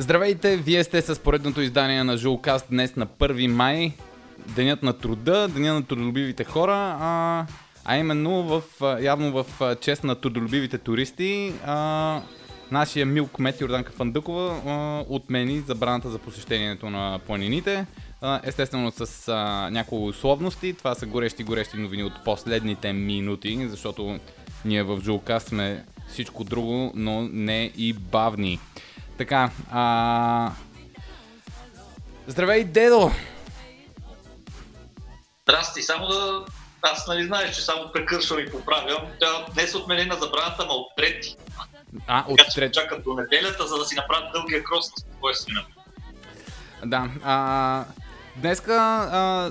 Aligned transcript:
Здравейте, 0.00 0.56
вие 0.56 0.84
сте 0.84 1.02
с 1.02 1.20
поредното 1.20 1.60
издание 1.60 2.04
на 2.04 2.16
Жулкаст 2.16 2.66
днес 2.70 2.96
на 2.96 3.06
1 3.06 3.46
май, 3.46 3.92
денят 4.46 4.82
на 4.82 4.92
труда, 4.92 5.48
деня 5.48 5.74
на 5.74 5.82
трудолюбивите 5.82 6.44
хора, 6.44 6.96
а, 7.00 7.46
а 7.84 7.96
именно 7.96 8.42
в, 8.42 8.62
явно 9.02 9.32
в 9.32 9.76
чест 9.80 10.04
на 10.04 10.14
трудолюбивите 10.14 10.78
туристи, 10.78 11.52
а, 11.66 12.22
нашия 12.70 13.06
мил 13.06 13.26
кмет 13.26 13.60
Йорданка 13.60 13.92
Фандъкова 13.92 14.60
а, 14.66 15.04
отмени 15.08 15.60
забраната 15.60 16.10
за 16.10 16.18
посещението 16.18 16.90
на 16.90 17.20
планините. 17.26 17.86
Естествено 18.42 18.90
с 18.90 19.28
а, 19.28 19.70
няколко 19.70 20.06
условности. 20.06 20.72
Това 20.72 20.94
са 20.94 21.06
горещи-горещи 21.06 21.76
новини 21.76 22.04
от 22.04 22.24
последните 22.24 22.92
минути, 22.92 23.66
защото 23.68 24.18
ние 24.64 24.82
в 24.82 25.00
Жулкаст 25.02 25.48
сме 25.48 25.84
всичко 26.08 26.44
друго, 26.44 26.92
но 26.94 27.22
не 27.22 27.70
и 27.76 27.92
бавни. 27.92 28.58
Така, 29.20 29.50
а... 29.70 30.52
Здравей, 32.26 32.64
дедо! 32.64 33.10
Здрасти, 35.42 35.82
само 35.82 36.06
да... 36.06 36.44
Аз 36.82 37.06
нали 37.06 37.26
знаеш, 37.26 37.56
че 37.56 37.62
само 37.62 37.92
прекършвам 37.92 38.38
и 38.38 38.50
поправям. 38.50 39.06
Тя 39.20 39.46
днес 39.54 39.74
отменена 39.74 40.14
забраната, 40.14 40.66
ма 40.66 40.72
от 40.72 40.96
трети. 40.96 41.36
А, 42.06 42.24
от 42.28 42.38
Така 42.38 42.50
трети. 42.50 42.80
чакат 42.80 43.04
до 43.04 43.14
неделята, 43.14 43.66
за 43.66 43.78
да 43.78 43.84
си 43.84 43.94
направят 43.94 44.32
дългия 44.32 44.64
крос 44.64 44.90
на 44.90 44.96
спокойствие. 44.96 45.66
Да. 46.84 47.10
А, 47.24 47.84
днеска 48.40 48.74
а, 49.12 49.50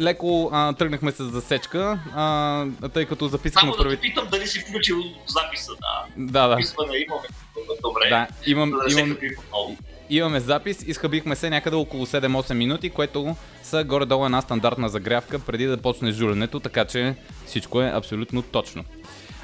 леко 0.00 0.50
а, 0.52 0.72
тръгнахме 0.72 1.12
с 1.12 1.24
засечка, 1.24 1.98
а, 2.14 2.88
тъй 2.94 3.06
като 3.06 3.28
записахме 3.28 3.72
Само 3.72 3.84
да 3.84 3.90
те 3.90 4.00
питам 4.00 4.28
дали 4.30 4.46
си 4.46 4.60
включил 4.60 4.96
записа. 5.26 5.72
Да, 5.80 6.04
Да, 6.16 6.48
да. 6.48 6.54
записване 6.54 6.96
имаме. 6.96 7.28
Добре. 7.82 8.08
Да, 8.08 8.26
имам, 8.46 8.70
да 8.70 9.00
имам, 9.00 9.16
имаме 10.10 10.40
запис, 10.40 10.82
изхъбихме 10.86 11.36
се 11.36 11.50
някъде 11.50 11.76
около 11.76 12.06
7-8 12.06 12.54
минути, 12.54 12.90
което 12.90 13.36
са 13.62 13.84
горе-долу 13.84 14.24
една 14.24 14.40
стандартна 14.40 14.88
загрявка 14.88 15.38
преди 15.38 15.66
да 15.66 15.76
почне 15.76 16.12
жуленето, 16.12 16.60
така 16.60 16.84
че 16.84 17.14
всичко 17.46 17.82
е 17.82 17.92
абсолютно 17.94 18.42
точно. 18.42 18.84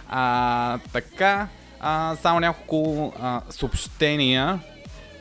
А, 0.09 0.79
така, 0.93 1.49
а, 1.81 2.17
само 2.17 2.41
няколко 2.41 3.13
а, 3.21 3.41
съобщения. 3.51 4.61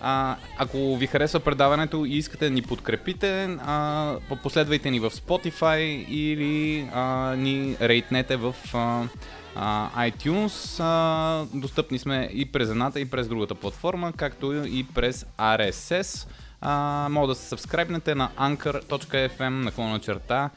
А, 0.02 0.36
ако 0.58 0.98
ви 0.98 1.08
харесва 1.08 1.40
предаването 1.40 2.06
и 2.06 2.14
искате 2.14 2.46
да 2.46 2.52
ни 2.52 2.62
подкрепите, 2.62 3.58
а, 3.66 4.16
последвайте 4.44 4.92
ни 4.92 5.00
в 5.00 5.12
Spotify 5.12 6.06
или 6.08 6.88
а, 6.94 7.36
ни 7.38 7.78
рейтнете 7.82 8.38
в 8.38 8.56
а, 8.74 9.04
а, 9.56 10.10
iTunes. 10.10 10.80
А, 10.84 11.46
достъпни 11.54 12.00
сме 12.00 12.30
и 12.34 12.46
през 12.46 12.70
едната, 12.70 13.00
и 13.00 13.10
през 13.10 13.28
другата 13.28 13.56
платформа, 13.56 14.14
както 14.18 14.54
и 14.66 14.86
през 14.96 15.26
RSS. 15.40 16.28
А, 16.62 17.08
може 17.12 17.28
да 17.28 17.36
се 17.36 17.48
сабскрайбнете 17.48 18.16
на 18.16 18.30
anchor.fm 18.38 19.50
наклона 19.50 20.00
черта 20.00 20.50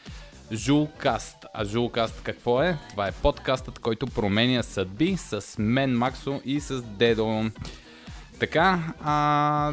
Жулкаст. 0.53 1.37
А 1.55 1.65
Жулкаст 1.65 2.21
какво 2.23 2.63
е? 2.63 2.79
Това 2.91 3.09
е 3.09 3.13
подкастът, 3.13 3.79
който 3.79 4.07
променя 4.07 4.63
съдби 4.63 5.17
с 5.17 5.45
мен, 5.59 5.99
Максо 5.99 6.41
и 6.45 6.61
с 6.61 6.83
Дедо. 6.83 7.51
Така, 8.41 8.95
а, 9.05 9.73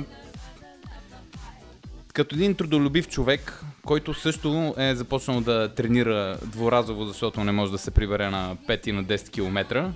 като 2.14 2.36
един 2.36 2.56
трудолюбив 2.56 3.08
човек, 3.08 3.64
който 3.86 4.14
също 4.14 4.76
е 4.78 4.96
започнал 4.96 5.42
да 5.42 5.74
тренира 5.76 6.38
дворазово, 6.46 7.06
защото 7.06 7.44
не 7.44 7.52
може 7.52 7.72
да 7.72 7.78
се 7.78 7.92
прибере 7.92 8.30
на 8.30 8.56
5 8.68 8.88
и 8.88 8.92
на 8.92 9.04
10 9.04 9.32
км, 9.32 9.92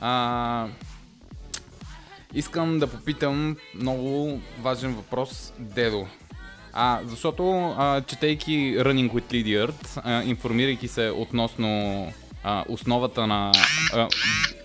а, 0.00 0.66
искам 2.34 2.78
да 2.78 2.86
попитам 2.86 3.56
много 3.74 4.40
важен 4.60 4.94
въпрос, 4.94 5.52
Дедо. 5.58 6.06
А, 6.72 7.00
защото, 7.04 7.74
а, 7.78 8.00
четейки 8.00 8.76
Running 8.78 9.12
with 9.12 9.32
Lydiard, 9.32 10.24
информирайки 10.24 10.88
се 10.88 11.10
относно 11.10 12.12
а, 12.44 12.64
основата 12.68 13.26
на 13.26 13.52
а, 13.94 14.08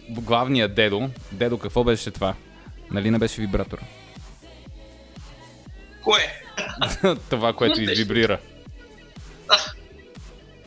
главния 0.09 0.67
Дедо, 0.67 1.09
Дедо 1.31 1.57
какво 1.57 1.83
беше 1.83 2.11
това? 2.11 2.35
Нали 2.91 3.11
не 3.11 3.17
беше 3.17 3.41
вибратор? 3.41 3.79
Кое? 6.03 6.41
това, 7.29 7.53
което 7.53 7.81
извибрира. 7.81 8.39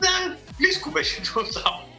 Да, 0.01 0.35
близко 0.57 0.91
беше 0.91 1.21
до 1.21 1.27
само. 1.27 1.79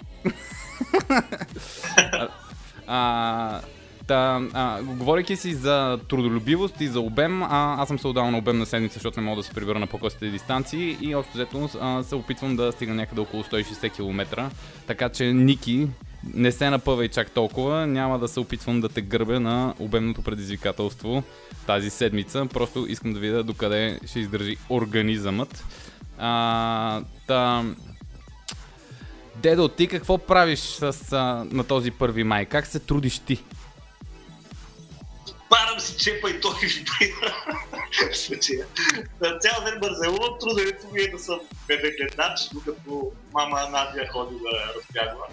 А, 2.86 3.60
та, 4.06 4.40
а, 4.52 4.82
говорейки 4.82 5.36
си 5.36 5.54
за 5.54 5.98
трудолюбивост 6.08 6.80
и 6.80 6.88
за 6.88 7.00
обем, 7.00 7.42
а, 7.42 7.76
аз 7.78 7.88
съм 7.88 7.98
се 7.98 8.08
отдал 8.08 8.30
на 8.30 8.38
обем 8.38 8.58
на 8.58 8.66
седмица, 8.66 8.94
защото 8.94 9.20
не 9.20 9.26
мога 9.26 9.42
да 9.42 9.42
се 9.42 9.54
прибера 9.54 9.78
на 9.78 9.86
по-късите 9.86 10.28
дистанции 10.28 10.98
и 11.00 11.14
общо 11.14 11.34
взето 11.34 11.68
се 12.02 12.14
опитвам 12.14 12.56
да 12.56 12.72
стигна 12.72 12.94
някъде 12.94 13.20
около 13.20 13.42
160 13.42 13.92
км. 13.92 14.50
Така 14.86 15.08
че, 15.08 15.24
Ники, 15.24 15.88
не 16.34 16.52
се 16.52 16.70
напъвай 16.70 17.08
чак 17.08 17.30
толкова, 17.30 17.86
няма 17.86 18.18
да 18.18 18.28
се 18.28 18.40
опитвам 18.40 18.80
да 18.80 18.88
те 18.88 19.00
гърбя 19.00 19.40
на 19.40 19.74
обемното 19.78 20.22
предизвикателство 20.22 21.22
тази 21.66 21.90
седмица. 21.90 22.46
Просто 22.52 22.86
искам 22.88 23.12
да 23.12 23.20
видя 23.20 23.42
докъде 23.42 24.00
ще 24.06 24.20
издържи 24.20 24.56
организъмът. 24.70 25.64
А, 26.18 27.02
та, 27.26 27.64
Дедо, 29.36 29.68
ти 29.68 29.88
какво 29.88 30.18
правиш 30.18 30.60
с, 30.60 31.12
а, 31.12 31.46
на 31.50 31.64
този 31.64 31.92
1 31.92 32.22
май? 32.22 32.46
Как 32.46 32.66
се 32.66 32.78
трудиш 32.78 33.18
ти? 33.18 33.44
Парам 35.50 35.80
си 35.80 35.96
чепа 35.96 36.30
и 36.30 36.40
той. 36.40 36.52
В 38.12 38.16
случая. 38.16 38.66
Цял 39.40 39.64
ден 39.64 39.80
бързелувам, 39.80 40.38
труденето 40.40 40.86
ми 40.92 41.00
е 41.00 41.10
да 41.10 41.18
съм 41.18 41.40
бебегледнач, 41.68 42.48
докато 42.52 43.12
мама 43.32 43.60
Надя 43.70 44.06
ходи 44.12 44.34
да 44.34 44.74
разтягва. 44.74 45.26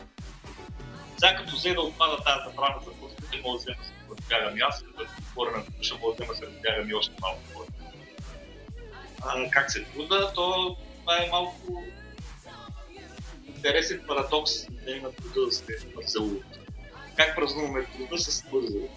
Взе 1.53 1.73
да 1.73 1.81
отпада 1.81 2.17
тази 2.23 2.39
забрана 2.45 2.75
за 2.85 2.91
просто 2.91 3.35
не 3.35 3.41
мога 3.41 3.57
да 3.57 3.63
взема 3.63 3.83
се 3.83 3.93
разтягам 4.11 4.57
и 4.57 4.61
аз, 4.61 4.83
като 4.83 5.09
отворя 5.21 5.51
на 5.57 5.63
душа, 5.77 5.95
мога 6.01 6.15
да 6.15 6.23
взема 6.23 6.35
се 6.35 6.45
разтягам 6.45 6.89
и 6.89 6.93
още 6.93 7.13
малко 7.21 7.39
хора. 7.53 7.67
А, 9.21 9.49
как 9.49 9.71
се 9.71 9.83
труда, 9.83 10.31
то 10.35 10.77
това 10.99 11.17
е 11.17 11.29
малко 11.31 11.83
интересен 13.47 14.01
парадокс 14.07 14.51
да 14.85 14.91
има 14.91 15.11
труда 15.11 15.45
да 15.45 15.51
сте 15.51 15.73
бързелуват. 15.95 16.59
Как 17.17 17.35
празнуваме 17.35 17.85
труда 17.85 18.17
с 18.17 18.43
бързелуват? 18.51 18.91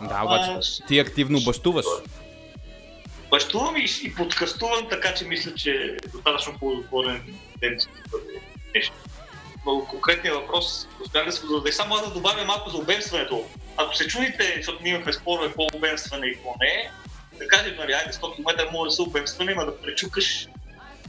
Да, 0.00 0.22
обаче 0.24 0.86
ти 0.88 0.98
активно 0.98 1.40
бащуваш. 1.40 1.86
Бащувам 3.30 3.76
и, 3.76 3.86
и 4.04 4.14
подкастувам, 4.14 4.88
така 4.90 5.14
че 5.14 5.24
мисля, 5.24 5.54
че 5.54 5.70
е 5.70 6.08
достатъчно 6.08 6.58
плодотворен 6.58 7.38
ден 7.60 7.78
ще 7.80 8.10
бъде 8.10 8.40
нещо. 8.74 8.94
Но 9.66 9.84
конкретният 9.84 10.36
въпрос, 10.36 10.88
успях 11.04 11.24
да 11.24 11.32
се 11.32 11.40
го 11.40 11.52
зададе. 11.52 11.72
Само 11.72 11.94
аз 11.94 12.08
да 12.08 12.14
добавя 12.14 12.44
малко 12.44 12.70
за 12.70 12.76
обемстването. 12.76 13.44
Ако 13.76 13.96
се 13.96 14.06
чудите, 14.06 14.54
защото 14.56 14.82
ние 14.82 14.92
имахме 14.92 15.12
спорове 15.12 15.52
по 15.52 15.66
обемстване 15.74 16.26
и 16.26 16.36
по 16.36 16.54
не 16.60 16.66
е, 16.66 16.90
да 17.38 17.48
кажем, 17.48 17.76
нали, 17.78 17.92
айде 17.92 18.12
100 18.12 18.36
км 18.36 18.68
може 18.72 18.88
да 18.88 18.94
се 18.94 19.02
обемстване, 19.02 19.54
но 19.54 19.64
да 19.64 19.80
пречукаш 19.80 20.48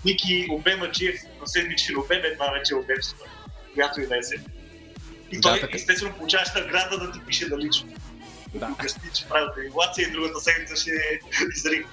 Ники 0.06 0.48
обема 0.52 0.92
Джиев 0.92 1.22
на 1.42 1.48
седмичен 1.48 1.98
обем, 1.98 2.22
една 2.24 2.52
вече 2.52 2.74
е 2.74 2.78
обемстване, 2.78 3.32
която 3.74 4.02
и 4.02 4.08
да 4.08 4.18
е 4.18 4.24
седмичен. 4.24 4.54
И 5.32 5.40
Да, 5.40 5.42
той, 5.42 5.60
така. 5.60 5.78
естествено, 5.78 6.14
получаваш 6.14 6.54
награда 6.56 6.98
да 6.98 7.12
ти 7.12 7.20
пише 7.28 7.48
на 7.48 7.58
лично. 7.58 7.90
Да. 8.54 8.60
Да. 8.60 8.76
Обясни, 8.80 9.10
че 9.14 9.26
прави 9.26 9.48
тренировация 9.56 10.08
и 10.08 10.12
другата 10.12 10.40
седмица 10.40 10.76
ще 10.76 10.92
изриг. 11.56 11.88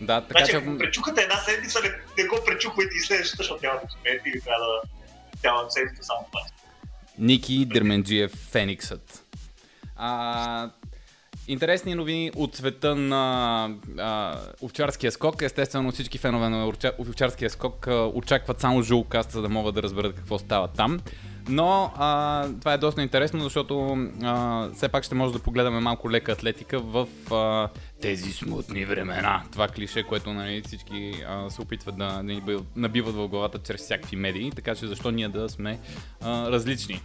Да, 0.00 0.20
така 0.20 0.38
Значи, 0.38 0.50
че... 0.50 0.56
ако 0.56 0.78
пречукате 0.78 1.22
една 1.22 1.36
седмица, 1.36 1.80
не, 1.82 2.22
не 2.22 2.28
го 2.28 2.44
пречуквайте 2.44 2.96
и 2.96 3.00
следващата, 3.00 3.42
защото 3.42 3.66
няма 3.66 3.80
да 3.80 3.86
успеете 3.86 4.28
или 4.28 4.40
трябва 4.40 4.66
да 4.66 4.95
цяла 5.42 5.70
седмица 5.70 6.02
само 6.02 6.26
това. 6.26 6.40
Ники 7.18 7.66
Дерменджиев 7.66 8.32
Фениксът. 8.32 9.24
А, 9.96 10.70
интересни 11.48 11.94
новини 11.94 12.30
от 12.36 12.56
света 12.56 12.94
на 12.94 13.68
а, 13.98 14.38
овчарския 14.62 15.12
скок. 15.12 15.42
Естествено 15.42 15.92
всички 15.92 16.18
фенове 16.18 16.48
на 16.48 16.66
овча- 16.72 16.98
овчарския 16.98 17.50
скок 17.50 17.86
очакват 18.14 18.60
само 18.60 18.82
жулкаст, 18.82 19.30
за 19.30 19.42
да 19.42 19.48
могат 19.48 19.74
да 19.74 19.82
разберат 19.82 20.16
какво 20.16 20.38
става 20.38 20.68
там. 20.68 21.00
Но 21.48 21.92
а, 21.96 22.48
това 22.60 22.72
е 22.72 22.78
доста 22.78 23.02
интересно, 23.02 23.40
защото 23.40 23.98
а, 24.22 24.68
все 24.74 24.88
пак 24.88 25.04
ще 25.04 25.14
може 25.14 25.32
да 25.32 25.38
погледаме 25.38 25.80
малко 25.80 26.10
лека 26.10 26.32
атлетика 26.32 26.80
в 26.80 27.08
а, 27.30 27.68
тези 28.00 28.32
смутни 28.32 28.84
времена. 28.84 29.42
Това 29.52 29.68
клише, 29.68 30.02
което 30.02 30.32
нали, 30.32 30.62
всички 30.66 31.24
а, 31.28 31.50
се 31.50 31.62
опитват 31.62 31.98
да, 31.98 32.22
да 32.22 32.62
набиват 32.76 33.14
в 33.14 33.28
главата 33.28 33.58
чрез 33.58 33.80
всякакви 33.80 34.16
медии, 34.16 34.50
така 34.50 34.74
че 34.74 34.86
защо 34.86 35.10
ние 35.10 35.28
да 35.28 35.48
сме 35.48 35.78
а, 36.20 36.50
различни. 36.50 37.02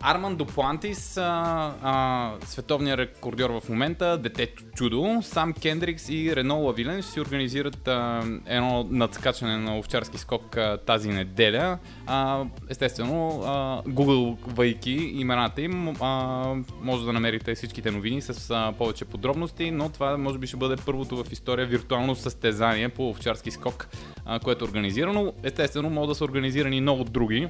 Арман 0.00 0.36
Доплантис, 0.36 1.16
а, 1.16 1.74
а, 1.82 2.32
световният 2.46 2.98
рекордьор 2.98 3.60
в 3.60 3.68
момента, 3.68 4.18
детето 4.18 4.62
чудо, 4.74 5.18
сам 5.22 5.52
Кендрикс 5.52 6.08
и 6.08 6.36
Рено 6.36 6.60
Лавилен 6.60 7.02
ще 7.02 7.12
си 7.12 7.20
организират 7.20 7.88
а, 7.88 8.22
едно 8.46 8.86
надскачане 8.90 9.56
на 9.56 9.78
овчарски 9.78 10.18
скок 10.18 10.56
а, 10.56 10.78
тази 10.86 11.08
неделя. 11.08 11.78
А, 12.06 12.44
естествено, 12.68 13.42
а, 13.44 13.82
гугълвайки 13.86 14.92
имената 14.92 15.62
им, 15.62 15.88
а, 15.88 16.54
може 16.82 17.04
да 17.04 17.12
намерите 17.12 17.54
всичките 17.54 17.90
новини 17.90 18.20
с 18.20 18.50
а, 18.50 18.72
повече 18.78 19.04
подробности, 19.04 19.70
но 19.70 19.88
това 19.88 20.16
може 20.16 20.38
би 20.38 20.46
ще 20.46 20.56
бъде 20.56 20.76
първото 20.86 21.24
в 21.24 21.32
история 21.32 21.66
виртуално 21.66 22.14
състезание 22.14 22.88
по 22.88 23.08
овчарски 23.08 23.50
скок, 23.50 23.88
а, 24.24 24.38
което 24.38 24.64
е 24.64 24.68
организирано. 24.68 25.32
Естествено, 25.42 25.90
могат 25.90 26.08
да 26.08 26.14
са 26.14 26.24
организирани 26.24 26.80
много 26.80 27.04
други 27.04 27.48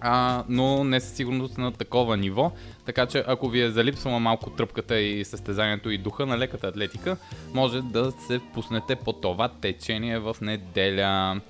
а, 0.00 0.44
но 0.48 0.84
не 0.84 1.00
със 1.00 1.12
сигурност 1.12 1.58
на 1.58 1.72
такова 1.72 2.16
ниво. 2.16 2.52
Така 2.84 3.06
че 3.06 3.24
ако 3.26 3.48
ви 3.48 3.60
е 3.60 3.70
залипсвала 3.70 4.20
малко 4.20 4.50
тръпката 4.50 5.00
и 5.00 5.24
състезанието 5.24 5.90
и 5.90 5.98
духа 5.98 6.26
на 6.26 6.38
леката 6.38 6.66
атлетика, 6.66 7.16
може 7.54 7.82
да 7.82 8.10
се 8.10 8.40
пуснете 8.54 8.96
по 8.96 9.12
това 9.12 9.48
течение 9.48 10.18
в 10.18 10.36
неделя. 10.40 11.40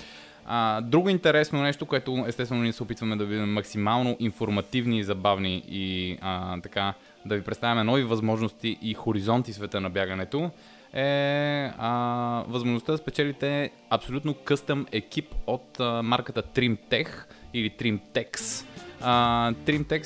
А, 0.48 0.80
друго 0.80 1.08
интересно 1.08 1.62
нещо, 1.62 1.86
което 1.86 2.24
естествено 2.28 2.62
ние 2.62 2.72
се 2.72 2.82
опитваме 2.82 3.16
да 3.16 3.24
видим 3.24 3.52
максимално 3.52 4.16
информативни 4.20 4.98
и 4.98 5.04
забавни 5.04 5.62
и 5.68 6.18
а, 6.20 6.60
така 6.60 6.94
да 7.26 7.36
ви 7.36 7.42
представяме 7.42 7.84
нови 7.84 8.02
възможности 8.02 8.78
и 8.82 8.94
хоризонти 8.94 9.52
света 9.52 9.80
на 9.80 9.90
бягането, 9.90 10.50
е 10.92 11.70
а, 11.78 12.44
възможността 12.48 12.92
да 12.92 12.98
спечелите 12.98 13.70
абсолютно 13.90 14.34
къстъм 14.34 14.86
екип 14.92 15.34
от 15.46 15.80
а, 15.80 16.02
марката 16.02 16.42
TrimTech 16.42 17.08
или 17.58 17.70
Trimtex. 17.70 18.64
Uh, 19.02 19.54
Trimtex 19.54 20.02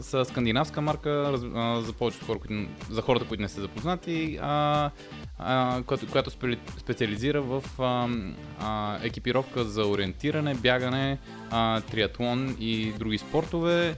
са 0.00 0.24
скандинавска 0.24 0.80
марка 0.80 1.08
uh, 1.08 1.80
за 1.80 1.92
повечето 1.92 2.24
хора, 2.24 2.38
които, 2.38 2.66
за 2.90 3.02
хората, 3.02 3.24
които 3.24 3.42
не 3.42 3.48
са 3.48 3.60
запознати, 3.60 4.38
uh, 4.42 4.90
uh, 5.40 5.84
която, 5.84 6.06
която 6.06 6.30
специализира 6.78 7.42
в 7.42 7.62
uh, 7.78 8.34
uh, 8.62 9.04
екипировка 9.04 9.64
за 9.64 9.86
ориентиране, 9.86 10.54
бягане, 10.54 11.18
uh, 11.50 11.84
триатлон 11.84 12.56
и 12.60 12.92
други 12.92 13.18
спортове. 13.18 13.96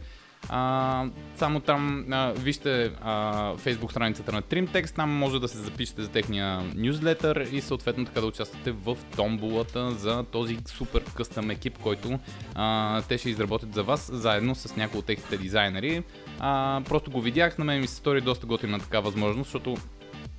А, 0.49 1.05
само 1.37 1.61
там 1.61 2.07
а, 2.11 2.33
вижте 2.33 2.93
а, 3.01 3.55
Facebook 3.57 3.91
страницата 3.91 4.33
на 4.33 4.43
Trimtext, 4.43 4.95
там 4.95 5.11
може 5.11 5.41
да 5.41 5.49
се 5.49 5.59
запишете 5.59 6.03
за 6.03 6.09
техния 6.09 6.63
нюзлетър 6.77 7.47
и 7.53 7.61
съответно 7.61 8.05
така 8.05 8.21
да 8.21 8.27
участвате 8.27 8.71
в 8.71 8.97
томбулата 9.17 9.91
за 9.91 10.25
този 10.25 10.59
супер 10.67 11.05
къстъм 11.17 11.51
екип, 11.51 11.79
който 11.79 12.19
а, 12.55 13.03
те 13.03 13.19
ще 13.19 13.31
изработят 13.31 13.75
за 13.75 13.83
вас, 13.83 14.11
заедно 14.13 14.55
с 14.55 14.77
някои 14.77 14.99
от 14.99 15.07
техните 15.07 15.37
дизайнери. 15.37 16.03
А, 16.39 16.83
просто 16.89 17.11
го 17.11 17.21
видях, 17.21 17.59
на 17.59 17.65
мен 17.65 17.81
ми 17.81 17.87
се 17.87 17.95
стори 17.95 18.21
доста 18.21 18.47
готина 18.47 18.79
така 18.79 19.01
възможност, 19.01 19.47
защото 19.47 19.77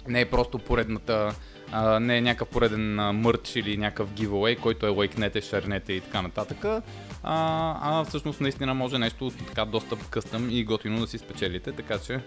не 0.08 0.22
е 0.22 0.30
просто 0.30 0.60
поредната 0.60 1.36
а, 1.72 2.00
не 2.00 2.18
е 2.18 2.22
някакъв 2.22 2.48
пореден 2.48 3.00
а, 3.00 3.14
мърч 3.14 3.56
или 3.56 3.78
някакъв 3.78 4.10
giveaway, 4.10 4.60
който 4.60 4.86
е 4.86 4.90
лайкнете, 4.90 5.42
шернете 5.42 5.94
и 5.94 6.02
така 6.02 6.22
нататък, 6.22 6.66
а, 6.66 6.82
а 7.24 8.04
всъщност 8.04 8.42
наистина 8.42 8.74
може 8.74 8.98
нещо 8.98 9.32
така 9.48 9.66
доста 9.66 9.96
къстъм 10.10 10.50
и 10.50 10.64
готино 10.64 11.00
да 11.00 11.08
си 11.08 11.18
спечелите, 11.18 11.72
така 11.72 12.00
че 12.00 12.20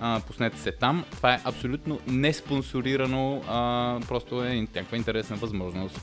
а, 0.00 0.20
пуснете 0.26 0.58
се 0.58 0.72
там. 0.72 1.04
Това 1.10 1.34
е 1.34 1.40
абсолютно 1.44 2.00
не 2.06 2.32
спонсорирано, 2.32 3.42
а, 3.48 4.00
просто 4.08 4.44
е 4.44 4.54
някаква 4.54 4.96
интересна 4.96 5.36
възможност. 5.36 6.00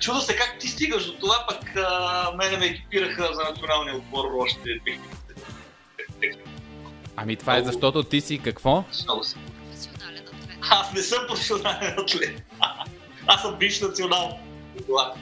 Чудо 0.00 0.20
се 0.20 0.36
как 0.36 0.56
ти 0.60 0.68
стигаш 0.68 1.06
до 1.06 1.12
това, 1.12 1.44
пък 1.48 1.76
а, 1.76 2.32
мене 2.36 2.58
ме 2.58 2.66
екипираха 2.66 3.34
за 3.34 3.42
националния 3.50 3.96
отбор 3.96 4.24
още 4.38 4.80
Ами 7.16 7.36
това 7.36 7.56
е 7.56 7.64
защото 7.64 8.02
ти 8.02 8.20
си 8.20 8.38
какво? 8.38 8.84
Много 9.04 9.24
си. 9.24 9.36
Аз 10.70 10.92
не 10.92 11.02
съм 11.02 11.26
професионален 11.28 11.94
атлет. 11.98 12.42
Аз 13.26 13.42
съм 13.42 13.56
биш 13.58 13.80
национал. 13.80 14.38
Това. 14.86 15.14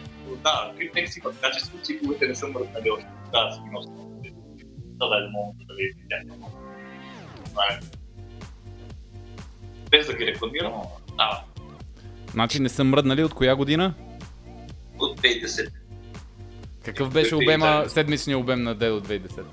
Да, 0.45 0.73
критек 0.79 1.13
си 1.13 1.21
в 1.21 1.35
качество, 1.41 1.79
цикловете 1.83 2.27
не 2.27 2.35
съм 2.35 2.53
мръснали 2.53 2.91
още. 2.91 3.07
Да, 3.33 3.53
си 3.55 3.61
нося. 3.73 3.89
Да, 4.79 5.09
да, 5.09 5.29
мога 5.31 5.55
да 5.69 5.75
ви 5.75 5.93
видя. 5.97 6.37
Без 9.91 10.07
да 10.07 10.15
ги 10.15 10.27
рекламирам, 10.27 10.73
да. 11.19 11.45
Значи 12.31 12.61
не 12.61 12.69
съм 12.69 12.89
мръднали 12.89 13.25
от 13.25 13.35
коя 13.35 13.57
година? 13.57 13.95
От 14.99 15.21
2010. 15.21 15.71
Какъв 16.85 17.13
беше 17.13 17.35
обема, 17.35 17.85
седмичния 17.89 18.39
обем 18.39 18.63
на 18.63 18.75
Дедо 18.75 19.01
2010? 19.01 19.45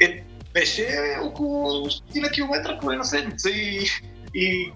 Е, 0.00 0.24
беше 0.52 0.86
около 1.22 1.86
100 1.86 2.32
км 2.32 2.78
по 2.80 2.92
една 2.92 3.04
седмица 3.04 3.50
и 3.50 3.86
и 4.34 4.72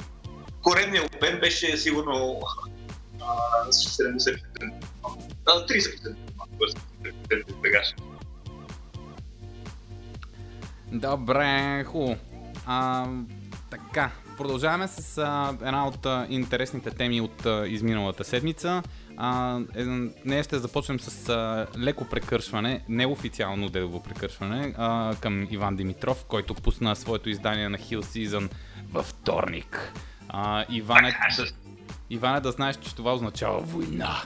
коренният 0.62 1.14
обем 1.14 1.40
беше 1.40 1.76
сигурно 1.76 2.40
70%. 3.70 4.40
30%. 5.46 7.94
Добре, 10.92 11.84
хубаво. 11.84 12.16
Така, 13.70 14.10
продължаваме 14.36 14.88
с 14.88 15.18
а, 15.18 15.56
една 15.62 15.88
от 15.88 16.06
а, 16.06 16.26
интересните 16.30 16.90
теми 16.90 17.20
от 17.20 17.46
а, 17.46 17.68
изминалата 17.68 18.24
седмица. 18.24 18.82
А, 19.16 19.60
е, 19.76 19.84
нея 20.24 20.44
ще 20.44 20.58
започнем 20.58 21.00
с 21.00 21.28
а, 21.28 21.66
леко 21.78 22.04
прекършване, 22.04 22.84
неофициално 22.88 23.68
делово 23.68 24.02
прекършване 24.02 24.74
а, 24.76 25.14
към 25.20 25.48
Иван 25.50 25.76
Димитров, 25.76 26.24
който 26.24 26.54
пусна 26.54 26.96
своето 26.96 27.28
издание 27.28 27.68
на 27.68 27.78
Hill 27.78 28.00
Season 28.00 28.50
във 28.92 29.06
вторник. 29.06 29.92
А, 30.28 30.64
Иване, 30.70 31.16
Иване, 32.10 32.40
да 32.40 32.50
знаеш, 32.50 32.76
че 32.76 32.94
това 32.94 33.14
означава 33.14 33.60
война. 33.60 34.22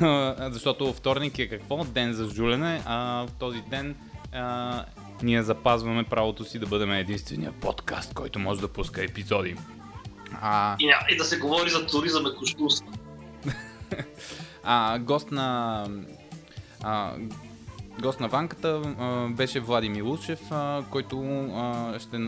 Защото 0.50 0.92
вторник 0.92 1.38
е 1.38 1.48
какво? 1.48 1.84
Ден 1.84 2.12
за 2.12 2.28
жулене, 2.28 2.82
а 2.86 3.26
в 3.26 3.28
този 3.38 3.60
ден 3.60 3.96
а, 4.32 4.84
ние 5.22 5.42
запазваме 5.42 6.04
правото 6.04 6.44
си 6.44 6.58
да 6.58 6.66
бъдем 6.66 6.92
единствения 6.92 7.52
подкаст, 7.52 8.14
който 8.14 8.38
може 8.38 8.60
да 8.60 8.68
пуска 8.68 9.04
епизоди. 9.04 9.56
А... 10.40 10.76
И, 10.80 10.92
и 11.10 11.16
да 11.16 11.24
се 11.24 11.38
говори 11.38 11.70
за 11.70 11.86
туризъм 11.86 12.26
и 12.26 12.36
кощунство. 12.36 12.86
а, 14.64 14.98
гост 14.98 15.30
на 15.30 15.86
а, 16.82 17.12
гост 18.00 18.20
на 18.20 18.28
ванката 18.28 18.82
а, 18.98 19.28
беше 19.28 19.60
Влади 19.60 19.88
Милушев, 19.88 20.40
а, 20.50 20.82
който 20.90 21.20
а, 21.54 21.98
ще 21.98 22.18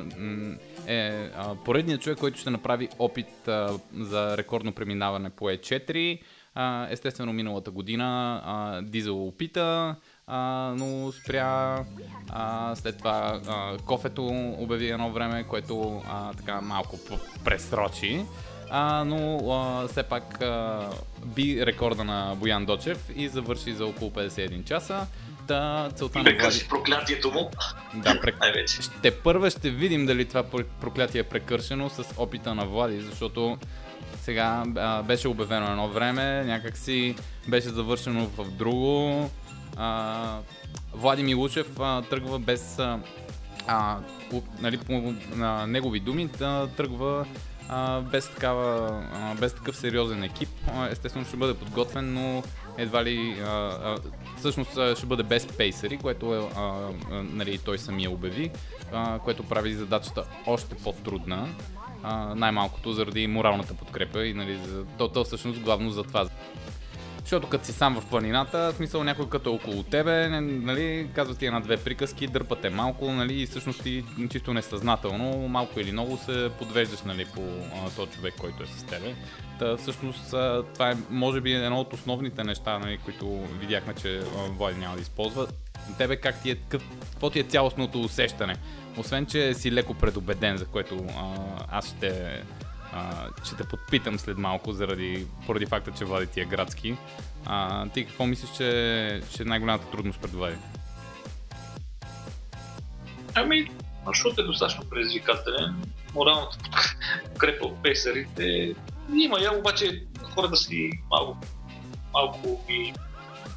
е 0.86 1.30
а, 1.36 1.54
поредният 1.64 2.00
човек, 2.00 2.18
който 2.18 2.38
ще 2.38 2.50
направи 2.50 2.88
опит 2.98 3.48
а, 3.48 3.78
за 3.94 4.36
рекордно 4.36 4.72
преминаване 4.72 5.30
по 5.30 5.44
E4. 5.44 6.20
А, 6.54 6.86
естествено, 6.90 7.32
миналата 7.32 7.70
година 7.70 8.40
а, 8.44 8.82
Дизел 8.82 9.26
опита, 9.26 9.96
а, 10.26 10.74
но 10.78 11.12
спря. 11.12 11.84
А, 12.28 12.74
след 12.74 12.98
това 12.98 13.40
а, 13.48 13.78
кофето 13.78 14.26
обяви 14.58 14.88
едно 14.88 15.10
време, 15.10 15.44
което 15.44 16.02
а, 16.08 16.32
така 16.32 16.60
малко 16.60 16.98
пресрочи. 17.44 18.24
А, 18.70 19.04
но 19.04 19.50
а, 19.52 19.88
все 19.88 20.02
пак 20.02 20.42
а, 20.42 20.90
би 21.24 21.66
рекорда 21.66 22.04
на 22.04 22.34
Боян 22.36 22.66
Дочев 22.66 23.10
и 23.16 23.28
завърши 23.28 23.72
за 23.72 23.86
около 23.86 24.10
51 24.10 24.64
часа. 24.64 25.06
Да, 25.46 25.90
целта 25.94 26.22
на 26.22 26.32
Влади... 26.40 26.66
проклятието 26.68 27.30
му. 27.30 27.50
Да, 27.94 28.20
прек... 28.20 28.36
Ще 28.66 29.10
първа 29.10 29.50
ще 29.50 29.70
видим 29.70 30.06
дали 30.06 30.24
това 30.24 30.42
проклятие 30.80 31.20
е 31.20 31.24
прекършено 31.24 31.90
с 31.90 32.04
опита 32.16 32.54
на 32.54 32.66
Влади, 32.66 33.00
защото 33.00 33.58
сега 34.22 34.64
а, 34.76 35.02
беше 35.02 35.28
обявено 35.28 35.70
едно 35.70 35.88
време, 35.88 36.44
някакси 36.44 37.16
беше 37.48 37.68
завършено 37.68 38.26
в 38.26 38.50
друго. 38.50 39.30
А, 39.76 40.38
Влади 40.92 41.22
Милушев 41.22 41.80
а, 41.80 42.02
тръгва 42.02 42.38
без, 42.38 42.78
а, 42.78 42.98
а, 43.66 43.98
нали, 44.60 44.78
по 44.78 45.14
на 45.34 45.66
негови 45.66 46.00
думи, 46.00 46.26
да 46.26 46.68
тръгва 46.76 47.26
а, 47.68 48.00
без, 48.00 48.28
такава, 48.28 48.88
а, 49.14 49.34
без 49.34 49.54
такъв 49.54 49.76
сериозен 49.76 50.22
екип. 50.22 50.48
Естествено 50.90 51.26
ще 51.26 51.36
бъде 51.36 51.54
подготвен, 51.54 52.14
но 52.14 52.42
едва 52.78 53.04
ли 53.04 53.36
а, 53.40 53.50
а, 53.50 53.96
всъщност 54.36 54.70
ще 54.96 55.06
бъде 55.06 55.22
без 55.22 55.46
пейсери, 55.46 55.96
което 55.96 56.34
е, 56.34 56.38
а, 56.38 56.60
а, 56.60 57.22
нали, 57.22 57.58
той 57.58 57.78
самия 57.78 58.10
обяви, 58.10 58.50
а, 58.92 59.18
което 59.18 59.42
прави 59.42 59.74
задачата 59.74 60.24
още 60.46 60.74
по-трудна. 60.74 61.48
А, 62.02 62.34
най-малкото 62.34 62.92
заради 62.92 63.26
моралната 63.26 63.74
подкрепа 63.74 64.26
и 64.26 64.34
нали, 64.34 64.56
за, 64.56 64.84
то, 64.98 65.08
то 65.08 65.24
всъщност 65.24 65.60
главно 65.60 65.90
за 65.90 66.02
това. 66.02 66.28
Защото 67.24 67.48
като 67.48 67.66
си 67.66 67.72
сам 67.72 68.00
в 68.00 68.06
планината, 68.06 68.72
в 68.72 68.76
смисъл 68.76 69.04
някой 69.04 69.28
като 69.28 69.50
е 69.50 69.52
около 69.52 69.82
тебе, 69.82 70.28
нали, 70.40 71.08
казва 71.14 71.34
ти 71.34 71.46
една-две 71.46 71.76
приказки, 71.76 72.26
дърпате 72.26 72.70
малко, 72.70 73.12
нали, 73.12 73.42
и 73.42 73.46
всъщност 73.46 73.82
ти 73.82 74.04
чисто 74.30 74.54
несъзнателно, 74.54 75.48
малко 75.48 75.80
или 75.80 75.92
много 75.92 76.16
се 76.16 76.50
подвеждаш 76.58 77.02
нали, 77.02 77.26
по 77.34 77.40
този 77.96 78.10
човек, 78.10 78.34
който 78.38 78.62
е 78.62 78.66
с 78.66 78.82
тебе. 78.82 79.14
Та, 79.58 79.76
всъщност 79.76 80.30
това 80.74 80.90
е 80.90 80.96
може 81.10 81.40
би 81.40 81.52
едно 81.52 81.80
от 81.80 81.92
основните 81.92 82.44
неща, 82.44 82.78
нали, 82.78 82.98
които 82.98 83.46
видяхме, 83.60 83.94
че 83.94 84.20
Влади 84.50 84.80
няма 84.80 84.96
да 84.96 85.02
използва. 85.02 85.46
Тебе 85.98 86.16
как 86.16 86.42
ти 86.42 86.50
е, 86.50 86.56
какво 86.68 87.30
ти 87.30 87.40
е 87.40 87.42
цялостното 87.42 88.00
усещане? 88.00 88.56
Освен, 88.96 89.26
че 89.26 89.54
си 89.54 89.72
леко 89.72 89.94
предубеден, 89.94 90.56
за 90.56 90.66
което 90.66 91.06
а, 91.18 91.34
аз 91.70 91.88
ще, 91.88 92.42
а, 92.94 93.28
ще 93.44 93.56
те 93.56 93.64
подпитам 93.64 94.18
след 94.18 94.38
малко, 94.38 94.72
заради, 94.72 95.26
поради 95.46 95.66
факта, 95.66 95.92
че 95.98 96.04
Влади 96.04 96.26
ти 96.26 96.40
е 96.40 96.44
градски. 96.44 96.96
А, 97.44 97.88
ти 97.88 98.06
какво 98.06 98.26
мислиш, 98.26 98.50
че, 98.50 99.22
че 99.36 99.42
е 99.42 99.46
най-голямата 99.46 99.90
трудност 99.90 100.20
пред 100.20 100.30
Влади? 100.30 100.56
Ами, 103.34 103.70
маршрут 104.06 104.38
е 104.38 104.42
достатъчно 104.42 104.84
предизвикателен. 104.90 105.82
Моралната 106.14 106.58
подкрепа 107.24 107.66
от 107.66 107.82
пейсарите 107.82 108.74
има 109.14 109.40
я, 109.40 109.58
обаче 109.58 110.04
хората 110.34 110.56
си 110.56 110.90
малко, 111.10 111.38
малко 112.12 112.64
ги 112.66 112.94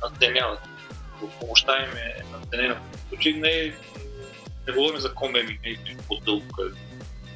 надценяват. 0.03 0.59
Помощта 1.39 1.83
им 1.83 1.91
е 1.97 2.23
надценена. 2.31 2.77
Случай 3.09 3.33
не 3.33 3.49
е 3.49 3.73
не 4.67 4.73
говорим 4.73 4.99
за 4.99 5.13
комеми, 5.13 5.59
не 5.63 5.69
е 5.69 5.97
по-дълго, 6.07 6.45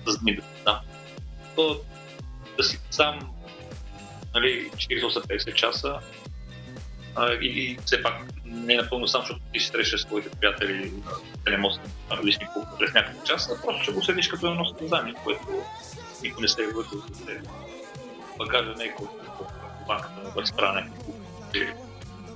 да 0.05 0.17
дни 0.17 0.35
да 0.35 0.41
там. 0.65 0.79
То 1.55 1.81
да 2.57 2.63
си 2.63 2.79
сам 2.91 3.19
нали, 4.33 4.71
48-50 4.71 5.53
часа 5.53 5.99
а, 7.15 7.33
и 7.33 7.77
все 7.85 8.03
пак 8.03 8.13
не 8.45 8.73
е 8.73 8.77
напълно 8.77 9.07
сам, 9.07 9.21
защото 9.21 9.39
ти 9.53 9.59
срещаш 9.59 10.01
своите 10.01 10.29
приятели 10.29 10.91
на 11.05 11.11
телемост 11.45 11.81
различни 12.11 12.47
през 12.79 12.93
няколко 12.93 13.23
часа, 13.23 13.59
просто 13.65 13.83
ще 13.83 13.91
го 13.91 14.03
седиш 14.03 14.27
като 14.27 14.51
едно 14.51 14.65
състезание, 14.65 15.13
което 15.23 15.47
никой 16.23 16.41
не 16.41 16.47
се 16.47 16.63
е 16.63 16.67
вързал 16.67 16.99
за 17.11 17.25
теб. 17.25 17.47
Багажа 18.37 18.73
не 18.77 18.83
е 18.83 18.95
колко 18.95 19.19
банката 19.87 20.39
на 20.39 20.45
страна 20.45 20.87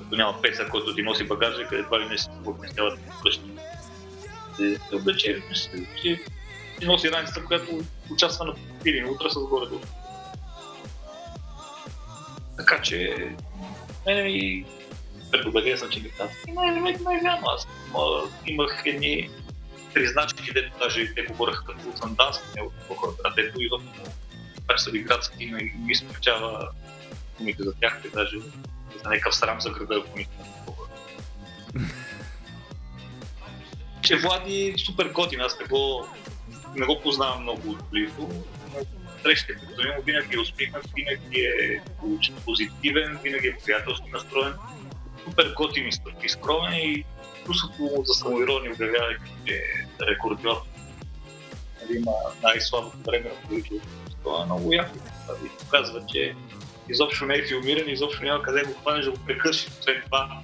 като 0.06 0.16
няма 0.16 0.42
песа, 0.42 0.68
който 0.70 0.96
ти 0.96 1.04
носи 1.04 1.24
багажа, 1.24 1.68
къде 1.68 1.84
това 1.84 2.00
ли 2.00 2.06
не 2.06 2.18
си 2.18 2.30
поместяват 2.44 3.00
вкъщи. 3.20 3.52
Се 4.58 4.96
облече, 4.96 5.42
че 6.02 6.20
ти 6.80 6.86
носи 6.86 7.12
раницата, 7.12 7.46
която 7.46 7.82
участва 8.12 8.46
на 8.46 8.54
пирин, 8.84 9.10
утре 9.10 9.30
с 9.30 9.40
горе 9.40 9.70
долу. 9.70 9.82
Така 12.58 12.82
че, 12.82 13.28
мене 14.06 14.24
ми 14.24 14.66
предубеден 15.32 15.78
съм, 15.78 15.90
че 15.90 16.00
ги 16.00 16.10
казвам. 16.10 16.38
И 16.48 16.52
не, 16.52 16.72
не, 16.72 16.82
не, 16.82 17.22
не, 17.22 17.40
аз 17.46 17.68
имах 18.46 18.84
едни 18.86 19.30
три 19.94 20.08
значки, 20.08 20.54
дето 20.54 20.78
даже 20.80 21.14
те 21.16 21.24
говореха 21.24 21.66
като 21.66 21.98
сандански, 21.98 22.44
не 22.56 22.62
от 22.62 22.98
хората, 22.98 23.34
дето 23.36 23.62
и 23.62 23.70
в 23.70 23.82
това, 24.62 24.76
че 24.78 24.84
са 24.84 24.92
ви 24.92 25.04
градски, 25.04 25.46
не 25.46 25.74
ми 25.86 25.96
смечава 25.96 26.70
думите 27.40 27.64
за 27.64 27.74
тях, 27.74 28.00
те 28.02 28.10
даже 28.10 28.40
за 29.04 29.10
някакъв 29.10 29.36
срам 29.36 29.62
за 29.62 29.70
града, 29.70 30.04
ако 30.06 30.18
ми 30.18 30.28
че 34.02 34.18
Влади 34.18 34.76
супер 34.86 35.10
готин, 35.10 35.42
аз 35.42 35.60
не 35.60 35.66
го, 35.66 36.08
не 36.76 36.86
го 36.86 37.02
познавам 37.02 37.42
много 37.42 37.70
отблизо. 37.70 38.30
Срещите, 39.24 39.54
като 39.54 39.88
имам, 39.88 39.98
винаги 40.06 40.36
е 40.36 40.40
усмихнат, 40.40 40.86
винаги 40.96 41.42
е 41.42 41.82
позитивен, 42.46 43.20
винаги 43.24 43.48
е 43.48 43.58
приятелски 43.66 44.10
настроен 44.14 44.54
супер 45.26 45.54
готин 45.56 45.90
и 46.24 46.30
скромен 46.30 46.74
и 46.74 47.04
чувството 47.46 48.04
за 48.04 48.14
самоирония 48.14 48.74
обявява, 48.74 49.14
че 49.46 49.54
е 49.54 49.62
рекордьор. 50.06 50.62
Нали, 51.82 51.98
има 51.98 52.12
най-слабото 52.44 52.98
време 53.06 53.30
на 53.30 53.48
политиката. 53.48 53.88
Това 54.24 54.42
е 54.42 54.46
много 54.46 54.74
яко. 54.74 54.96
И 55.46 55.58
показва, 55.58 56.02
че 56.14 56.36
изобщо 56.90 57.26
не 57.26 57.36
е 57.36 57.48
филмиран, 57.48 57.90
изобщо 57.90 58.24
няма 58.24 58.44
къде 58.44 58.64
го 58.64 58.74
хванеш 58.74 59.06
да 59.06 59.12
го 59.12 59.18
прекърши. 59.26 59.70
След 59.82 60.04
това 60.06 60.42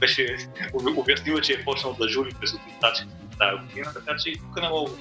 беше 0.00 0.36
обяснила, 0.96 1.40
че 1.40 1.52
е 1.52 1.64
почнал 1.64 1.96
да 2.00 2.08
жури 2.08 2.30
през 2.40 2.54
отрицачите 2.54 3.14
тази 3.38 3.66
година, 3.66 3.92
така 3.94 4.16
че 4.16 4.30
и 4.30 4.38
тук 4.38 4.62
не 4.62 4.68
мога 4.68 4.90
да 4.90 4.96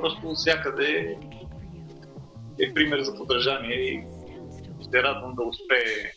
Просто 0.00 0.34
всякъде 0.34 1.18
е 2.60 2.74
пример 2.74 3.00
за 3.00 3.14
подражание 3.14 3.74
и 3.74 4.04
се 4.92 5.02
радвам 5.02 5.34
да 5.34 5.42
успее 5.42 6.12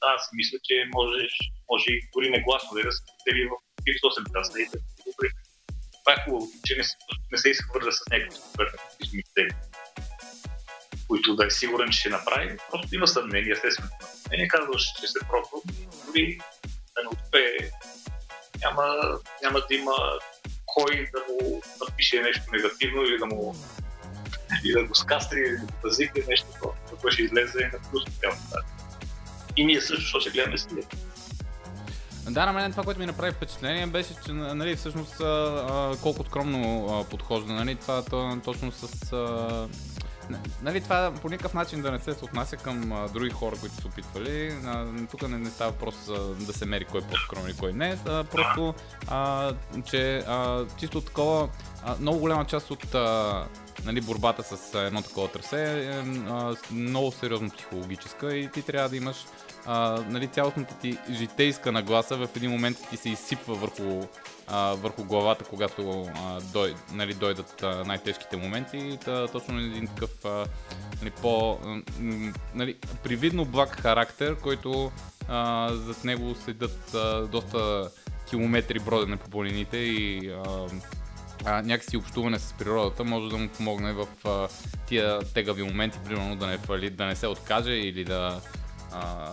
аз 0.00 0.28
мисля, 0.32 0.58
че 0.64 0.74
можеш, 0.94 1.32
може 1.70 1.84
и 1.88 2.08
дори 2.14 2.30
негласно 2.30 2.70
да 2.74 2.90
цели 3.24 3.48
в 3.50 3.54
38 3.84 4.32
часа 4.34 4.60
и 4.60 4.64
да 4.64 4.78
добре. 5.06 5.28
Това 6.04 6.12
е 6.14 6.24
хубаво, 6.24 6.46
че 6.64 6.76
не, 6.76 6.84
не 7.32 7.38
се 7.38 7.50
изхвърля 7.50 7.92
с 7.92 8.00
някакви 8.10 8.36
супер 8.36 8.66
цели, 9.34 9.50
които 11.08 11.36
да 11.36 11.46
е 11.46 11.50
сигурен, 11.50 11.90
че 11.90 11.98
ще 11.98 12.08
направи. 12.08 12.56
Просто 12.70 12.94
има 12.94 13.06
съмнение, 13.06 13.52
естествено. 13.52 13.90
Не 14.30 14.48
казваш, 14.48 14.82
че 15.00 15.06
се 15.06 15.18
пробва, 15.28 15.58
дори 16.06 16.38
да 16.94 17.02
не 17.02 17.08
успее, 17.08 17.70
няма, 18.62 18.84
няма 19.42 19.58
да 19.68 19.74
има 19.74 19.94
кой 20.78 21.08
да 21.12 21.18
му 21.28 21.62
напише 21.88 22.20
нещо 22.20 22.42
негативно 22.52 23.02
или 23.02 23.18
да 23.18 23.26
му 23.26 23.56
и 24.64 24.72
да 24.72 24.84
го 24.84 24.94
скастри, 24.94 25.38
или 25.38 25.56
да 25.56 25.72
пазикне 25.82 26.22
нещо, 26.28 26.46
което 26.60 27.10
ще 27.10 27.22
излезе 27.22 27.70
на 27.72 27.90
плюс 27.90 28.04
цялата 28.20 28.62
и 29.56 29.64
ние 29.64 29.80
също, 29.80 30.02
защото 30.02 30.24
се 30.24 30.30
гледаме 30.30 30.58
с 30.58 30.66
да, 32.30 32.46
на 32.46 32.52
мен 32.52 32.70
това, 32.70 32.82
което 32.82 33.00
ми 33.00 33.06
направи 33.06 33.32
впечатление 33.32 33.86
беше, 33.86 34.14
че 34.26 34.32
нали, 34.32 34.76
всъщност 34.76 35.16
колко 36.02 36.24
скромно 36.24 37.06
подхожда. 37.10 37.52
Нали, 37.52 37.74
това 37.74 38.02
то, 38.02 38.40
точно 38.44 38.72
с... 38.72 39.10
нали, 40.62 40.80
това 40.80 41.12
по 41.22 41.28
никакъв 41.28 41.54
начин 41.54 41.82
да 41.82 41.90
не 41.90 41.98
се 41.98 42.10
отнася 42.10 42.56
към 42.56 42.92
а, 42.92 43.08
други 43.08 43.30
хора, 43.30 43.56
които 43.60 43.74
са 43.74 43.88
опитвали. 43.88 44.54
А, 44.64 44.86
тук 45.10 45.28
не, 45.28 45.38
не 45.38 45.50
става 45.50 45.70
въпрос 45.70 46.08
а, 46.08 46.44
да 46.44 46.52
се 46.52 46.66
мери 46.66 46.84
кой 46.84 47.00
е 47.00 47.04
по-скромен 47.04 47.50
и 47.50 47.56
кой 47.56 47.72
не. 47.72 47.98
А, 48.06 48.24
просто, 48.24 48.74
а, 49.08 49.52
че 49.90 50.18
а, 50.18 50.64
чисто 50.78 51.00
такова, 51.00 51.48
а, 51.84 51.96
много 52.00 52.18
голяма 52.18 52.44
част 52.44 52.70
от 52.70 52.94
а, 52.94 53.46
нали, 53.84 54.00
борбата 54.00 54.56
с 54.56 54.74
едно 54.74 55.02
такова 55.02 55.28
трасе 55.28 55.88
е 55.88 55.90
а, 56.28 56.54
много 56.70 57.12
сериозно 57.12 57.50
психологическа 57.50 58.36
и 58.36 58.50
ти 58.50 58.62
трябва 58.62 58.88
да 58.88 58.96
имаш 58.96 59.16
а, 59.66 60.02
нали, 60.08 60.26
цялостната 60.26 60.74
ти 60.74 60.98
житейска 61.10 61.72
нагласа 61.72 62.16
в 62.16 62.28
един 62.36 62.50
момент 62.50 62.78
ти 62.90 62.96
се 62.96 63.08
изсипва 63.08 63.54
върху, 63.54 64.06
а, 64.50 64.74
върху 64.74 65.04
главата, 65.04 65.44
когато 65.44 66.06
а, 66.16 66.40
дой, 66.40 66.74
нали, 66.92 67.14
дойдат 67.14 67.62
а, 67.62 67.84
най-тежките 67.84 68.36
моменти. 68.36 68.98
Та, 69.04 69.28
точно 69.28 69.58
един 69.58 69.86
такъв 69.86 70.24
а, 70.24 70.46
нали, 71.02 71.10
по, 71.10 71.58
нали, 72.54 72.76
привидно 73.02 73.44
благ 73.44 73.80
характер, 73.80 74.36
който 74.36 74.92
а, 75.28 75.68
зад 75.72 76.04
него 76.04 76.34
седат 76.34 76.94
а, 76.94 77.26
доста 77.26 77.90
километри 78.28 78.78
бродене 78.78 79.16
по 79.16 79.30
планините 79.30 79.76
и 79.76 80.30
а, 80.30 80.66
а, 81.44 81.62
някакси 81.62 81.96
общуване 81.96 82.38
с 82.38 82.52
природата 82.52 83.04
може 83.04 83.30
да 83.30 83.36
му 83.36 83.48
помогне 83.48 83.92
в 83.92 84.06
а, 84.24 84.48
тия 84.86 85.18
тегави 85.18 85.62
моменти, 85.62 85.98
примерно 86.04 86.36
да 86.36 86.46
не 86.46 86.58
фали, 86.58 86.90
да 86.90 87.06
не 87.06 87.16
се 87.16 87.26
откаже 87.26 87.72
или 87.72 88.04
да 88.04 88.40
а, 88.92 89.28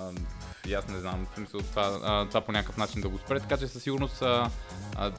и 0.68 0.74
аз 0.74 0.88
не 0.88 1.00
знам, 1.00 1.28
в 1.32 1.36
смисъл 1.36 1.60
това, 1.60 2.26
това 2.28 2.42
по 2.42 2.52
някакъв 2.52 2.78
начин 2.78 3.02
да 3.02 3.10
го 3.10 3.18
спре, 3.18 3.40
така 3.40 3.58
че 3.58 3.68
със 3.68 3.84
сигурност 3.84 4.22
а, 4.22 4.50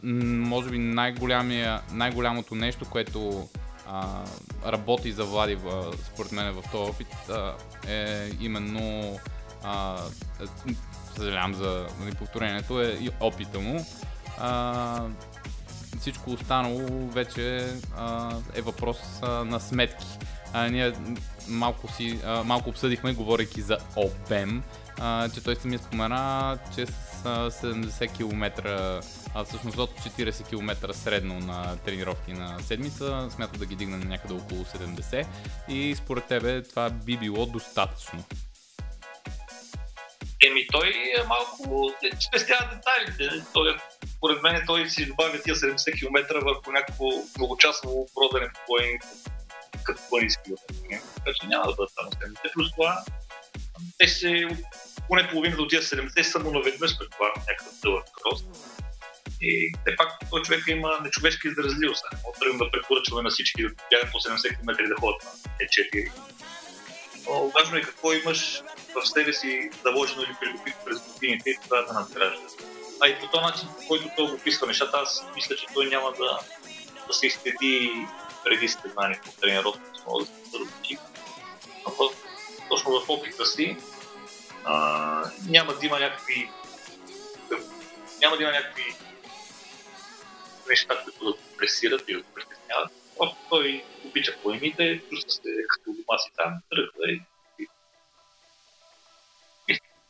може 0.02 0.70
би 0.70 0.78
най-голямото 0.78 2.54
нещо, 2.54 2.90
което 2.90 3.48
а, 3.88 4.24
работи 4.66 5.12
за 5.12 5.24
Влади 5.24 5.54
в, 5.54 5.94
според 6.06 6.32
мен 6.32 6.52
в 6.52 6.62
този 6.72 6.90
опит 6.90 7.30
а, 7.30 7.54
е 7.88 8.30
именно 8.40 9.18
а, 9.64 9.96
съжалявам 11.16 11.54
за 11.54 11.86
нали, 12.00 12.14
повторението, 12.14 12.80
е 12.80 12.98
и 13.00 13.10
опита 13.20 13.60
му. 13.60 13.86
А, 14.38 15.02
всичко 16.00 16.30
останало 16.30 17.08
вече 17.08 17.74
а, 17.96 18.36
е 18.54 18.60
въпрос 18.60 18.98
а, 19.22 19.28
на 19.28 19.60
сметки. 19.60 20.06
А, 20.52 20.68
ние 20.68 20.92
малко, 21.48 21.92
си, 21.92 22.18
а, 22.24 22.42
малко 22.42 22.70
обсъдихме, 22.70 23.12
говорейки 23.12 23.60
за 23.60 23.78
обем, 23.96 24.62
а, 24.98 25.28
че 25.28 25.44
той 25.44 25.56
самия 25.56 25.78
спомена, 25.78 26.58
че 26.74 26.86
с 26.86 27.50
70 27.50 28.16
км, 28.16 28.62
а 29.34 29.44
всъщност 29.44 29.78
от 29.78 29.90
40 29.90 30.48
км 30.48 30.94
средно 30.94 31.40
на 31.40 31.76
тренировки 31.76 32.32
на 32.32 32.58
седмица, 32.62 33.28
смята 33.30 33.58
да 33.58 33.66
ги 33.66 33.76
дигне 33.76 33.96
на 33.96 34.04
някъде 34.04 34.34
около 34.34 34.64
70 34.64 35.26
и 35.68 35.94
според 35.96 36.24
тебе 36.24 36.62
това 36.62 36.90
би 36.90 37.16
било 37.16 37.46
достатъчно. 37.46 38.24
Еми 40.46 40.66
той 40.72 40.88
е 40.88 41.26
малко 41.28 41.92
спестява 42.28 42.70
детайлите. 42.74 43.44
Той, 43.52 43.76
поред 44.20 44.42
мен 44.42 44.62
той 44.66 44.90
си 44.90 45.06
добавя 45.06 45.42
тия 45.42 45.54
70 45.54 45.98
км 45.98 46.40
върху 46.44 46.72
някакво 46.72 47.04
многочасово 47.38 48.06
продане 48.14 48.50
по 48.66 48.72
като 49.84 50.02
планински 50.08 50.50
Така 51.14 51.30
че 51.40 51.46
няма 51.46 51.66
да 51.66 51.74
бъдат 51.74 51.92
само 51.94 52.10
70. 52.10 52.52
Плюс 52.52 52.70
това 52.72 53.04
те 53.98 54.08
се 54.08 54.48
поне 55.08 55.28
половината 55.30 55.62
от 55.62 55.70
тия 55.70 55.82
70 55.82 56.22
само 56.22 56.50
наведнъж 56.50 56.98
предполагам 56.98 57.42
някакъв 57.48 57.80
дълъг 57.82 58.04
крос. 58.22 58.44
И 59.40 59.72
те 59.84 59.96
пак 59.96 60.30
този 60.30 60.42
човек 60.42 60.64
има 60.66 61.00
нечовешка 61.02 61.48
изразливост. 61.48 62.04
Не 62.12 62.18
мога 62.24 62.38
тръгна 62.38 62.58
да 62.58 62.70
препоръчваме 62.70 63.22
на 63.22 63.30
всички 63.30 63.62
да 63.62 63.68
бягат 63.90 64.12
по 64.12 64.18
70 64.18 64.60
км 64.60 64.88
да 64.88 64.94
ходят 65.00 65.24
на 65.24 65.30
Е4. 65.66 66.12
Но 67.28 67.48
важно 67.48 67.76
е 67.76 67.82
какво 67.82 68.12
имаш 68.12 68.62
в 68.94 69.06
себе 69.06 69.32
си 69.32 69.70
заложено 69.84 70.22
или 70.22 70.36
придобито 70.40 70.76
през 70.84 70.98
годините 71.12 71.50
и 71.50 71.58
това 71.62 71.82
да 71.82 71.92
надгражда. 71.92 72.46
а 73.02 73.08
и 73.08 73.18
по 73.20 73.28
този 73.28 73.44
начин, 73.44 73.68
по 73.68 73.88
който 73.88 74.10
той 74.16 74.24
описва 74.24 74.66
нещата, 74.66 74.98
аз 75.02 75.24
мисля, 75.34 75.56
че 75.56 75.66
той 75.74 75.86
няма 75.86 76.12
да, 76.12 76.38
да 77.06 77.14
се 77.14 77.26
изследи 77.26 78.06
преди 78.46 78.68
състезание 78.68 79.20
по 79.24 79.40
тренировка, 79.40 79.80
да 80.18 80.26
се 80.26 80.58
различи. 80.58 80.98
Точно 82.68 83.00
в 83.00 83.08
опита 83.08 83.46
си 83.46 83.76
а, 84.64 85.30
няма 85.48 85.74
да 85.74 85.86
има 85.86 85.98
някакви 85.98 86.50
няма 88.20 88.36
да 88.36 88.42
има 88.42 88.52
някакви 88.52 88.94
неща, 90.68 91.02
които 91.04 91.24
да 91.24 91.38
пресират 91.58 92.08
и 92.08 92.14
да 92.14 92.22
притесняват. 92.22 92.92
Просто 93.18 93.36
той 93.50 93.84
обича 94.04 94.36
планините, 94.42 95.02
чувства 95.10 95.30
се 95.30 95.50
като 95.68 95.84
дома 95.84 96.18
си 96.18 96.30
там, 96.36 96.54
тръгва 96.70 97.10
и... 97.10 97.22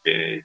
Е, 0.06 0.42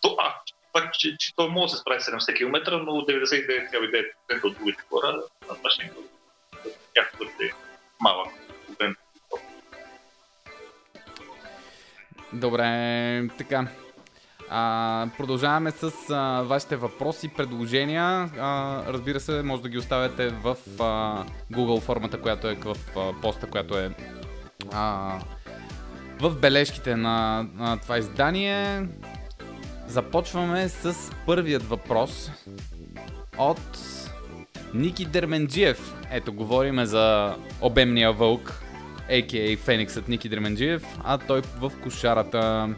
то, 0.00 0.16
а, 0.18 0.34
факт, 0.72 0.94
че, 0.98 1.16
че 1.18 1.34
той 1.34 1.48
може 1.48 1.70
да 1.70 1.76
се 1.76 1.80
справи 1.80 2.00
70 2.00 2.36
км, 2.36 2.78
но 2.78 2.92
99,9% 2.92 4.44
от 4.44 4.54
другите 4.58 4.82
хора 4.90 5.22
това 5.48 5.70
ще 5.70 5.90
тях 6.94 7.12
твърде 7.12 7.52
малък 8.00 8.28
Добре, 12.32 13.28
така. 13.38 13.66
А, 14.50 15.06
продължаваме 15.16 15.70
с 15.70 16.10
а, 16.10 16.42
вашите 16.42 16.76
въпроси, 16.76 17.28
предложения. 17.28 18.30
А, 18.38 18.82
разбира 18.86 19.20
се, 19.20 19.42
може 19.42 19.62
да 19.62 19.68
ги 19.68 19.78
оставяте 19.78 20.28
в 20.28 20.56
а, 20.80 21.24
Google 21.52 21.80
формата, 21.80 22.20
която 22.20 22.48
е 22.48 22.54
в 22.54 22.76
а, 22.96 23.20
поста, 23.20 23.46
която 23.46 23.78
е 23.78 23.90
а, 24.72 25.18
в 26.20 26.30
бележките 26.30 26.96
на, 26.96 27.46
на 27.54 27.80
това 27.80 27.98
издание. 27.98 28.88
Започваме 29.86 30.68
с 30.68 31.10
първият 31.26 31.62
въпрос 31.62 32.30
от 33.38 33.78
Ники 34.74 35.04
Дерменджиев. 35.04 35.94
Ето, 36.10 36.32
говориме 36.32 36.86
за 36.86 37.36
обемния 37.60 38.12
вълк, 38.12 38.62
а.к.а. 39.10 39.56
Фениксът 39.56 40.08
Ники 40.08 40.28
Дерменджиев, 40.28 40.82
а 41.04 41.18
той 41.18 41.42
в 41.58 41.72
кошарата. 41.82 42.68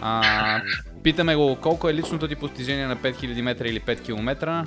А, 0.00 0.62
питаме 1.02 1.36
го 1.36 1.56
колко 1.62 1.88
е 1.88 1.94
личното 1.94 2.28
ти 2.28 2.36
постижение 2.36 2.86
на 2.86 2.96
5000 2.96 3.42
метра 3.42 3.68
или 3.68 3.80
5 3.80 4.04
км. 4.04 4.64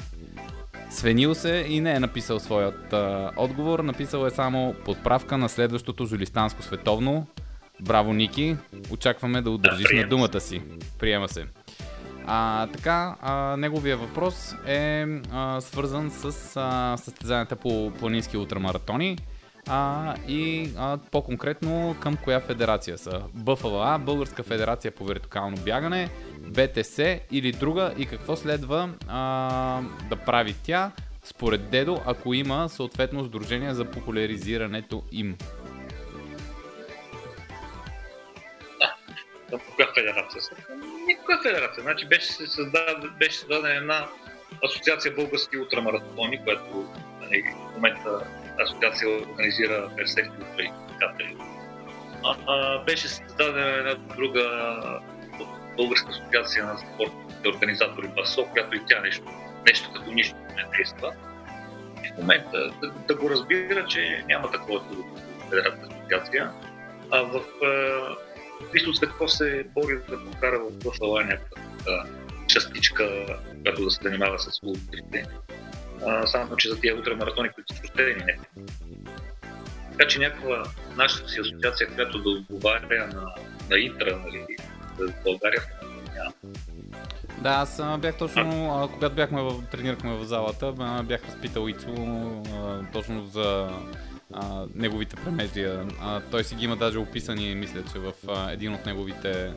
Свенил 0.89 1.35
се 1.35 1.65
и 1.69 1.81
не 1.81 1.91
е 1.91 1.99
написал 1.99 2.39
своят 2.39 2.93
а, 2.93 3.31
отговор. 3.35 3.79
Написал 3.79 4.25
е 4.25 4.29
само 4.29 4.75
подправка 4.85 5.37
на 5.37 5.49
следващото 5.49 6.05
Жулистанско 6.05 6.63
световно. 6.63 7.27
Браво, 7.81 8.13
Ники! 8.13 8.57
Очакваме 8.91 9.41
да 9.41 9.51
удържиш 9.51 9.87
да, 9.89 9.95
на 9.95 10.07
думата 10.07 10.39
си. 10.39 10.61
Приема 10.99 11.29
се. 11.29 11.45
А, 12.31 12.67
така, 12.67 13.15
а, 13.21 13.57
неговия 13.57 13.97
въпрос 13.97 14.55
е 14.65 15.05
а, 15.31 15.61
свързан 15.61 16.11
с 16.11 16.53
а, 16.55 16.97
състезанията 16.97 17.55
по 17.55 17.91
планински 17.99 18.37
ултрамаратони 18.37 19.17
а, 19.67 20.15
и 20.27 20.71
а, 20.77 20.97
по-конкретно 21.11 21.95
към 21.99 22.17
коя 22.23 22.39
федерация 22.39 22.97
са. 22.97 23.21
БФЛА, 23.33 23.99
Българска 23.99 24.43
федерация 24.43 24.91
по 24.91 25.05
вертикално 25.05 25.57
бягане, 25.57 26.09
БТС 26.39 26.99
или 27.31 27.51
друга 27.51 27.93
и 27.97 28.05
какво 28.05 28.35
следва 28.35 28.89
а, 29.07 29.81
да 30.09 30.15
прави 30.15 30.55
тя, 30.63 30.91
според 31.23 31.69
Дедо, 31.69 32.01
ако 32.05 32.33
има 32.33 32.69
съответно 32.69 33.23
сдружение 33.23 33.73
за 33.73 33.85
популяризирането 33.85 35.03
им. 35.11 35.37
Към 39.49 39.59
коя 39.75 39.87
федерация 39.95 40.41
са? 40.41 40.51
Никаква 41.09 41.39
федерация. 41.43 41.83
Значи 41.83 42.07
беше, 42.07 42.31
създадена, 42.31 43.09
беше 43.19 43.37
създадена 43.37 43.75
една 43.75 44.07
асоциация 44.65 45.15
български 45.15 45.57
ултрамаратони, 45.57 46.43
която 46.43 46.93
нали, 47.21 47.43
в 47.43 47.75
момента 47.75 48.27
асоциация 48.59 49.09
организира 49.09 49.89
персекти 49.97 50.31
ултраикатели. 50.41 51.37
Беше 52.85 53.07
създадена 53.07 53.67
една 53.67 53.93
друга 53.93 54.43
българска 55.77 56.09
асоциация 56.09 56.65
на 56.65 56.77
спортните 56.77 57.49
организатори 57.49 58.07
БАСО, 58.07 58.47
която 58.51 58.75
и 58.75 58.81
тя 58.87 58.99
нещо, 58.99 59.23
нещо 59.65 59.91
като 59.93 60.11
нищо 60.11 60.35
не 60.55 60.77
действа. 60.77 61.13
В 62.13 62.17
момента 62.17 62.71
да, 62.81 62.91
да 63.07 63.15
го 63.15 63.29
разбира, 63.29 63.85
че 63.85 64.23
няма 64.27 64.51
такова 64.51 64.81
федерална 65.49 65.87
асоциация. 65.87 66.51
А 67.11 67.21
в 67.21 67.41
Христо 68.71 68.93
Цветков 68.93 69.33
се 69.33 69.65
бори 69.75 69.95
да 70.09 70.25
покара 70.25 70.59
в 70.59 70.93
някаква 71.25 71.63
частичка, 72.47 73.25
която 73.63 73.83
да 73.83 73.91
се 73.91 73.99
занимава 74.03 74.39
с 74.39 74.63
ултрите. 74.63 75.25
само, 76.25 76.55
че 76.55 76.69
за 76.69 76.79
тия 76.79 76.95
ултрамаратони, 76.95 77.49
които 77.49 77.75
са 77.75 77.83
щени 77.83 78.15
не. 78.25 78.39
Така 79.91 80.07
че 80.07 80.19
някаква 80.19 80.63
наша 80.95 81.29
си 81.29 81.39
асоциация, 81.39 81.87
която 81.95 82.19
да 82.19 82.29
отговаря 82.29 83.07
на, 83.07 83.35
на 83.69 83.79
Интра, 83.79 84.19
нали, 84.25 84.45
за 84.99 85.13
България, 85.23 85.61
няма. 86.15 86.33
Да, 87.41 87.49
аз 87.49 87.81
бях 87.99 88.17
точно, 88.17 88.79
а, 88.83 88.93
когато 88.93 89.15
бяхме 89.15 89.41
в, 89.41 89.63
тренирахме 89.71 90.13
в 90.15 90.23
залата, 90.25 90.71
бях 91.03 91.21
разпитал 91.27 91.67
Ицо 91.67 91.93
точно 92.93 93.25
за 93.25 93.69
а, 94.33 94.65
неговите 94.75 95.15
премеждия. 95.15 95.87
А, 96.01 96.21
той 96.31 96.43
си 96.43 96.55
ги 96.55 96.65
има 96.65 96.75
даже 96.75 96.99
описани, 96.99 97.55
мисля, 97.55 97.83
че 97.93 97.99
в 97.99 98.13
а, 98.27 98.51
един 98.51 98.73
от 98.73 98.85
неговите 98.85 99.53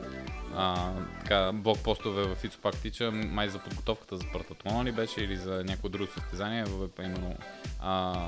а, 0.55 0.91
така, 1.19 1.51
блокпостове 1.53 2.23
в 2.23 2.43
Ицопак 2.43 2.75
Тича, 2.75 3.11
май 3.11 3.49
за 3.49 3.59
подготовката 3.59 4.17
за 4.17 4.23
Спартатлона 4.23 4.85
ли 4.85 4.91
беше 4.91 5.21
или 5.21 5.37
за 5.37 5.63
някое 5.63 5.89
друго 5.89 6.11
състезание, 6.11 6.65
именно 6.99 7.35
а, 7.81 8.27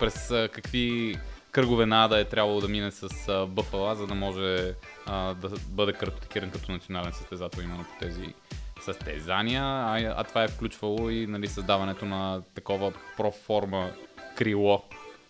през 0.00 0.30
а, 0.30 0.48
какви 0.52 1.16
кръгове 1.52 1.86
на 1.86 2.04
Ада 2.04 2.20
е 2.20 2.24
трябвало 2.24 2.60
да 2.60 2.68
мине 2.68 2.90
с 2.90 3.28
а, 3.28 3.46
Бъфала, 3.46 3.94
за 3.94 4.06
да 4.06 4.14
може 4.14 4.74
а, 5.06 5.34
да 5.34 5.48
бъде 5.68 5.92
картотекиран 5.92 6.50
като 6.50 6.72
национален 6.72 7.12
състезател 7.12 7.62
именно 7.62 7.84
по 7.84 7.98
тези 8.00 8.34
състезания, 8.80 9.62
а, 9.64 10.14
а 10.16 10.24
това 10.24 10.44
е 10.44 10.48
включвало 10.48 11.10
и 11.10 11.26
нали, 11.26 11.46
създаването 11.46 12.04
на 12.04 12.42
такова 12.54 12.92
проформа 13.16 13.90
крило 14.36 14.82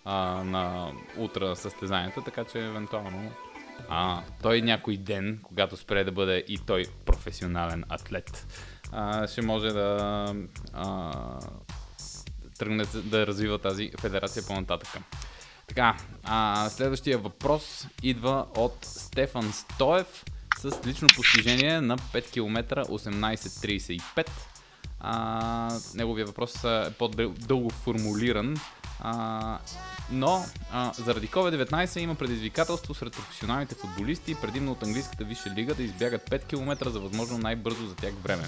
а, 0.06 0.44
на 0.44 0.92
утра 1.16 1.56
състезанията, 1.56 2.22
така 2.24 2.44
че 2.44 2.58
евентуално 2.58 3.32
а, 3.88 4.22
той 4.42 4.62
някой 4.62 4.96
ден, 4.96 5.40
когато 5.42 5.76
спре 5.76 6.04
да 6.04 6.12
бъде 6.12 6.44
и 6.48 6.58
той 6.58 6.84
професионален 7.04 7.84
атлет, 7.88 8.46
а, 8.92 9.28
ще 9.28 9.42
може 9.42 9.68
да 9.68 10.34
а, 10.72 11.12
тръгне 12.58 12.84
да 12.94 13.26
развива 13.26 13.58
тази 13.58 13.90
федерация 14.00 14.42
по-нататък. 14.46 15.02
Така, 15.66 15.96
а, 16.24 16.68
следващия 16.70 17.18
въпрос 17.18 17.86
идва 18.02 18.46
от 18.56 18.76
Стефан 18.82 19.52
Стоев 19.52 20.24
с 20.58 20.86
лично 20.86 21.08
постижение 21.16 21.80
на 21.80 21.98
5 21.98 22.32
км 22.32 22.84
18.35. 22.84 24.30
А, 25.00 25.78
неговия 25.94 26.26
въпрос 26.26 26.64
е 26.64 26.92
по-дълго 26.98 27.70
формулиран. 27.70 28.56
А, 29.00 29.58
но 30.10 30.44
а, 30.72 30.92
заради 30.98 31.28
COVID-19 31.28 31.98
има 31.98 32.14
предизвикателство 32.14 32.94
сред 32.94 33.12
професионалните 33.12 33.74
футболисти, 33.74 34.34
предимно 34.34 34.72
от 34.72 34.82
английската 34.82 35.24
висша 35.24 35.50
лига, 35.50 35.74
да 35.74 35.82
избягат 35.82 36.30
5 36.30 36.46
км 36.46 36.90
за 36.90 37.00
възможно 37.00 37.38
най-бързо 37.38 37.86
за 37.86 37.94
тях 37.94 38.14
време. 38.22 38.44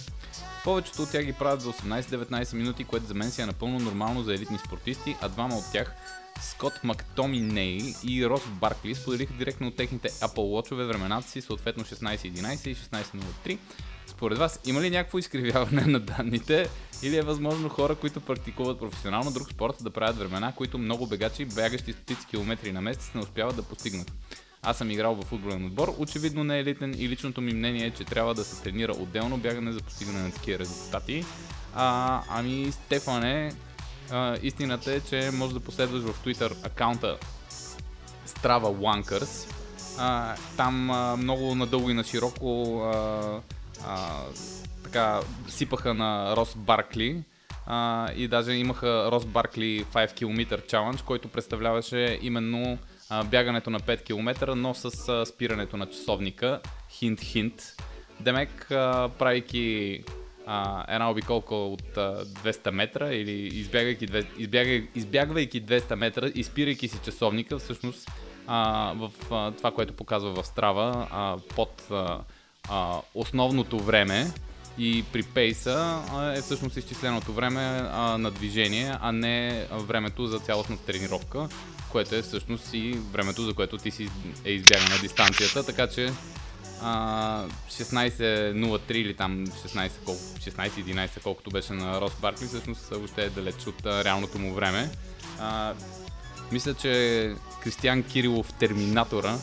Повечето 0.65 1.03
от 1.03 1.11
тях 1.11 1.25
ги 1.25 1.33
правят 1.33 1.61
за 1.61 1.73
18-19 1.73 2.55
минути, 2.55 2.85
което 2.85 3.07
за 3.07 3.15
мен 3.15 3.31
си 3.31 3.43
е 3.43 3.47
напълно 3.47 3.79
нормално 3.79 4.23
за 4.23 4.35
елитни 4.35 4.59
спортисти, 4.59 5.17
а 5.21 5.29
двама 5.29 5.57
от 5.57 5.73
тях 5.73 5.95
Скот 6.41 6.85
Мактоминей 6.85 7.95
и 8.05 8.27
Рос 8.27 8.47
Баркли 8.47 8.95
споделиха 8.95 9.33
директно 9.33 9.67
от 9.67 9.77
техните 9.77 10.09
Apple 10.09 10.71
Watch 10.71 10.75
времената 10.75 11.29
си, 11.29 11.41
съответно 11.41 11.85
16.11 11.85 12.69
и 12.69 12.77
16.03. 12.77 13.59
Според 14.19 14.39
вас 14.39 14.61
има 14.67 14.81
ли 14.81 14.91
някакво 14.91 15.19
изкривяване 15.19 15.83
на 15.87 16.01
данните 16.01 16.69
или 17.03 17.17
е 17.17 17.23
възможно 17.23 17.69
хора, 17.69 17.95
които 17.95 18.21
практикуват 18.21 18.79
професионално 18.79 19.31
друг 19.31 19.51
спорт 19.51 19.75
да 19.81 19.91
правят 19.91 20.19
времена, 20.19 20.53
които 20.57 20.79
много 20.79 21.07
бегачи, 21.07 21.45
бягащи 21.45 21.93
стотици 21.93 22.27
километри 22.27 22.73
на 22.73 22.81
месец, 22.81 23.11
не 23.15 23.21
успяват 23.21 23.57
да 23.57 23.63
постигнат? 23.63 24.13
Аз 24.63 24.79
съм 24.79 24.91
играл 24.91 25.15
в 25.15 25.25
футболен 25.25 25.67
отбор, 25.67 25.95
очевидно 25.99 26.45
не 26.45 26.57
е 26.57 26.61
елитен 26.61 26.95
и 26.99 27.09
личното 27.09 27.41
ми 27.41 27.53
мнение 27.53 27.87
е, 27.87 27.91
че 27.91 28.05
трябва 28.05 28.35
да 28.35 28.45
се 28.45 28.63
тренира 28.63 28.93
отделно 28.93 29.37
бягане 29.37 29.73
за 29.73 29.81
постигане 29.81 30.23
на 30.23 30.31
такива 30.31 30.59
резултати. 30.59 31.25
А, 31.75 32.23
ами, 32.29 32.73
Стефане, 32.73 33.53
а, 34.11 34.37
истината 34.43 34.93
е, 34.93 35.01
че 35.01 35.31
може 35.35 35.55
да 35.55 35.61
последваш 35.61 36.03
в 36.03 36.25
Twitter 36.25 36.67
акаунта 36.67 37.19
Strava 38.27 38.77
Wankers. 38.77 39.53
А, 39.99 40.35
там 40.57 40.91
а, 40.91 41.17
много 41.17 41.55
надълго 41.55 41.91
и 41.91 41.95
на 41.95 42.05
широко 42.05 42.81
а, 42.83 43.41
а, 43.87 44.23
така 44.85 45.21
сипаха 45.49 45.95
на 45.95 46.37
Рос 46.37 46.55
Баркли 46.57 47.23
а, 47.67 48.11
и 48.13 48.29
даже 48.29 48.53
имаха 48.53 49.09
Рос 49.13 49.27
Баркли 49.27 49.85
5 49.85 50.15
км 50.15 50.67
чалендж, 50.67 51.03
който 51.03 51.29
представляваше 51.29 52.19
именно 52.23 52.79
а, 53.11 53.25
бягането 53.25 53.71
на 53.71 53.81
5 53.81 54.05
км, 54.05 54.57
но 54.57 54.75
с 54.75 55.09
а, 55.09 55.27
спирането 55.27 55.77
на 55.77 55.87
часовника. 55.87 56.61
Хинт-хинт. 56.91 57.63
Демек, 58.21 58.67
правейки 59.19 60.05
а, 60.47 60.85
една 60.95 61.11
обиколка 61.11 61.55
от 61.55 61.97
а, 61.97 62.25
200 62.25 62.71
метра 62.71 63.13
или 63.13 63.33
избягайки, 63.33 64.09
избягай, 64.39 64.89
избягвайки 64.95 65.63
200 65.63 65.95
метра 65.95 66.27
и 66.35 66.45
спирайки 66.45 66.89
си 66.89 66.99
часовника, 67.05 67.59
всъщност 67.59 68.11
а, 68.47 68.93
в 68.97 69.13
а, 69.31 69.51
това, 69.53 69.71
което 69.71 69.93
показва 69.93 70.43
в 70.43 70.47
Страва, 70.47 71.09
а, 71.11 71.37
под 71.57 71.87
а, 71.91 72.21
а, 72.71 73.01
основното 73.15 73.81
време 73.81 74.33
и 74.79 75.05
при 75.13 75.23
пейса 75.23 76.03
а, 76.13 76.33
е 76.33 76.43
всъщност 76.43 76.77
изчисленото 76.77 77.33
време 77.33 77.89
а, 77.93 78.19
на 78.19 78.31
движение, 78.31 78.95
а 79.01 79.13
не 79.13 79.67
времето 79.73 80.27
за 80.27 80.39
цялостна 80.39 80.77
тренировка, 80.77 81.49
което 81.93 82.15
е 82.15 82.23
всъщност 82.23 82.75
и 82.75 82.99
времето, 83.13 83.43
за 83.43 83.55
което 83.55 83.79
ти 83.79 83.91
си 83.91 84.09
е 84.45 84.51
избягана 84.51 84.91
на 84.91 85.01
дистанцията, 85.01 85.67
така 85.67 85.87
че 85.87 86.13
16.03 86.83 88.93
или 88.93 89.15
там 89.15 89.47
16, 89.47 89.91
колко, 90.05 90.21
16.11, 90.21 91.23
колкото 91.23 91.51
беше 91.51 91.73
на 91.73 92.01
Рос 92.01 92.13
Баркли, 92.21 92.47
всъщност 92.47 92.93
още 93.05 93.25
е 93.25 93.31
далеч 93.31 93.67
от 93.67 93.87
а, 93.87 94.05
реалното 94.05 94.39
му 94.39 94.55
време. 94.55 94.91
А, 95.41 95.75
мисля, 96.53 96.75
че 96.75 97.35
Кристиан 97.63 98.03
Кирилов 98.03 98.53
Терминатора 98.53 99.39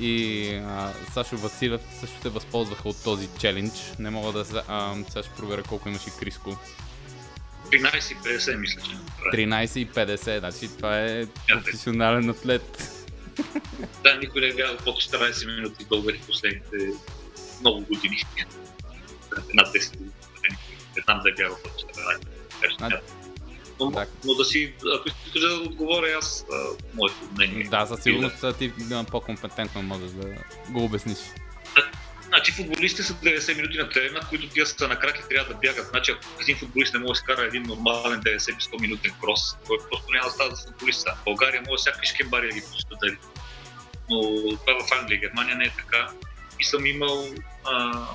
и 0.00 0.48
а, 0.54 0.92
Сашо 1.12 1.36
Василев 1.36 1.80
също 2.00 2.20
се 2.22 2.28
възползваха 2.28 2.88
от 2.88 3.04
този 3.04 3.28
челендж. 3.38 3.92
Не 3.98 4.10
мога 4.10 4.32
да 4.32 4.64
а, 4.68 4.94
сега 5.08 5.22
ще 5.22 5.34
проверя 5.36 5.62
колко 5.62 5.88
имаше 5.88 6.10
Криско. 6.20 6.58
13.50 7.72 8.56
мисля, 8.56 8.80
че 8.82 8.90
13.50, 9.36 10.38
значи 10.38 10.76
това 10.76 11.00
е 11.00 11.26
професионален 11.48 12.30
атлет. 12.30 12.90
Да, 14.02 14.16
никой 14.16 14.40
не 14.40 14.46
е 14.46 14.52
бягал 14.52 14.76
под 14.76 14.96
14 14.96 15.56
минути 15.56 15.84
българи 15.84 16.20
последните 16.26 16.76
много 17.60 17.80
години. 17.80 18.22
Една 19.50 19.62
10 19.62 19.90
години. 19.90 20.10
Не 20.96 21.02
знам 21.04 21.20
да 21.22 21.30
е 21.30 21.32
бягал 21.32 21.56
под 21.62 21.72
14. 21.72 23.23
Но, 23.80 23.90
да. 23.90 24.06
но 24.24 24.34
да 24.34 24.44
си, 24.44 24.72
ако 24.98 25.08
искаш 25.08 25.42
да 25.42 25.54
отговоря 25.54 26.18
аз 26.18 26.44
а, 26.52 26.56
моето 26.94 27.16
мнение. 27.32 27.64
Да, 27.64 27.86
със 27.86 28.02
сигурност 28.02 28.40
да. 28.40 28.52
ти 28.52 28.72
по-компетентно 29.10 29.82
можеш 29.82 30.10
да 30.10 30.26
го 30.68 30.84
обясниш. 30.84 31.18
Значи 32.34 32.52
футболистите 32.52 33.02
са 33.02 33.14
90 33.14 33.56
минути 33.56 33.78
на 33.78 33.88
терена, 33.88 34.20
които 34.28 34.48
тия 34.48 34.66
са 34.66 34.88
на 34.88 34.98
крак 34.98 35.18
и 35.18 35.28
трябва 35.28 35.54
да 35.54 35.60
бягат. 35.60 35.86
Значи 35.86 36.12
ако 36.12 36.42
един 36.42 36.56
футболист 36.56 36.94
не 36.94 37.00
може 37.00 37.08
да 37.08 37.14
скара 37.14 37.42
един 37.42 37.62
нормален 37.62 38.20
90-100 38.20 38.80
минутен 38.80 39.12
крос, 39.22 39.56
той 39.66 39.78
просто 39.90 40.12
няма 40.12 40.26
да 40.26 40.30
става 40.30 40.54
за 40.54 40.66
футболиста. 40.66 41.14
В 41.20 41.24
България 41.24 41.62
може 41.68 41.80
всякакви 41.80 42.06
шкембари 42.06 42.48
да 42.48 42.54
ги 42.54 42.60
пущат 42.60 42.98
дали. 43.02 43.16
Но 44.10 44.20
това 44.56 44.86
в 44.86 45.00
Англия, 45.00 45.20
Германия 45.20 45.56
не 45.56 45.64
е 45.64 45.72
така. 45.76 46.10
И 46.60 46.64
съм 46.64 46.86
имал 46.86 47.28
а, 47.64 48.06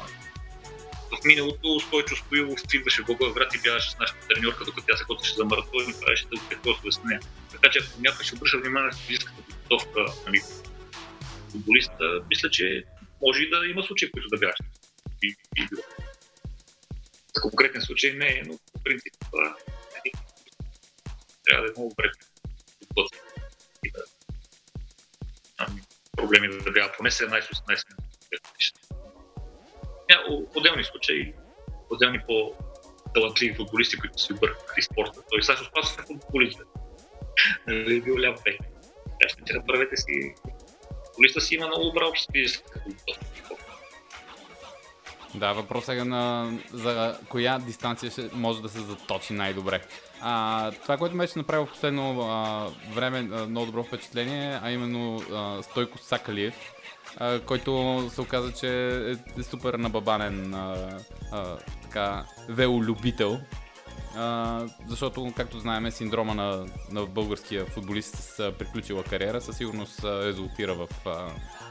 в 1.11 1.25
миналото 1.25 1.79
Стойчо 1.79 2.15
Стоилов 2.15 2.59
идваше 2.73 3.01
в 3.01 3.05
Благоевград 3.05 3.55
и 3.55 3.61
бягаше 3.61 3.91
с 3.91 3.97
нашата 3.99 4.27
треньорка, 4.27 4.65
докато 4.65 4.87
тя 4.87 4.97
се 4.97 5.03
готвеше 5.03 5.35
за 5.35 5.45
маратон 5.45 5.89
и 5.89 5.99
правеше 6.01 6.25
дълги 6.25 6.61
кросове 6.63 6.91
с 6.91 7.03
нея. 7.03 7.19
Така 7.51 7.69
че 7.69 7.79
ако 7.79 8.01
някой 8.01 8.25
ще 8.25 8.35
обръща 8.35 8.57
внимание 8.57 8.87
на 8.87 8.97
физическата 8.97 9.41
подготовка 9.43 10.05
нали, 10.25 10.41
футболиста, 11.51 12.23
мисля, 12.29 12.49
че 12.49 12.83
може 13.21 13.43
и 13.43 13.49
да 13.49 13.65
има 13.65 13.83
случаи, 13.83 14.11
които 14.11 14.27
да 14.27 14.37
бягаш. 14.37 14.59
И, 15.23 15.35
За 17.35 17.41
конкретен 17.41 17.81
случай 17.81 18.13
не 18.13 18.43
но 18.45 18.57
по 18.73 18.83
принцип 18.83 19.13
това 19.19 19.55
е 20.05 20.11
трябва 21.45 21.65
да 21.65 21.69
е 21.69 21.73
много 21.77 21.89
добре 21.89 22.11
подготвен 22.79 23.19
да 23.93 24.03
ами, 25.57 25.81
проблеми 26.17 26.47
да 26.47 26.71
бяга 26.71 26.93
поне 26.97 27.11
17-18 27.11 27.67
минути. 27.67 28.71
Отделни 30.55 30.83
случаи, 30.83 31.33
отделни 31.89 32.19
по-талантливи 32.27 33.55
футболисти, 33.55 33.97
които 33.97 34.21
си 34.21 34.33
объркаха 34.33 34.75
и 34.77 34.81
спорта. 34.81 35.21
Той 35.31 35.43
Сашо 35.43 35.65
Спасов 35.65 35.99
е 35.99 36.03
футболист. 36.07 36.61
Нали 37.67 37.97
е 37.97 38.01
бил 38.01 38.15
ляв 38.19 38.43
бек. 38.43 38.57
Така 39.19 39.29
ще 39.29 39.53
направете 39.53 39.97
си 39.97 40.35
футболиста 41.05 41.41
си 41.41 41.55
има 41.55 41.67
много 41.67 41.85
добра 41.85 42.07
обща 42.07 42.33
физическа 42.33 42.79
да, 45.35 45.53
въпросът 45.53 45.95
е 45.95 46.03
на, 46.03 46.51
за 46.73 47.19
коя 47.29 47.59
дистанция 47.59 48.11
ще 48.11 48.29
може 48.33 48.61
да 48.61 48.69
се 48.69 48.79
заточи 48.79 49.33
най-добре. 49.33 49.81
А, 50.21 50.71
това, 50.71 50.97
което 50.97 51.15
ме 51.15 51.23
беше 51.23 51.39
направил 51.39 51.65
в 51.65 51.71
последно 51.71 52.21
а, 52.21 52.67
време 52.93 53.29
а, 53.31 53.45
много 53.45 53.65
добро 53.65 53.83
впечатление, 53.83 54.59
а 54.63 54.71
именно 54.71 55.23
а, 55.33 55.63
Стойко 55.63 55.97
Сакалиев, 55.97 56.73
а, 57.19 57.39
който 57.39 58.03
се 58.13 58.21
оказа, 58.21 58.51
че 58.53 58.87
е, 59.39 59.43
супер 59.43 59.73
набабанен 59.73 60.53
а, 60.53 60.99
а, 61.31 61.57
така, 61.83 62.25
велолюбител 62.49 63.39
а, 64.15 64.65
защото, 64.87 65.33
както 65.35 65.59
знаем, 65.59 65.91
синдрома 65.91 66.35
на, 66.35 66.65
на 66.91 67.05
българския 67.05 67.65
футболист 67.65 68.15
с 68.15 68.53
приключила 68.59 69.03
кариера 69.03 69.41
със 69.41 69.57
сигурност 69.57 70.03
резултира 70.03 70.73
в 70.75 70.87
а, 71.05 71.27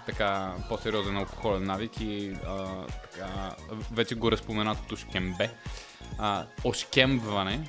така 0.06 0.54
по-сериозен 0.68 1.16
алкохолен 1.16 1.64
навик 1.64 2.00
и 2.00 2.32
а, 2.46 2.86
така, 2.86 3.56
вече 3.92 4.14
го 4.14 4.32
разпоменатото 4.32 4.96
шкембе. 4.96 5.50
А, 6.18 6.46
ошкембване. 6.64 7.68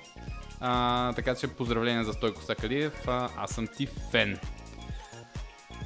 А, 0.60 1.14
така 1.14 1.36
че 1.36 1.48
поздравления 1.48 2.04
за 2.04 2.14
Стойко 2.14 2.42
Сакалиев. 2.42 3.08
А, 3.08 3.30
аз 3.38 3.52
съм 3.52 3.68
ти 3.68 3.88
фен. 4.12 4.40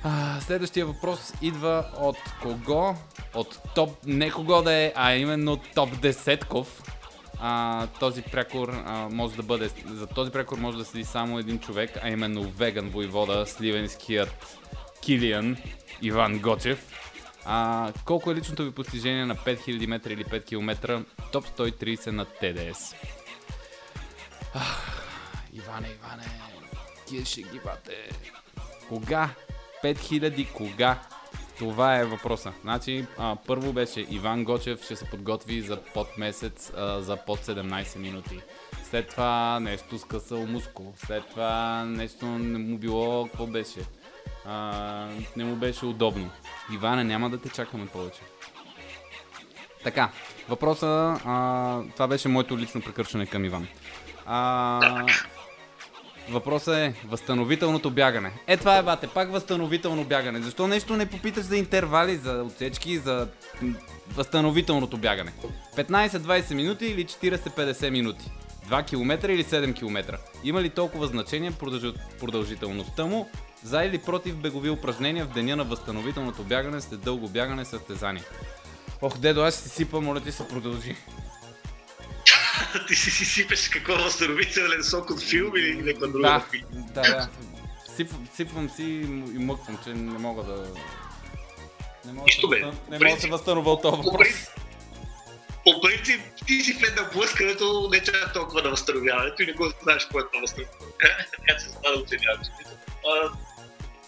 А, 0.04 0.42
следващия 0.42 0.86
въпрос 0.86 1.34
идва 1.42 1.86
от 2.00 2.18
кого? 2.42 2.96
От 3.34 3.60
топ, 3.76 3.90
не 4.06 4.32
кого 4.32 4.62
да 4.62 4.74
е, 4.74 4.94
а 4.96 5.16
именно 5.16 5.58
топ 5.58 6.02
десетков 6.02 6.84
а, 7.46 7.88
този 7.88 8.22
прякор 8.22 8.70
а, 8.70 9.10
може 9.12 9.36
да 9.36 9.44
бъде, 9.44 9.70
за 9.86 10.08
този 10.08 10.32
прякор 10.32 10.58
може 10.58 10.78
да 10.78 10.86
седи 10.86 11.04
само 11.04 11.40
един 11.40 11.60
човек, 11.60 11.92
а 12.02 12.10
именно 12.10 12.44
веган 12.44 12.90
войвода, 12.90 13.46
сливенският 13.48 14.60
Килиан 15.02 15.58
Иван 16.02 16.40
Гочев. 16.40 16.88
А, 17.46 17.92
колко 18.06 18.32
е 18.32 18.36
личното 18.36 18.64
ви 18.64 18.72
постижение 18.72 19.26
на 19.26 19.36
5000 19.36 19.88
метра 19.88 20.14
или 20.14 20.26
5 20.26 20.46
км? 20.46 21.04
Топ 21.32 21.48
130 21.48 22.08
на 22.08 22.26
ТДС. 22.26 22.96
Ах, 24.54 25.04
Иване, 25.54 25.88
Иване, 25.88 26.24
ти 27.08 27.26
ще 27.26 27.42
ги 27.42 27.60
бате. 27.66 28.10
Кога? 28.90 29.30
5000 29.84 30.52
кога? 30.52 31.00
Това 31.58 32.00
е 32.00 32.06
въпроса. 32.06 32.54
Значи, 32.62 33.06
а, 33.18 33.36
първо 33.48 33.74
беше 33.74 34.06
Иван 34.10 34.44
Гочев 34.44 34.84
ще 34.84 34.96
се 34.96 35.06
подготви 35.06 35.62
за 35.62 35.82
под 35.94 36.18
месец, 36.18 36.72
а, 36.78 37.02
за 37.02 37.18
под 37.18 37.40
17 37.40 38.00
минути. 38.00 38.40
След 38.84 39.10
това 39.10 39.60
нещо 39.60 40.00
скъсал 40.00 40.46
мускул. 40.46 40.94
След 41.06 41.30
това 41.30 41.84
нещо 41.86 42.26
не 42.26 42.58
му 42.58 42.78
било, 42.78 43.26
какво 43.26 43.48
беше? 43.48 43.80
А, 44.46 45.08
не 45.38 45.44
му 45.44 45.56
беше 45.56 45.86
удобно. 45.86 46.30
Иване, 46.74 47.04
няма 47.04 47.30
да 47.30 47.42
те 47.42 47.50
чакаме 47.50 47.86
повече. 47.86 48.22
Така, 49.84 50.10
въпроса, 50.50 51.20
а, 51.26 51.82
това 51.94 52.08
беше 52.08 52.28
моето 52.28 52.58
лично 52.58 52.82
прекършване 52.82 53.26
към 53.26 53.46
Иван. 53.46 53.68
А, 54.26 55.06
Въпросът 56.30 56.76
е 56.76 56.94
възстановителното 57.06 57.92
бягане. 57.92 58.32
Е, 58.48 58.58
това 58.58 58.78
е, 58.78 58.84
бате, 58.84 59.08
пак 59.08 59.32
възстановително 59.32 60.04
бягане. 60.04 60.42
Защо 60.42 60.68
нещо 60.68 60.96
не 60.96 61.06
попиташ 61.06 61.44
за 61.44 61.58
интервали, 61.58 62.16
за 62.16 62.44
отсечки, 62.44 62.98
за 62.98 63.28
възстановителното 64.16 64.98
бягане? 64.98 65.34
15-20 65.78 66.54
минути 66.54 66.86
или 66.86 67.06
40-50 67.06 67.90
минути? 67.90 68.32
2 68.70 68.86
км 68.86 69.30
или 69.30 69.44
7 69.44 69.76
км? 69.76 70.18
Има 70.44 70.62
ли 70.62 70.70
толкова 70.70 71.08
значение 71.08 71.52
продължителността 72.20 73.06
му 73.06 73.30
за 73.64 73.84
или 73.84 73.98
против 73.98 74.36
бегови 74.36 74.70
упражнения 74.70 75.26
в 75.26 75.34
деня 75.34 75.56
на 75.56 75.64
възстановителното 75.64 76.44
бягане 76.44 76.82
след 76.82 77.00
дълго 77.00 77.28
бягане 77.28 77.66
състезание? 77.66 78.24
Ох, 79.02 79.18
дедо, 79.18 79.42
аз 79.42 79.56
си 79.56 79.70
сипа, 79.70 80.00
моля 80.00 80.20
ти 80.20 80.32
се 80.32 80.48
продължи. 80.48 80.96
Ти 82.88 82.96
си 82.96 83.12
си 83.12 83.26
сипеш 83.26 83.70
какво 83.70 84.04
възстановителен 84.04 84.84
сок 84.84 85.10
от 85.10 85.24
филм 85.24 85.52
или 85.56 85.76
някаква 85.76 86.08
друга 86.08 86.42
да, 86.72 87.02
да, 87.02 87.02
да. 87.02 87.30
Сип, 87.96 88.12
сипвам 88.36 88.70
си 88.70 88.84
и 88.84 89.40
мъквам, 89.40 89.78
че 89.84 89.90
не 89.90 90.20
мога 90.20 90.44
да... 90.44 90.68
Не 92.06 92.14
мога, 92.14 92.26
Нищо, 92.26 92.48
да, 92.48 92.56
бе. 92.56 92.66
не 92.90 93.00
мога 93.00 93.16
да 93.16 93.22
се 93.22 93.28
възстановя 93.28 93.72
от 93.72 93.82
този 93.82 93.98
въпрос. 93.98 94.28
По 95.66 95.82
принцип, 95.82 96.22
ти 96.48 96.62
си 96.62 96.74
в 96.74 96.84
една 96.84 97.10
където 97.38 97.90
не 97.92 98.04
чак 98.04 98.34
толкова 98.34 98.62
на 98.62 98.70
възстановяването 98.70 99.44
и 99.44 99.46
не 99.46 99.54
го 99.54 99.72
знаеш 99.84 100.04
какво 100.04 100.20
е 100.20 100.24
това 100.28 100.42
възстановяване. 100.42 100.92
Така 101.32 101.60
че 101.60 101.66
за 101.66 101.80
да 101.82 102.00
оценяваш. 102.02 102.48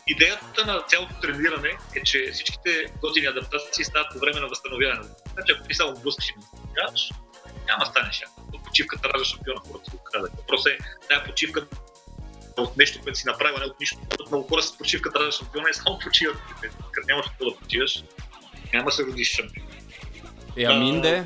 Идеята 0.07 0.65
на 0.65 0.81
цялото 0.87 1.13
трениране 1.21 1.69
е, 1.95 2.03
че 2.03 2.29
всичките 2.33 2.85
готини 3.01 3.27
адаптации 3.27 3.85
стават 3.85 4.07
по 4.13 4.19
време 4.19 4.39
на 4.39 4.47
възстановяване. 4.47 5.09
Значи, 5.33 5.53
ако 5.55 5.67
ти 5.67 5.73
само 5.73 5.93
блъскаш 5.99 6.29
и 6.29 6.33
няма 7.67 7.85
стане. 7.85 8.09
От 8.53 8.63
почивката 8.63 9.09
ражда 9.09 9.25
шампиона, 9.25 9.59
хората 9.67 9.91
го 9.91 10.03
казах. 10.13 10.31
Въпросът 10.37 10.71
е 10.73 10.77
тази 11.09 11.25
почивка 11.25 11.67
от 12.57 12.77
нещо, 12.77 12.99
което 13.03 13.19
си 13.19 13.27
направил, 13.27 13.57
не 13.57 13.65
от 13.65 13.79
нищо. 13.79 13.97
От 14.19 14.31
много 14.31 14.47
хора 14.47 14.61
с 14.61 14.77
почивката 14.77 15.19
ражда 15.19 15.31
шампиона 15.31 15.69
и 15.69 15.73
само 15.73 15.99
почиват. 15.99 16.37
Като 16.91 17.07
нямаш 17.07 17.25
какво 17.27 17.45
да 17.49 17.57
почиваш, 17.57 18.03
няма 18.73 18.85
да 18.85 18.91
се 18.91 19.03
родиш 19.03 19.35
шампион. 19.35 19.67
Е, 20.57 20.63
Аминде? 20.63 21.25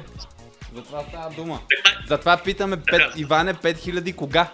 За 0.75 0.83
това 0.83 1.03
става 1.09 1.35
дума. 1.35 1.61
15. 2.03 2.07
Затова 2.07 2.37
питаме. 2.37 2.77
Иване 3.15 3.53
5000 3.53 4.15
кога? 4.15 4.51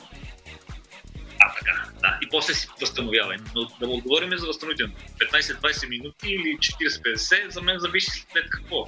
Да. 2.06 2.20
И 2.22 2.30
после 2.30 2.54
си 2.54 2.68
възстановявай. 2.82 3.38
Но 3.56 3.65
да 3.80 3.88
му 3.88 3.94
отговорим 3.94 4.38
за 4.38 4.48
възстановително. 4.48 4.94
15-20 5.32 5.89
минути 5.89 6.28
или 6.28 6.58
40-50, 6.58 7.50
за 7.50 7.62
мен 7.62 7.80
зависи 7.80 8.26
след 8.32 8.50
какво. 8.50 8.86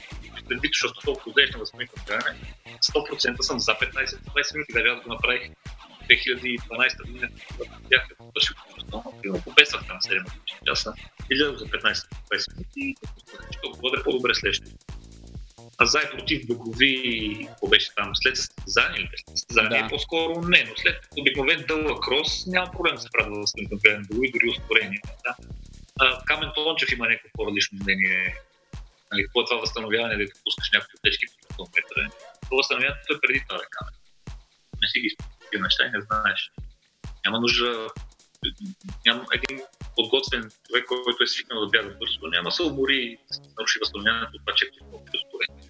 Предвид, 0.50 0.72
защото 0.74 1.00
толкова 1.06 1.34
дадеш 1.36 1.52
на 1.52 1.60
възстановително 1.60 2.06
време, 2.08 2.40
100% 2.94 3.42
съм 3.42 3.60
за 3.60 3.72
15-20 3.72 4.54
минути. 4.54 4.90
Аз 4.90 5.04
го 5.04 5.14
направих 5.14 5.42
2012 6.10 7.08
година, 7.08 7.30
когато 7.58 7.82
бях 7.90 8.08
вършил 8.36 8.56
професионално, 8.68 9.22
примерно 9.22 9.44
попесвах 9.44 9.88
там 9.88 9.98
7 10.00 10.26
часа, 10.68 10.94
излязох 11.32 11.58
за 11.58 11.66
15-20 11.66 12.04
минути 12.56 12.96
и 13.64 13.70
го 13.70 13.78
бъде 13.82 14.04
по-добре 14.04 14.36
следващия. 14.36 14.74
А 15.78 15.86
за 15.86 16.00
и 16.00 16.18
против 16.18 16.48
Богови, 16.48 17.46
какво 17.48 17.68
беше 17.68 17.96
там, 17.96 18.12
след 18.16 18.38
състезание 18.38 19.00
или 19.00 19.10
без 19.12 19.22
състезание, 19.28 19.82
Да. 19.82 19.88
по-скоро 19.90 20.42
не, 20.42 20.66
но 20.70 20.76
след 20.78 21.08
обикновен 21.20 21.66
дълъг 21.68 22.04
крос 22.04 22.46
няма 22.48 22.72
проблем 22.72 22.96
да 22.96 23.02
се 23.02 23.10
прави 23.12 23.30
да 23.42 23.48
се 23.48 23.56
направим 23.72 24.04
дори 24.12 24.32
дори 24.32 24.50
ускорение. 24.50 25.02
Да. 25.26 25.36
А, 26.00 26.26
Камен 26.26 26.52
Тончев 26.56 26.92
има 26.92 27.08
някакво 27.08 27.30
по-различно 27.34 27.80
мнение. 27.84 28.36
Нали, 29.12 29.24
какво 29.24 29.42
е 29.42 29.46
това 29.46 29.58
възстановяване, 29.58 30.26
да 30.26 30.32
пускаш 30.44 30.72
някакви 30.74 30.98
тежки 31.04 31.26
по 31.28 31.56
километра. 31.56 32.18
Това 32.42 32.58
възстановяването 32.58 33.14
е 33.14 33.22
преди 33.22 33.44
това 33.50 33.60
камен. 33.70 33.94
Не 34.82 34.88
си 34.88 35.00
ги 35.00 35.10
тези 35.52 35.62
неща 35.62 35.86
и 35.86 35.92
не 35.92 36.02
знаеш. 36.02 36.52
Няма 37.26 37.40
нужда 37.40 37.88
няма 39.06 39.26
един 39.32 39.62
подготвен 39.96 40.52
човек, 40.68 40.86
който 40.86 41.24
е 41.24 41.28
свикнал 41.28 41.66
да 41.66 41.70
бяга 41.70 41.96
бързо, 42.00 42.28
няма 42.28 42.52
се 42.52 42.64
умори 42.64 43.18
наруши 43.58 43.80
възстановяването 43.80 44.32
от 44.36 44.42
това, 44.46 44.54
че 44.56 44.66
е. 44.66 45.67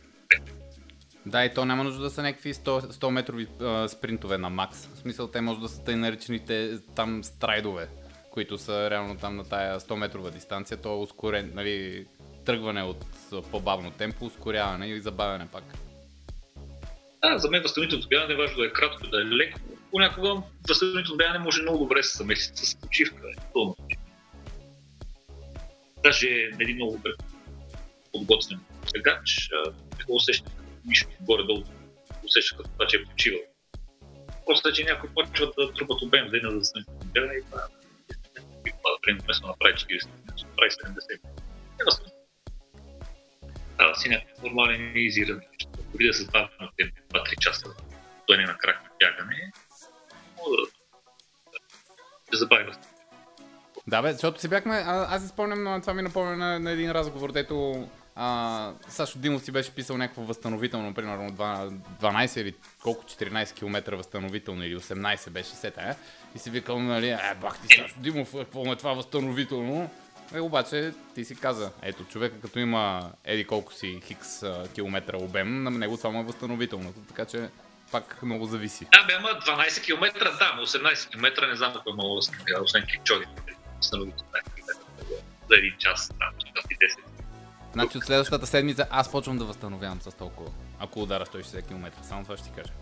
Да, 1.28 1.46
и 1.46 1.54
то 1.54 1.66
няма 1.66 1.84
нужда 1.84 2.04
да 2.04 2.10
са 2.10 2.22
някакви 2.24 2.54
100, 2.54 2.92
100 2.92 3.10
метрови 3.10 3.48
а, 3.62 3.88
спринтове 3.88 4.38
на 4.38 4.50
макс. 4.50 4.86
В 4.86 4.98
смисъл, 4.98 5.28
те 5.28 5.42
може 5.42 5.60
да 5.60 5.70
са 5.70 5.84
тъй 5.84 5.96
наречените 5.96 6.80
там 6.96 7.24
страйдове, 7.24 7.88
които 8.32 8.58
са 8.58 8.90
реално 8.90 9.18
там 9.18 9.36
на 9.36 9.44
тая 9.44 9.80
100 9.80 9.96
метрова 9.96 10.32
дистанция. 10.32 10.78
То 10.78 10.94
е 10.94 10.98
ускорен, 10.98 11.52
нали, 11.56 12.06
тръгване 12.46 12.84
от 12.84 13.06
по-бавно 13.52 13.92
темпо, 13.92 14.26
ускоряване 14.26 14.88
и 14.88 15.02
забавяне 15.02 15.48
пак. 15.52 15.64
Да, 17.24 17.38
за 17.38 17.50
мен 17.50 17.62
възстановителното 17.62 18.08
бягане 18.08 18.34
е 18.34 18.38
важно 18.38 18.58
да 18.58 18.66
е 18.66 18.74
кратко, 18.74 19.08
да 19.08 19.22
е 19.22 19.26
леко. 19.26 19.60
Понякога 19.92 20.42
възстановителното 20.70 21.18
бягане 21.18 21.40
може 21.40 21.62
много 21.62 21.78
добре 21.78 22.04
се 22.04 22.18
замеси 22.18 22.52
с 22.56 22.76
почивка. 22.76 23.28
Е, 23.28 23.34
почивка. 23.54 24.04
Даже 26.04 26.28
един 26.60 26.76
много 26.76 26.92
добре 26.92 27.12
подготвен 28.14 28.60
бегач, 28.94 29.50
а, 29.54 29.70
не 29.98 30.04
го 30.04 30.16
усеща 30.16 30.52
нищо 30.88 31.10
горе-долу, 31.22 31.64
усеща 32.26 32.58
като 32.58 32.70
това, 32.70 32.88
че 32.88 32.98
е 32.98 33.06
почивал. 33.06 33.42
Просто, 34.46 34.74
че 34.74 34.84
някой 34.84 35.10
почва 35.10 35.52
да 35.58 35.74
трупат 35.74 36.02
обем, 36.02 36.30
да 36.30 36.38
е 36.38 36.42
на 36.42 36.52
възстановителното 36.52 37.08
бягане 37.08 37.34
и 37.34 37.42
това 37.42 37.68
и 38.68 38.70
да 38.70 39.00
приема 39.02 39.20
вместо 39.24 39.42
да 39.42 39.48
направи 39.48 39.74
40 39.74 40.08
минути, 40.08 40.46
прави 40.58 40.70
70 40.70 41.20
Не 41.80 41.86
възстановително. 41.86 42.26
Дава 43.78 43.96
си 43.96 44.10
някакъв 44.10 44.44
нормален 44.44 44.92
изиран. 44.96 45.42
Дори 45.92 46.08
да 46.08 46.14
се 46.14 46.24
забавя 46.24 46.50
на 46.62 46.70
теб 46.78 46.94
2-3 47.14 47.40
часа, 47.40 47.66
той 48.28 48.38
не 48.38 48.46
на 48.46 48.58
крак 48.58 48.84
на 48.84 48.90
бягане, 49.00 49.52
мога 50.38 50.58
да 50.58 50.78
да 52.32 52.38
забавя. 52.38 52.76
Да, 53.88 54.02
бе, 54.02 54.14
защото 54.14 54.42
си 54.42 54.50
бяхме. 54.50 54.76
А, 54.76 55.16
аз 55.16 55.22
си 55.22 55.28
спомням, 55.28 55.82
това 55.82 55.94
ми 55.94 56.02
напомня 56.02 56.38
на, 56.38 56.60
на 56.60 56.72
един 56.72 56.92
разговор, 56.92 57.32
дето 57.32 57.88
а, 58.20 58.72
Сашо 58.88 59.20
Димов 59.20 59.42
си 59.42 59.52
беше 59.52 59.72
писал 59.72 59.98
някакво 59.98 60.22
възстановително, 60.22 60.94
примерно 60.94 61.30
2 61.30 61.72
12 62.02 62.42
или 62.42 62.54
колко 62.84 63.04
14 63.04 63.54
км 63.54 63.96
възстановително 63.96 64.64
или 64.64 64.78
18 64.78 65.30
беше 65.30 65.50
сета, 65.50 65.82
е? 65.82 65.96
И 66.36 66.40
си 66.40 66.50
викал, 66.50 66.80
нали, 66.80 67.10
е, 67.10 67.36
бах 67.42 67.60
ти 67.60 67.76
Сашо 67.76 67.96
Димов, 68.00 68.34
какво 68.38 68.74
е 68.74 68.76
това 68.76 68.94
възстановително? 68.94 69.90
Е, 70.34 70.40
обаче 70.40 70.94
ти 71.16 71.26
си 71.26 71.36
каза, 71.36 71.72
ето 71.82 72.04
човека 72.04 72.42
като 72.42 72.60
има 72.60 73.12
еди 73.24 73.46
колко 73.46 73.74
си 73.74 74.00
хикс 74.06 74.44
а, 74.44 74.68
километра 74.76 75.18
обем, 75.18 75.64
на 75.64 75.72
него 75.72 75.98
това 75.98 76.10
му 76.10 76.20
е 76.20 76.24
възстановително. 76.24 76.94
Така 77.08 77.26
че 77.26 77.50
пак 77.92 78.24
много 78.24 78.46
зависи. 78.46 78.88
Да, 78.92 79.04
бе, 79.04 79.14
ама 79.14 79.30
12 79.30 79.84
км, 79.84 80.24
да, 80.40 80.54
но 80.56 80.66
18 80.66 81.10
км 81.10 81.48
не 81.48 81.56
знам 81.56 81.74
ако 81.76 81.90
е 81.90 82.22
се 82.22 82.32
бяга, 82.32 82.64
освен 82.64 82.86
кипчоги. 82.86 83.26
Възстановително 83.78 84.32
15 84.32 84.56
км 84.56 84.74
за 85.50 85.56
един 85.56 85.74
час, 85.78 86.10
там, 86.20 86.54
час 86.56 86.66
и 86.72 86.76
10. 86.76 87.17
Значи 87.74 87.98
от 87.98 88.04
следващата 88.04 88.48
седмица 88.48 88.88
аз 88.90 89.12
почвам 89.12 89.38
да 89.38 89.46
възстановявам 89.46 90.02
с 90.02 90.16
толкова. 90.16 90.52
Ако 90.80 91.02
удара 91.02 91.26
160 91.26 91.68
км, 91.68 91.92
само 92.04 92.24
това 92.24 92.38
ще 92.38 92.50
ти 92.50 92.56
кажа. 92.56 92.74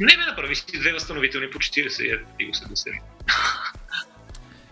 Не 0.00 0.16
ме 0.16 0.26
направи 0.26 0.56
си 0.56 0.64
две 0.80 0.92
възстановителни 0.92 1.50
по 1.50 1.58
40 1.58 2.24
и 2.38 2.46
го 2.46 2.54
се 2.54 2.68
досери. 2.68 3.00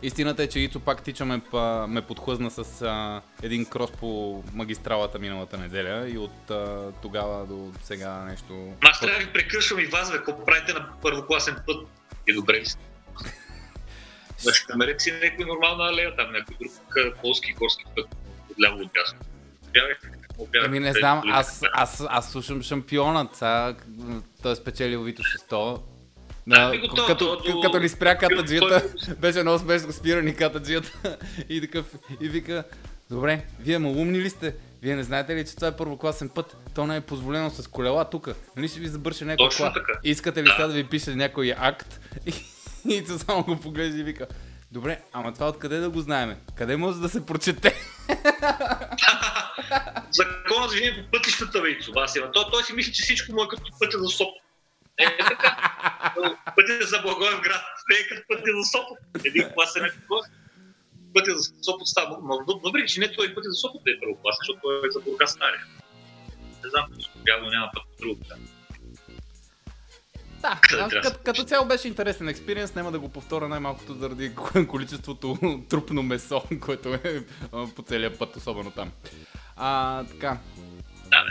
Истината 0.02 0.42
е, 0.42 0.48
че 0.48 0.60
Ицо 0.60 0.80
пак 0.80 1.02
тича 1.02 1.24
ме, 1.24 1.40
ме 1.88 2.02
подхлъзна 2.02 2.50
с 2.50 2.82
а, 2.82 3.22
един 3.42 3.66
крос 3.66 3.90
по 3.90 4.42
магистралата 4.52 5.18
миналата 5.18 5.58
неделя 5.58 6.08
и 6.08 6.18
от 6.18 6.50
а, 6.50 6.92
тогава 7.02 7.46
до 7.46 7.72
сега 7.82 8.14
нещо... 8.14 8.72
Аз 8.80 9.00
трябва 9.00 9.18
да 9.18 9.26
ви 9.26 9.32
прекършвам 9.32 9.80
и 9.80 9.86
вас, 9.86 10.12
бе, 10.12 10.16
какво 10.16 10.44
правите 10.44 10.72
на 10.72 10.88
първокласен 11.02 11.56
път? 11.66 11.88
И 12.26 12.34
добре 12.34 12.64
сте? 12.64 12.80
Значи, 14.38 14.62
намерете 14.68 14.98
си 14.98 15.12
някой 15.22 15.44
нормална 15.44 15.84
алея, 15.84 16.16
там 16.16 16.32
някой 16.32 16.56
друг 16.60 17.16
полски 17.22 17.52
горски 17.52 17.84
път, 17.96 18.16
отляво 18.58 18.78
от 18.82 18.90
дясно. 18.94 19.18
Еми 20.64 20.80
не 20.80 20.92
знам, 20.92 21.22
аз, 21.26 21.62
аз, 21.72 22.04
аз 22.08 22.32
слушам 22.32 22.62
шампионът, 22.62 23.34
сега 23.34 23.74
той 24.42 24.52
е 24.52 24.56
спечелил 24.56 25.02
Вито 25.02 25.22
600. 25.22 25.80
Да, 26.46 26.60
Да, 26.60 26.70
ми 26.70 26.78
го 26.78 26.94
то, 26.94 27.06
като, 27.06 27.36
то, 27.36 27.60
като 27.60 27.78
ни 27.78 27.88
спря 27.88 28.18
катаджията, 28.18 28.82
беше 29.18 29.42
много 29.42 29.58
смешно, 29.58 29.92
спира 29.92 30.22
ни 30.22 30.34
катаджията 30.36 31.18
и, 31.48 31.60
такъв, 31.60 31.86
и 32.20 32.28
вика, 32.28 32.64
добре, 33.10 33.44
вие 33.60 33.78
малумни 33.78 34.18
ли 34.20 34.30
сте? 34.30 34.54
Вие 34.82 34.96
не 34.96 35.02
знаете 35.02 35.36
ли, 35.36 35.46
че 35.46 35.56
това 35.56 35.68
е 35.68 35.76
първокласен 35.76 36.28
път? 36.28 36.56
То 36.74 36.86
не 36.86 36.96
е 36.96 37.00
позволено 37.00 37.50
с 37.50 37.66
колела 37.66 38.04
тук. 38.04 38.28
Нали 38.56 38.68
ще 38.68 38.80
ви 38.80 38.88
забърше 38.88 39.24
някой 39.24 39.48
кола? 39.56 39.74
Искате 40.04 40.40
ли 40.42 40.44
Да. 40.46 40.52
сега 40.52 40.66
да 40.66 40.72
ви 40.72 40.84
пише 40.84 41.14
някой 41.14 41.54
акт? 41.58 42.00
И, 42.26 42.32
и 42.94 43.04
само 43.06 43.44
го 43.44 43.56
поглежда 43.56 44.00
и 44.00 44.02
вика, 44.02 44.26
добре, 44.74 45.00
ама 45.12 45.34
това 45.34 45.48
откъде 45.48 45.78
да 45.78 45.90
го 45.90 46.00
знаеме? 46.00 46.38
Къде 46.58 46.76
може 46.76 47.00
да 47.00 47.08
се 47.08 47.26
прочете? 47.26 47.68
Закона 50.10 50.68
за 50.68 50.76
по 50.96 51.10
пътищата, 51.12 51.60
бе, 51.62 51.78
Васила. 51.94 52.32
Той, 52.32 52.44
той 52.52 52.62
си 52.62 52.72
мисли, 52.72 52.92
че 52.92 53.02
всичко 53.02 53.32
му 53.32 53.42
е 53.42 53.48
като 53.48 53.62
пътя 53.80 53.98
за 53.98 54.08
Сопот. 54.08 54.42
Не 55.00 55.06
е 55.06 55.16
така. 55.18 55.50
Пътя 56.56 56.86
за 56.86 57.02
Благоевград 57.02 57.62
не 57.90 57.96
е 57.96 58.08
като 58.08 58.22
пътя 58.28 58.50
за 58.56 58.64
Сопот. 58.72 58.98
Един 59.24 59.44
клас 59.54 59.76
е 59.76 59.80
някакво. 59.80 60.16
Пътя 61.14 61.38
за 61.38 61.52
Сопот 61.62 61.88
става. 61.88 62.18
Но 62.22 62.60
въпреки, 62.64 62.92
че 62.92 63.00
не 63.00 63.12
той 63.12 63.34
пътя 63.34 63.50
за 63.50 63.56
Сопот 63.56 63.82
е 63.86 64.00
първокласен, 64.00 64.38
защото 64.40 64.60
той 64.62 64.88
е 64.88 64.90
за 64.90 65.00
Бургас 65.00 65.30
Стария. 65.30 65.64
Не 66.64 66.70
знам, 66.70 66.86
явно 67.28 67.50
няма 67.50 67.70
път 67.74 67.84
друг. 68.00 68.18
Да. 70.44 70.60
Като, 71.02 71.18
като 71.24 71.44
цяло 71.44 71.66
беше 71.66 71.88
интересен 71.88 72.28
експириенс, 72.28 72.74
няма 72.74 72.92
да 72.92 72.98
го 72.98 73.08
повторя 73.08 73.48
най-малкото 73.48 73.94
заради 73.94 74.32
количеството 74.68 75.38
трупно 75.68 76.02
месо, 76.02 76.42
което 76.60 76.94
е 76.94 77.24
по 77.76 77.82
целия 77.82 78.18
път, 78.18 78.36
особено 78.36 78.70
там. 78.70 78.92
А, 79.56 80.04
така. 80.04 80.38
Да, 81.04 81.24
бе. 81.24 81.30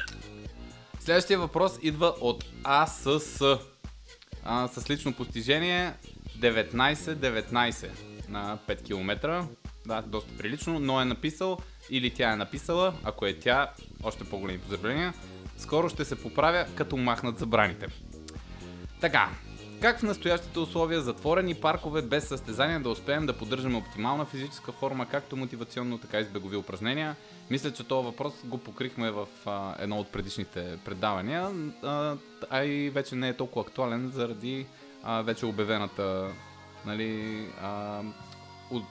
Следващия 0.99 1.39
въпрос 1.39 1.79
идва 1.81 2.13
от 2.21 2.45
АСС. 2.63 3.41
А, 4.43 4.67
с 4.67 4.89
лично 4.89 5.13
постижение 5.13 5.93
19-19 6.39 7.89
на 8.29 8.57
5 8.67 8.83
км. 8.83 9.47
Да, 9.85 10.01
доста 10.01 10.37
прилично, 10.37 10.79
но 10.79 11.01
е 11.01 11.05
написал 11.05 11.57
или 11.89 12.09
тя 12.09 12.31
е 12.31 12.35
написала, 12.35 12.93
ако 13.03 13.25
е 13.25 13.33
тя, 13.33 13.71
още 14.03 14.23
по-големи 14.23 14.59
поздравления. 14.59 15.13
Скоро 15.57 15.89
ще 15.89 16.05
се 16.05 16.21
поправя, 16.21 16.65
като 16.75 16.97
махнат 16.97 17.39
забраните. 17.39 17.87
Така, 19.03 19.29
как 19.81 19.99
в 19.99 20.03
настоящите 20.03 20.59
условия 20.59 21.01
затворени 21.01 21.55
паркове 21.55 22.01
без 22.01 22.27
състезания 22.27 22.79
да 22.79 22.89
успеем 22.89 23.25
да 23.25 23.37
поддържаме 23.37 23.77
оптимална 23.77 24.25
физическа 24.25 24.71
форма, 24.71 25.05
както 25.05 25.37
мотивационно, 25.37 25.97
така 25.97 26.19
и 26.19 26.23
с 26.23 26.27
бегови 26.27 26.57
упражнения? 26.57 27.15
Мисля, 27.49 27.71
че 27.71 27.83
този 27.83 28.05
въпрос 28.05 28.33
го 28.45 28.57
покрихме 28.57 29.11
в 29.11 29.27
а, 29.45 29.75
едно 29.79 29.97
от 29.97 30.11
предишните 30.11 30.77
предавания, 30.85 31.51
а, 31.83 32.15
а 32.49 32.63
и 32.63 32.89
вече 32.89 33.15
не 33.15 33.29
е 33.29 33.37
толкова 33.37 33.65
актуален 33.65 34.11
заради 34.13 34.65
а, 35.03 35.21
вече 35.21 35.45
обявената 35.45 36.31
нали, 36.85 37.45
а, 37.61 38.01
от 38.71 38.83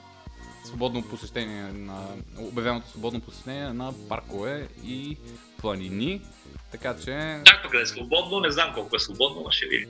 свободно 0.65 1.01
посещение 1.01 1.63
на 1.63 2.07
обявеното 2.39 2.89
свободно 2.89 3.21
посещение 3.21 3.73
на 3.73 3.93
паркове 4.09 4.67
и 4.83 5.17
планини. 5.63 6.21
Така 6.71 6.95
че 7.05 7.41
Както 7.45 7.69
къде 7.69 7.83
е 7.83 7.85
свободно, 7.85 8.39
не 8.39 8.51
знам 8.51 8.73
колко 8.73 8.95
е 8.95 8.99
свободно, 8.99 9.41
но 9.45 9.51
ще 9.51 9.65
видим. 9.65 9.89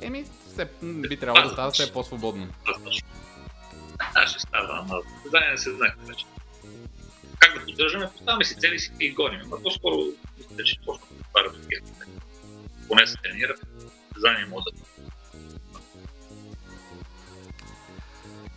Еми, 0.00 0.24
все, 0.52 0.68
би 0.82 1.16
трябвало 1.16 1.48
да 1.48 1.52
става 1.52 1.70
все 1.70 1.92
по-свободно. 1.92 2.48
Да, 4.14 4.26
ще 4.26 4.40
става, 4.40 4.78
ама 4.78 5.02
състезание 5.14 5.50
не 5.50 5.58
се 5.58 5.74
знае 5.74 5.90
вече. 6.08 6.24
Как 7.38 7.58
да 7.58 7.64
поддържаме, 7.64 8.10
поставяме 8.16 8.44
си 8.44 8.54
цели 8.54 8.78
си 8.78 8.92
и 9.00 9.10
гоним. 9.10 9.52
А 9.52 9.62
по-скоро 9.62 9.96
мисля, 10.40 10.64
че 10.64 10.76
точно 10.86 11.06
това 11.08 11.44
такива. 11.44 11.86
Поне 12.88 13.06
се 13.06 13.16
тренират, 13.16 13.60
състезания 14.08 14.46
могат 14.46 14.64
да 14.74 14.80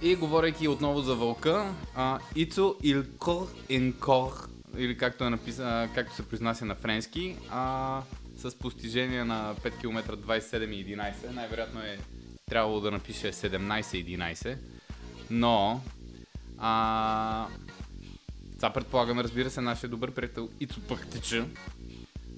И 0.08 0.16
говорейки 0.16 0.68
отново 0.68 1.02
за 1.02 1.16
вълка, 1.16 1.74
а, 1.96 2.20
Ицо 2.36 2.76
Илкор 2.84 3.48
Енкор, 3.70 4.53
или 4.78 4.98
както, 4.98 5.24
е 5.24 5.30
написа, 5.30 5.90
както 5.96 6.16
се 6.16 6.28
произнася 6.28 6.66
на 6.66 6.76
френски, 6.76 7.36
а, 7.50 8.02
с 8.38 8.56
постижение 8.60 9.24
на 9.24 9.56
5 9.56 9.80
км 9.80 10.16
27 10.18 10.76
и 10.76 10.98
11. 10.98 11.32
Най-вероятно 11.32 11.80
е 11.80 11.98
трябвало 12.50 12.80
да 12.80 12.92
напише 12.92 13.34
17 13.34 13.98
и 13.98 14.18
11. 14.18 14.58
Но 15.30 15.82
а, 16.58 17.48
това 18.56 18.74
предполагаме, 18.74 19.24
разбира 19.24 19.50
се, 19.50 19.62
нашия 19.62 19.90
добър 19.90 20.12
приятел 20.12 20.50
Ицо 20.60 20.82
Пактича. 20.82 21.46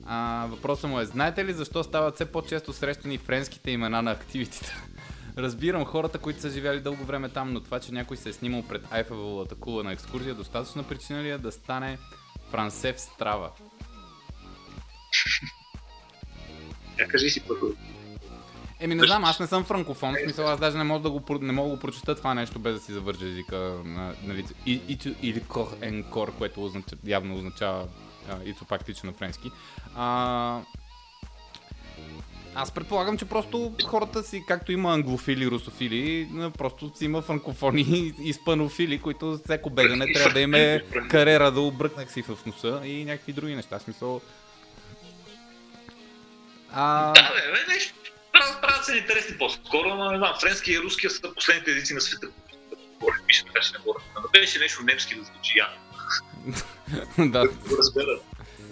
А, 0.05 0.47
въпросът 0.49 0.89
му 0.89 0.99
е, 0.99 1.05
знаете 1.05 1.45
ли 1.45 1.53
защо 1.53 1.83
стават 1.83 2.15
все 2.15 2.25
по-често 2.25 2.73
срещани 2.73 3.17
френските 3.17 3.71
имена 3.71 4.01
на 4.01 4.11
активитите? 4.11 4.75
Разбирам 5.37 5.85
хората, 5.85 6.17
които 6.17 6.41
са 6.41 6.49
живяли 6.49 6.79
дълго 6.79 7.03
време 7.03 7.29
там, 7.29 7.53
но 7.53 7.59
това, 7.59 7.79
че 7.79 7.93
някой 7.93 8.17
се 8.17 8.29
е 8.29 8.33
снимал 8.33 8.63
пред 8.63 8.81
Айфеловата 8.91 9.55
кула 9.55 9.83
на 9.83 9.91
екскурзия, 9.91 10.35
достатъчна 10.35 10.83
причина 10.83 11.23
ли 11.23 11.29
е 11.29 11.37
да 11.37 11.51
стане 11.51 11.97
Франсев 12.51 12.99
Страва? 12.99 13.51
Я 16.99 17.07
кажи 17.07 17.29
си 17.29 17.43
първо. 17.47 17.67
Еми 18.79 18.95
не 18.95 19.07
знам, 19.07 19.23
аз 19.23 19.39
не 19.39 19.47
съм 19.47 19.63
франкофон, 19.63 20.15
в 20.15 20.23
смисъл 20.23 20.47
аз 20.47 20.59
даже 20.59 20.77
не 20.77 20.83
мога 20.83 20.99
да 20.99 21.09
го, 21.09 21.39
не 21.41 21.51
мога 21.51 21.69
да 21.69 21.75
го 21.75 21.81
прочета 21.81 22.15
това 22.15 22.33
нещо 22.33 22.59
без 22.59 22.75
да 22.75 22.81
си 22.81 22.93
завържа 22.93 23.27
езика 23.27 23.55
на, 23.85 24.15
на 24.23 24.33
лице. 24.33 24.53
И, 24.65 24.97
или 25.21 25.43
кор 25.43 25.77
енкор, 25.81 26.33
което 26.37 26.65
означа, 26.65 26.95
явно 27.05 27.35
означава 27.35 27.87
ицо 28.45 28.65
практично 28.65 29.07
на 29.07 29.13
френски. 29.13 29.51
А, 29.95 30.61
аз 32.55 32.71
предполагам, 32.71 33.17
че 33.17 33.25
просто 33.25 33.73
хората 33.85 34.23
си, 34.23 34.43
както 34.47 34.71
има 34.71 34.93
англофили, 34.93 35.47
русофили, 35.47 36.29
просто 36.57 36.91
си 36.95 37.05
има 37.05 37.21
франкофони 37.21 37.81
и 37.81 38.13
испанофили, 38.29 38.99
които 38.99 39.39
всеко 39.43 39.69
бегане 39.69 40.13
трябва 40.13 40.33
да 40.33 40.39
има 40.39 40.79
карера 41.09 41.51
да 41.51 41.61
обръкнах 41.61 42.11
си 42.11 42.21
в 42.21 42.37
носа 42.45 42.81
и 42.83 43.05
някакви 43.05 43.33
други 43.33 43.55
неща. 43.55 43.79
Смисъл... 43.79 44.21
А... 46.71 47.13
Да, 47.13 47.21
бе, 47.21 47.51
бе, 47.51 47.73
нещо. 47.73 47.93
Правят 48.61 48.85
се 48.85 48.97
интересни 48.97 49.37
по-скоро, 49.37 49.95
но 49.95 50.11
не 50.11 50.17
знам, 50.17 50.33
френски 50.41 50.71
и 50.71 50.79
руския 50.79 51.09
са 51.09 51.33
последните 51.33 51.71
езици 51.71 51.93
на 51.93 52.01
света. 52.01 52.27
Мисля, 53.27 53.47
че 53.61 53.71
не 53.71 53.79
говоря. 53.79 53.99
Беше 54.33 54.59
нещо 54.59 54.83
немски 54.83 55.15
да 55.15 55.23
звучи 55.23 55.59
я. 55.59 55.67
да. 57.31 57.43
Разбера. 57.79 58.19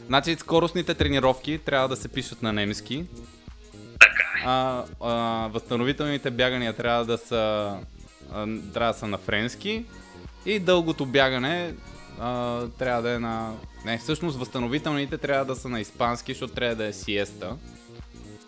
Значи 0.07 0.35
скоростните 0.39 0.93
тренировки 0.93 1.59
трябва 1.65 1.87
да 1.87 1.95
се 1.95 2.07
пишат 2.07 2.41
на 2.41 2.53
немски, 2.53 3.05
а, 4.45 4.83
а, 5.01 5.47
възстановителните 5.47 6.31
бягания 6.31 6.73
трябва 6.73 7.05
да 7.05 7.17
са, 7.17 7.75
а, 8.33 8.47
трябва 8.73 8.93
да 8.93 8.99
са 8.99 9.07
на 9.07 9.17
френски 9.17 9.85
и 10.45 10.59
дългото 10.59 11.05
бягане 11.05 11.73
а, 12.19 12.61
трябва 12.67 13.01
да 13.01 13.11
е 13.13 13.19
на... 13.19 13.55
Не, 13.85 13.97
всъщност 13.97 14.39
възстановителните 14.39 15.17
трябва 15.17 15.45
да 15.45 15.55
са 15.55 15.69
на 15.69 15.81
испански, 15.81 16.33
защото 16.33 16.53
трябва 16.53 16.75
да 16.75 16.85
е 16.85 16.93
сиеста. 16.93 17.57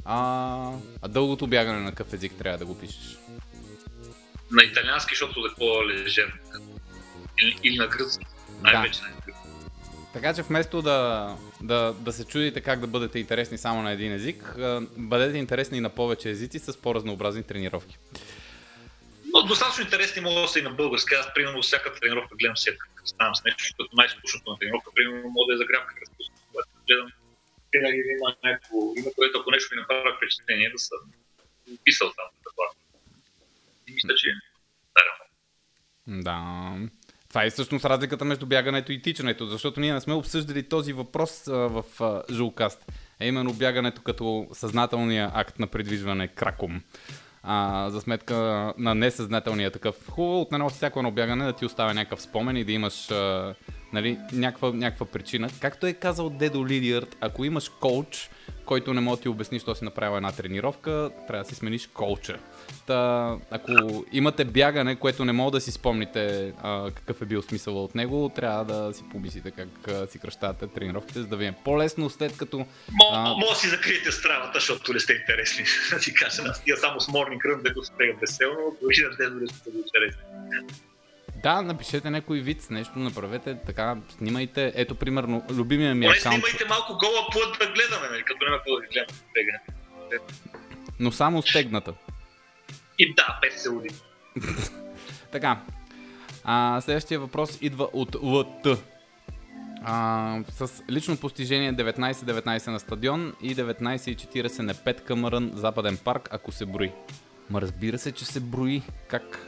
А, 0.06 0.72
а 1.02 1.08
дългото 1.08 1.48
бягане 1.48 1.80
на 1.80 1.90
какъв 1.90 2.14
език 2.14 2.34
трябва 2.40 2.58
да 2.58 2.66
го 2.66 2.80
пишеш? 2.80 3.18
На 4.52 4.64
италиански, 4.64 5.12
защото 5.12 5.40
е 5.40 5.56
по-лежерно. 5.58 6.34
Или, 7.44 7.60
или 7.64 7.78
на 7.78 7.88
гръцки. 7.88 8.26
Най-вече 8.62 9.02
да. 9.02 9.08
на 9.08 9.16
така 10.16 10.34
че 10.34 10.42
вместо 10.42 10.82
да, 10.82 11.30
да, 11.68 11.94
да 11.94 12.12
се 12.14 12.26
чудите 12.26 12.62
как 12.62 12.80
да 12.80 12.88
бъдете 12.88 13.20
интересни 13.20 13.58
само 13.58 13.82
на 13.82 13.92
един 13.92 14.14
език, 14.14 14.56
бъдете 14.98 15.38
интересни 15.38 15.78
и 15.78 15.82
на 15.82 15.90
повече 15.90 16.30
езици 16.30 16.60
с 16.60 16.82
по-разнообразни 16.82 17.44
тренировки. 17.44 17.98
Но 19.34 19.44
достатъчно 19.44 19.84
интересни 19.84 20.22
могат 20.22 20.44
да 20.44 20.48
са 20.48 20.60
и 20.60 20.62
на 20.62 20.70
български. 20.70 21.16
Аз, 21.16 21.34
примерно, 21.34 21.62
всяка 21.62 21.94
тренировка 21.94 22.36
гледам 22.36 22.56
всяка. 22.56 22.88
Ставам 23.06 23.36
с 23.36 23.44
нещо, 23.44 23.64
защото 23.64 23.90
най-скучното 23.96 24.52
на 24.52 24.58
тренировка, 24.60 24.92
примерно, 24.96 25.30
мога 25.30 25.48
да 25.50 25.54
е 25.54 25.58
загрявка. 25.58 25.94
Когато 26.52 26.70
гледам, 26.88 27.08
винаги 27.74 28.04
има 28.18 28.36
някакво, 28.44 28.78
има 28.98 29.10
което, 29.16 29.40
ако 29.40 29.52
нещо 29.52 29.76
ми 29.76 29.82
направи 29.82 30.16
впечатление, 30.18 30.70
да 30.70 30.80
съм 30.80 31.00
писал 31.84 32.08
там. 32.08 32.30
И 33.88 33.94
мисля, 33.94 34.16
че 34.16 34.28
е 34.30 34.34
да. 36.08 36.78
Това 37.36 37.46
е 37.46 37.50
всъщност 37.50 37.86
разликата 37.86 38.26
между 38.26 38.46
бягането 38.46 38.92
и 38.92 39.02
тичането, 39.02 39.46
защото 39.46 39.80
ние 39.80 39.94
не 39.94 40.02
сме 40.02 40.14
обсъждали 40.14 40.64
този 40.64 40.94
въпрос 40.94 41.48
а, 41.48 41.52
в 41.52 41.84
а, 42.02 42.22
Жулкаст, 42.34 42.92
а 43.22 43.26
именно 43.26 43.54
бягането 43.54 44.02
като 44.02 44.48
съзнателния 44.54 45.32
акт 45.34 45.60
на 45.60 45.68
придвижване 45.68 46.28
краком. 46.28 46.82
А, 47.44 47.90
за 47.90 48.02
сметка 48.02 48.36
на 48.78 48.96
несъзнателния 48.96 49.72
такъв. 49.72 49.96
Хубаво 50.10 50.42
от 50.42 50.54
едно 50.54 50.70
всяко 50.70 51.00
едно 51.00 51.12
бягане 51.12 51.46
да 51.46 51.54
ти 51.54 51.66
оставя 51.66 51.94
някакъв 51.94 52.22
спомен 52.22 52.58
и 52.58 52.64
да 52.64 52.72
имаш 52.72 53.12
а, 53.12 53.56
нали, 53.96 54.20
някаква, 54.34 54.72
някаква 54.72 55.06
причина. 55.06 55.50
Както 55.62 55.88
е 55.88 55.94
казал 55.94 56.30
Дедо 56.30 56.68
Лидиард, 56.68 57.18
ако 57.22 57.46
имаш 57.46 57.70
коуч, 57.70 58.30
който 58.66 58.94
не 58.94 59.02
може 59.02 59.18
да 59.18 59.22
ти 59.22 59.30
обясни, 59.30 59.60
що 59.60 59.76
си 59.76 59.84
направил 59.84 60.18
една 60.18 60.32
тренировка, 60.32 61.10
трябва 61.28 61.44
да 61.44 61.50
си 61.50 61.56
смениш 61.56 61.88
коуча. 61.88 62.40
Та, 62.88 63.32
ако 63.52 64.06
имате 64.12 64.46
бягане, 64.46 64.96
което 64.96 65.26
не 65.26 65.32
мога 65.32 65.52
да 65.52 65.62
си 65.62 65.72
спомните 65.72 66.54
а, 66.62 66.92
какъв 66.92 67.22
е 67.22 67.26
бил 67.26 67.42
смисъл 67.42 67.84
от 67.84 67.96
него, 67.96 68.32
трябва 68.36 68.66
да 68.66 68.94
си 68.94 69.04
помислите 69.12 69.52
как 69.52 69.88
а, 69.88 70.08
си 70.08 70.20
кръщавате 70.20 70.68
тренировките, 70.68 71.22
за 71.22 71.28
да 71.28 71.38
ви 71.38 71.46
е 71.46 71.56
по-лесно 71.64 72.10
след 72.10 72.38
като... 72.38 72.66
Може 73.38 73.50
да 73.50 73.56
си 73.56 73.68
закриете 73.68 74.12
стравата, 74.12 74.52
защото 74.54 74.94
не 74.94 75.00
сте 75.00 75.14
интересни. 75.14 75.66
да 75.92 76.00
ти 76.00 76.14
кажа, 76.14 76.42
аз 76.46 76.64
тия 76.64 76.78
само 76.78 77.00
с 77.00 77.08
Morning 77.08 77.40
Run, 77.46 77.62
дето 77.64 77.84
се 77.84 77.92
тега 77.98 78.14
безселно, 78.20 78.78
дори 78.82 79.10
на 79.10 79.18
ден 79.18 79.40
да 79.40 79.54
сте 79.54 79.70
интересни. 79.70 80.22
Да, 81.46 81.62
напишете 81.62 82.10
някой 82.10 82.40
вид, 82.40 82.68
нещо 82.70 83.00
направете, 83.00 83.58
така, 83.66 83.98
снимайте. 84.18 84.74
Ето, 84.76 84.96
примерно, 84.96 85.46
любимия 85.50 85.96
ми 85.96 86.06
акаунт... 86.06 86.22
снимайте 86.24 86.66
малко 86.70 86.94
гола 86.94 87.28
плът 87.32 87.60
да 87.60 87.66
гледаме, 87.66 88.10
нали, 88.12 88.24
като 88.24 88.46
няма 88.46 88.58
какво 88.58 88.76
да 88.76 88.88
гледаме. 88.88 89.60
Но 91.00 91.12
само 91.12 91.42
стегната. 91.42 91.94
И 93.00 93.14
да, 93.16 93.40
без 93.42 93.64
целуди. 93.64 93.90
така. 95.32 95.62
А, 96.44 96.82
следващия 96.82 97.20
въпрос 97.20 97.58
идва 97.62 97.90
от 97.94 98.16
ЛТ. 98.16 98.68
А, 99.84 100.40
с 100.50 100.84
лично 100.90 101.18
постижение 101.18 101.74
19-19 101.74 102.68
на 102.68 102.80
стадион 102.80 103.34
и 103.42 103.56
19-40 103.56 104.60
на 104.60 104.74
5 104.74 105.04
към 105.04 105.52
Западен 105.54 105.98
парк, 105.98 106.30
ако 106.32 106.52
се 106.52 106.66
брои. 106.66 106.92
Ма 107.50 107.62
разбира 107.62 107.98
се, 107.98 108.12
че 108.12 108.26
се 108.26 108.40
брои. 108.40 108.82
Как? 109.08 109.48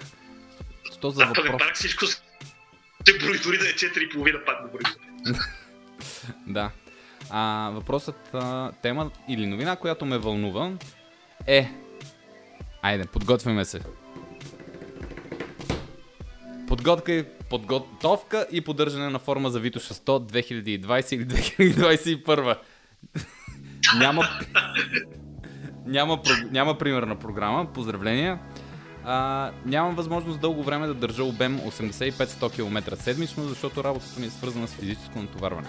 Що 0.97 1.09
за 1.09 1.25
въпрос? 1.25 1.45
Западен 1.45 1.57
парк 1.59 1.75
всичко 1.75 2.05
се 2.05 2.21
брои, 3.19 3.39
дори 3.39 3.57
да 3.57 3.69
е 3.69 3.73
4,5 3.73 4.45
пак 4.45 4.61
да 4.61 4.67
брои. 4.67 4.83
да. 6.47 6.71
А, 7.29 7.71
въпросът, 7.73 8.29
а, 8.33 8.71
тема 8.81 9.11
или 9.29 9.47
новина, 9.47 9.75
която 9.75 10.05
ме 10.05 10.17
вълнува 10.17 10.71
е 11.47 11.69
Айде, 12.81 13.05
подготвяме 13.05 13.65
се. 13.65 13.81
Подготка 16.67 17.13
и 17.13 17.23
подготовка 17.49 18.47
и 18.51 18.61
поддържане 18.61 19.09
на 19.09 19.19
форма 19.19 19.49
за 19.49 19.61
Vito 19.61 19.77
100 19.77 20.31
2020 20.31 21.13
или 21.13 21.25
2021. 21.25 22.57
няма, 23.97 24.23
няма, 25.85 26.21
няма 26.51 26.77
примерна 26.77 27.19
програма. 27.19 27.73
Поздравления. 27.73 28.39
А, 29.09 29.51
нямам 29.65 29.95
възможност 29.95 30.39
дълго 30.39 30.63
време 30.63 30.87
да 30.87 30.93
държа 30.93 31.23
обем 31.23 31.59
85-100 31.59 32.53
км 32.55 32.95
седмично, 32.95 33.43
защото 33.43 33.83
работата 33.83 34.19
ми 34.19 34.25
е 34.25 34.29
свързана 34.29 34.67
с 34.67 34.73
физическо 34.73 35.19
натоварване. 35.19 35.67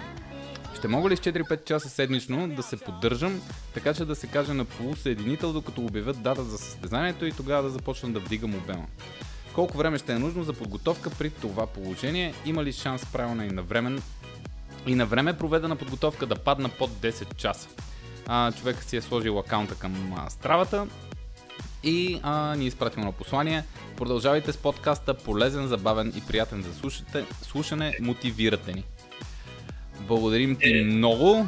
Ще 0.77 0.89
мога 0.89 1.11
ли 1.11 1.17
с 1.17 1.21
4-5 1.21 1.65
часа 1.65 1.89
седмично 1.89 2.49
да 2.49 2.63
се 2.63 2.77
поддържам, 2.77 3.41
така 3.75 3.95
че 3.95 4.05
да 4.05 4.15
се 4.15 4.27
каже 4.27 4.53
на 4.53 4.65
полусъединител, 4.65 5.53
докато 5.53 5.81
обявят 5.81 6.23
дата 6.23 6.45
за 6.45 6.59
състезанието 6.59 7.27
и 7.27 7.33
тогава 7.33 7.63
да 7.63 7.71
започна 7.71 8.09
да 8.09 8.21
вдигам 8.21 8.55
обема? 8.55 8.87
Колко 9.55 9.79
време 9.79 9.99
ще 9.99 10.13
е 10.13 10.19
нужно 10.19 10.43
за 10.43 10.53
подготовка 10.53 11.11
при 11.11 11.31
това 11.31 11.67
положение? 11.67 12.35
Има 12.45 12.65
ли 12.65 12.73
шанс 12.73 13.07
правилна 13.13 13.47
и 13.47 13.51
на 13.51 13.63
време, 13.63 14.01
и 14.87 14.95
на 14.95 15.07
време 15.07 15.39
проведена 15.39 15.77
подготовка 15.77 16.27
да 16.27 16.35
падна 16.35 16.69
под 16.69 16.91
10 16.91 17.37
часа? 17.37 17.69
А, 18.27 18.53
човека 18.53 18.85
си 18.85 18.97
е 18.97 19.01
сложил 19.01 19.39
акаунта 19.39 19.75
към 19.75 20.15
а, 20.17 20.31
стравата 20.31 20.87
и 21.89 22.21
а, 22.23 22.57
ни 22.57 22.65
е 22.65 22.69
изпратил 22.69 23.05
на 23.05 23.13
послание. 23.13 23.65
Продължавайте 23.97 24.53
с 24.53 24.57
подкаста, 24.57 25.15
полезен, 25.15 25.67
забавен 25.67 26.13
и 26.17 26.21
приятен 26.29 26.63
за 26.63 26.75
слушате, 26.75 27.25
слушане, 27.43 27.97
мотивирате 28.01 28.73
ни. 28.73 28.85
Благодарим 30.01 30.57
ти 30.57 30.79
е. 30.79 30.85
много. 30.85 31.47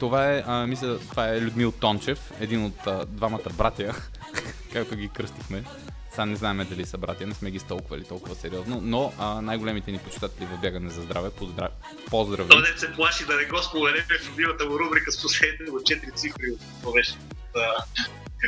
Това 0.00 0.32
е, 0.32 0.42
а, 0.46 0.66
мисля, 0.66 0.98
това 0.98 1.28
е 1.28 1.40
Людмил 1.40 1.72
Тончев, 1.72 2.32
един 2.40 2.64
от 2.64 2.86
а, 2.86 3.06
двамата 3.06 3.50
братя, 3.56 3.94
както 4.72 4.96
ги 4.96 5.08
кръстихме. 5.08 5.64
сега 6.10 6.26
не 6.26 6.36
знаем 6.36 6.66
дали 6.70 6.86
са 6.86 6.98
братя, 6.98 7.26
не 7.26 7.34
сме 7.34 7.50
ги 7.50 7.58
столквали 7.58 8.04
толкова 8.04 8.34
сериозно, 8.34 8.80
но 8.82 9.12
а, 9.18 9.40
най-големите 9.40 9.92
ни 9.92 9.98
почитатели 9.98 10.46
в 10.46 10.60
бягане 10.60 10.90
за 10.90 11.02
здраве, 11.02 11.30
поздрав... 11.30 11.70
поздрави. 12.10 12.48
Той 12.48 12.60
не 12.60 12.78
се 12.78 12.92
плаши 12.92 13.26
да 13.26 13.36
не 13.36 13.44
го 13.44 13.58
спомене 13.62 13.98
в 13.98 14.30
любимата 14.30 14.64
му 14.64 14.78
рубрика 14.78 15.12
с 15.12 15.22
последните 15.22 15.70
от 15.70 15.82
4 15.82 16.16
цифри 16.16 16.50
от 16.50 16.60
това 16.82 16.92
беше 16.92 17.14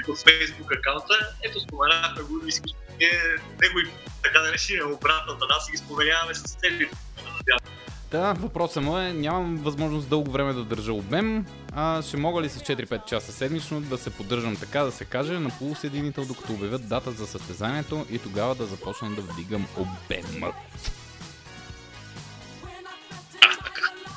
от 0.08 0.18
Facebook 0.18 0.78
акаунта. 0.78 1.14
Ето 1.42 1.60
споменахме 1.60 2.22
го 2.22 2.38
и 2.38 2.60
го 2.60 2.74
него 3.62 3.78
и 3.78 3.90
така 4.22 4.38
да 4.38 4.52
решим 4.52 4.88
му 4.88 4.96
братата, 4.96 5.46
да 5.46 5.60
си 5.60 5.72
ги 5.72 5.76
споменяваме 5.76 6.34
с 6.34 6.42
целите. 6.42 6.96
Да, 8.10 8.32
въпросът 8.32 8.82
му 8.82 8.98
е, 8.98 9.12
нямам 9.12 9.56
възможност 9.56 10.08
дълго 10.08 10.30
време 10.30 10.52
да 10.52 10.64
държа 10.64 10.92
обем, 10.92 11.46
а 11.72 12.02
ще 12.02 12.16
мога 12.16 12.42
ли 12.42 12.48
с 12.48 12.60
4-5 12.60 13.04
часа 13.04 13.32
седмично 13.32 13.80
да 13.80 13.98
се 13.98 14.10
поддържам 14.10 14.56
така 14.56 14.82
да 14.82 14.92
се 14.92 15.04
каже 15.04 15.32
на 15.32 15.50
полусъединител, 15.58 16.24
докато 16.24 16.52
обявят 16.52 16.88
дата 16.88 17.10
за 17.10 17.26
състезанието 17.26 18.06
и 18.10 18.18
тогава 18.18 18.54
да 18.54 18.66
започна 18.66 19.10
да 19.10 19.22
вдигам 19.22 19.66
обема. 19.76 20.52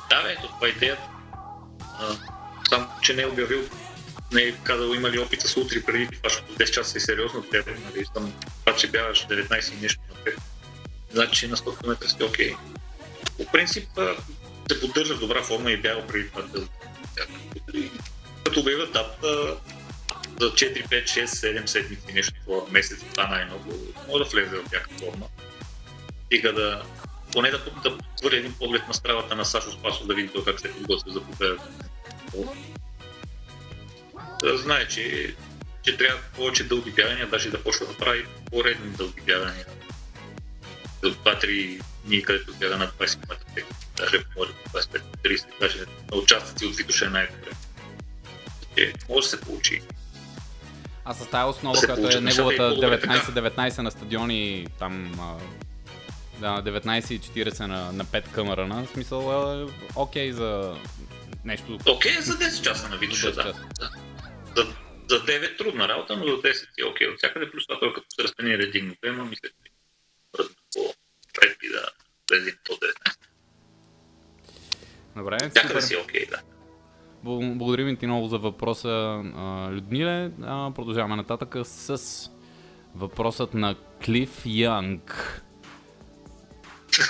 Да, 0.09 0.23
бе, 0.23 0.35
това 0.35 0.67
е 0.67 0.69
идеята. 0.69 1.09
Само, 2.69 2.87
че 3.01 3.13
не 3.13 3.21
е 3.21 3.27
обявил, 3.27 3.61
не 4.35 4.41
е 4.41 4.55
казал 4.63 4.93
има 4.93 5.09
ли 5.11 5.19
опит 5.19 5.41
с 5.41 5.57
утре 5.57 5.83
преди 5.83 6.07
това, 6.07 6.29
защото 6.29 6.55
10 6.55 6.69
часа 6.69 6.97
е 6.97 7.01
сериозно 7.01 7.43
теб. 7.43 7.67
Нали, 7.67 8.05
там, 8.13 8.33
това, 8.65 8.77
че 8.77 8.87
бягаш 8.87 9.27
19 9.27 9.73
и 9.73 9.81
нещо 9.81 10.01
на 10.09 10.23
теб. 10.23 10.39
Значи 11.11 11.47
на 11.47 11.57
100 11.57 11.81
км 11.81 12.09
сте 12.09 12.23
окей. 12.23 12.53
По 13.37 13.51
принцип 13.51 13.89
се 14.71 14.81
поддържа 14.81 15.15
в 15.15 15.19
добра 15.19 15.43
форма 15.43 15.71
и 15.71 15.77
бяга 15.77 16.07
преди 16.07 16.29
това 16.29 16.41
да 16.41 16.67
като 18.45 18.59
обявят 18.59 18.93
дата 18.93 19.57
за 20.39 20.51
4, 20.51 20.87
5, 20.87 21.03
6, 21.03 21.25
7 21.25 21.65
седмици, 21.65 22.13
нещо 22.13 22.33
това 22.45 22.61
месец, 22.71 22.99
това 23.13 23.27
най-много, 23.27 23.73
може 24.07 24.23
да 24.23 24.29
влезе 24.29 24.55
в 24.55 24.71
някаква 24.71 24.97
форма. 24.97 25.25
Стига 26.25 26.53
да, 26.53 26.83
поне 27.31 27.51
да, 27.51 27.57
да 27.57 27.97
хвърля 28.19 28.37
един 28.37 28.53
поглед 28.59 28.87
на 28.87 28.93
стравата 28.93 29.35
на 29.35 29.45
Сашо 29.45 29.71
Спасов, 29.71 30.07
да 30.07 30.13
види 30.13 30.29
той 30.33 30.45
как 30.45 30.59
се 30.59 30.73
подготвя 30.73 31.11
за 31.11 31.21
победа. 31.21 31.57
Да 34.43 34.57
знае, 34.57 34.87
че, 34.87 35.35
че 35.83 35.97
трябва 35.97 36.21
повече 36.35 36.63
дълги 36.63 36.91
бягания, 36.91 37.27
даже 37.27 37.49
да 37.49 37.63
почва 37.63 37.85
да 37.85 37.97
прави 37.97 38.25
поредни 38.51 38.89
дълги 38.89 39.21
бягания. 39.21 39.65
За 41.03 41.11
2-3 41.11 41.81
дни, 42.05 42.23
където 42.23 42.53
бяга 42.53 42.77
на 42.77 42.87
20 42.87 43.21
км, 43.21 43.35
даже 43.97 44.23
може 44.37 44.51
25-30, 44.73 45.45
даже 45.59 45.77
на 46.11 46.17
участъци 46.17 46.65
от 46.65 46.75
Витоша 46.75 47.05
е 47.05 47.09
най-добре. 47.09 47.51
Е, 48.77 48.93
може 49.09 49.25
да 49.25 49.29
се 49.29 49.41
получи. 49.41 49.81
А 51.05 51.13
с 51.13 51.29
тази 51.29 51.49
основа, 51.49 51.81
като 51.81 52.17
е 52.17 52.21
неговата 52.21 52.75
19-19 52.75 53.81
на 53.81 53.91
стадиони, 53.91 54.67
там 54.79 55.19
да, 56.39 56.61
19-40 56.63 57.59
на, 57.59 57.91
на 57.91 58.05
5 58.05 58.31
камера, 58.31 58.67
на 58.67 58.87
смисъл 58.87 59.19
е 59.21 59.71
окей 59.95 60.31
за 60.31 60.75
нещо. 61.45 61.79
Окей 61.87 62.11
okay, 62.11 62.19
за 62.19 62.33
10 62.33 62.61
часа 62.61 62.89
на 62.89 62.97
Витоша, 62.97 63.31
да. 63.31 63.53
За, 64.55 64.63
за 65.09 65.25
9 65.25 65.57
трудна 65.57 65.87
работа, 65.87 66.17
но 66.17 66.25
за 66.25 66.41
10 66.41 66.65
е 66.77 66.83
окей. 66.83 67.07
От 67.07 67.17
всякъде 67.17 67.51
плюс 67.51 67.67
това, 67.67 67.93
като 67.93 68.07
се 68.09 68.23
разпени 68.23 68.57
редигното, 68.57 69.07
има 69.07 69.25
мисля, 69.25 69.49
че 69.49 69.71
предпи 71.33 71.67
да 71.69 71.89
влезе 72.31 72.57
по 72.65 72.73
19. 72.73 73.17
Добре, 75.15 75.37
Всяка 75.49 75.73
да 75.73 75.81
си 75.81 75.95
окей, 75.95 76.25
да. 76.25 76.41
Благодарим 77.23 77.97
ти 77.97 78.05
много 78.05 78.27
за 78.27 78.37
въпроса, 78.37 79.21
Людмиле. 79.71 80.31
Продължаваме 80.75 81.15
нататък 81.15 81.55
с 81.63 82.29
въпросът 82.95 83.53
на 83.53 83.75
Клиф 84.05 84.41
Янг. 84.45 85.41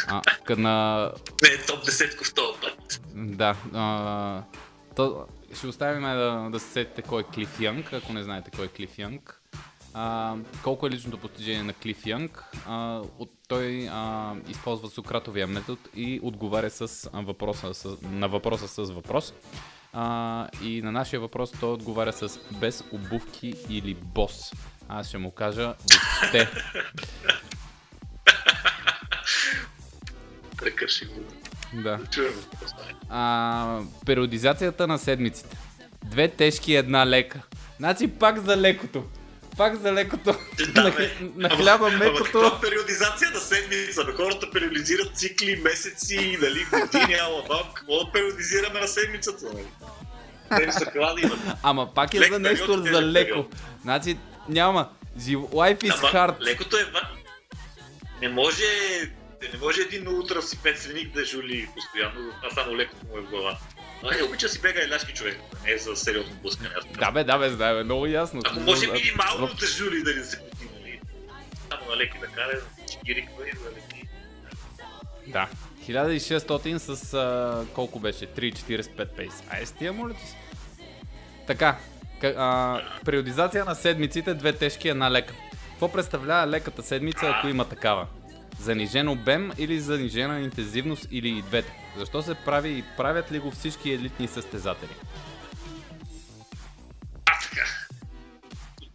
А, 0.07 0.21
на... 0.49 1.11
Не 1.43 1.49
е 1.49 1.65
топ 1.65 1.85
10 1.85 2.25
в 2.25 2.33
този 2.33 2.59
път. 2.61 3.01
Да. 3.15 3.55
А, 3.73 4.43
то, 4.95 5.27
ще 5.55 5.67
оставим 5.67 6.03
да, 6.03 6.49
да 6.51 6.59
се 6.59 6.71
сетите 6.71 7.01
кой 7.01 7.21
е 7.21 7.25
Клиф 7.33 7.59
Янг, 7.59 7.93
ако 7.93 8.13
не 8.13 8.23
знаете 8.23 8.51
кой 8.55 8.65
е 8.65 8.67
Клиф 8.67 8.99
Янг. 8.99 9.41
А, 9.93 10.35
колко 10.63 10.87
е 10.87 10.89
личното 10.89 11.17
постижение 11.17 11.63
на 11.63 11.73
Клиф 11.73 12.05
Янг? 12.05 12.43
А, 12.67 13.01
от, 13.19 13.29
той 13.47 13.87
а, 13.91 14.33
използва 14.47 14.89
Сократовия 14.89 15.47
метод 15.47 15.81
и 15.95 16.19
отговаря 16.23 16.69
с, 16.69 17.09
а, 17.13 17.21
въпроса, 17.21 17.73
с, 17.73 17.97
на 18.01 18.27
въпроса 18.27 18.67
с 18.67 18.91
въпрос. 18.91 19.33
А, 19.93 20.47
и 20.63 20.81
на 20.81 20.91
нашия 20.91 21.19
въпрос 21.19 21.51
той 21.59 21.73
отговаря 21.73 22.13
с 22.13 22.39
без 22.51 22.83
обувки 22.91 23.55
или 23.69 23.93
бос. 23.93 24.51
Аз 24.89 25.07
ще 25.07 25.17
му 25.17 25.31
кажа 25.31 25.73
въобще. 25.91 26.49
Прекърши 30.57 31.05
го. 31.05 31.44
Да. 31.83 31.99
А, 33.09 33.79
периодизацията 34.05 34.87
на 34.87 34.97
седмиците. 34.99 35.57
Две 36.05 36.27
тежки 36.27 36.71
и 36.71 36.75
една 36.75 37.07
лека. 37.07 37.41
Значи 37.77 38.07
пак 38.07 38.39
за 38.39 38.57
лекото. 38.57 39.03
Пак 39.57 39.75
за 39.75 39.93
лекото. 39.93 40.35
Да, 40.73 40.83
на, 40.83 40.93
на 41.35 41.49
хляба 41.49 41.89
мекото. 41.91 42.31
Това 42.31 42.61
периодизация 42.61 43.31
на 43.31 43.39
седмица. 43.39 44.05
Бе, 44.05 44.11
хората 44.11 44.51
периодизират 44.51 45.17
цикли, 45.17 45.61
месеци, 45.63 46.37
дали, 46.39 46.65
години, 46.71 47.13
ала 47.13 47.43
баб. 47.47 47.73
Какво 47.73 48.05
да 48.05 48.11
периодизираме 48.11 48.79
на 48.79 48.87
седмицата? 48.87 49.45
Нали? 50.51 51.29
Ама 51.63 51.93
пак 51.93 52.13
е 52.13 52.19
Лек 52.19 52.33
за 52.33 52.39
нещо 52.39 52.65
период, 52.67 52.87
за 52.87 53.01
леко. 53.01 53.29
Период. 53.29 53.55
Значи 53.81 54.17
няма. 54.49 54.89
Life 55.19 55.83
is 55.83 55.99
Ама, 55.99 56.09
hard. 56.09 56.41
Лекото 56.41 56.77
е... 56.77 56.85
Не 58.21 58.29
може 58.29 58.63
не 59.53 59.59
може 59.59 59.81
един 59.81 60.07
утро 60.07 60.41
си 60.41 60.57
пет 60.63 60.89
да 61.13 61.25
жули 61.25 61.69
постоянно, 61.75 62.31
а 62.43 62.49
само 62.53 62.77
лекото 62.77 63.05
му 63.05 63.17
е 63.17 63.21
в 63.21 63.29
главата. 63.29 63.61
Ай, 64.03 64.21
обича 64.21 64.49
си 64.49 64.61
бега 64.61 64.81
и 64.83 64.89
ляшки 64.89 65.13
човек, 65.13 65.37
не 65.65 65.71
е 65.71 65.77
за 65.77 65.95
сериозно 65.95 66.35
блъскане. 66.41 66.69
Да 66.99 67.11
бе, 67.11 67.23
да 67.23 67.37
бе, 67.37 67.49
да 67.49 67.73
бе, 67.73 67.83
много 67.83 68.05
ясно. 68.05 68.41
Ако 68.45 68.59
може 68.59 68.87
минимално 68.87 69.47
да 69.59 69.65
жули 69.65 70.03
да 70.03 70.15
не 70.15 70.23
се 70.23 70.39
пути, 70.39 70.67
нали? 70.79 70.99
Само 71.69 71.89
на 71.89 71.97
леки 71.97 72.17
да 72.19 72.27
кара, 72.27 72.61
чигириква 72.91 73.47
и 73.47 73.51
да 73.51 73.69
леки. 73.69 74.07
Да. 75.27 75.47
1600 75.87 76.77
с 76.77 77.13
а, 77.13 77.65
колко 77.73 77.99
беше? 77.99 78.27
3.45 78.27 79.07
пейс. 79.15 79.43
Ай, 79.49 79.65
с 79.65 79.71
тия 79.71 79.93
моля 79.93 80.13
ти 80.13 80.27
се. 80.27 80.35
Така, 81.47 81.77
а, 82.23 82.81
периодизация 83.05 83.65
на 83.65 83.75
седмиците, 83.75 84.33
две 84.33 84.53
тежки, 84.53 84.89
една 84.89 85.11
лека. 85.11 85.33
Какво 85.69 85.91
представлява 85.91 86.47
леката 86.47 86.83
седмица, 86.83 87.25
ако 87.25 87.47
има 87.47 87.65
такава? 87.69 88.07
Занижен 88.59 89.07
обем 89.07 89.51
или 89.57 89.79
занижена 89.79 90.39
интензивност 90.39 91.07
или 91.11 91.29
и 91.29 91.41
двете? 91.41 91.73
Защо 91.97 92.21
се 92.21 92.35
прави 92.35 92.69
и 92.69 92.83
правят 92.97 93.31
ли 93.31 93.39
го 93.39 93.51
всички 93.51 93.91
елитни 93.91 94.27
състезатели? 94.27 94.95
А, 97.25 97.39
така. 97.49 97.65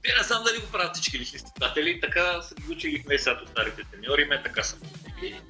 Те 0.02 0.14
не 0.18 0.22
знам 0.22 0.44
дали 0.44 0.58
го 0.58 0.66
правят 0.72 0.94
всички 0.94 1.16
елитни 1.16 1.38
състезатели, 1.38 2.00
така 2.00 2.42
са 2.42 2.54
ги 2.54 2.72
учили 2.72 3.04
в 3.08 3.42
от 3.42 3.48
старите 3.48 3.82
треньори, 3.92 4.24
ме 4.24 4.42
така 4.42 4.62
са 4.62 4.76
учили. 5.16 5.40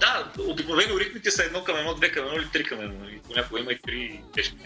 Да, 0.00 0.32
обикновено 0.38 1.00
ритмите 1.00 1.30
са 1.30 1.44
едно 1.44 1.64
към 1.64 1.76
едно, 1.76 1.94
две 1.94 2.12
към 2.12 2.26
едно 2.26 2.36
или 2.36 2.50
три 2.50 2.64
към 2.64 2.80
едно. 2.80 3.08
И 3.08 3.18
понякога 3.18 3.60
има 3.60 3.72
и 3.72 3.78
три 3.78 4.22
тежки 4.34 4.56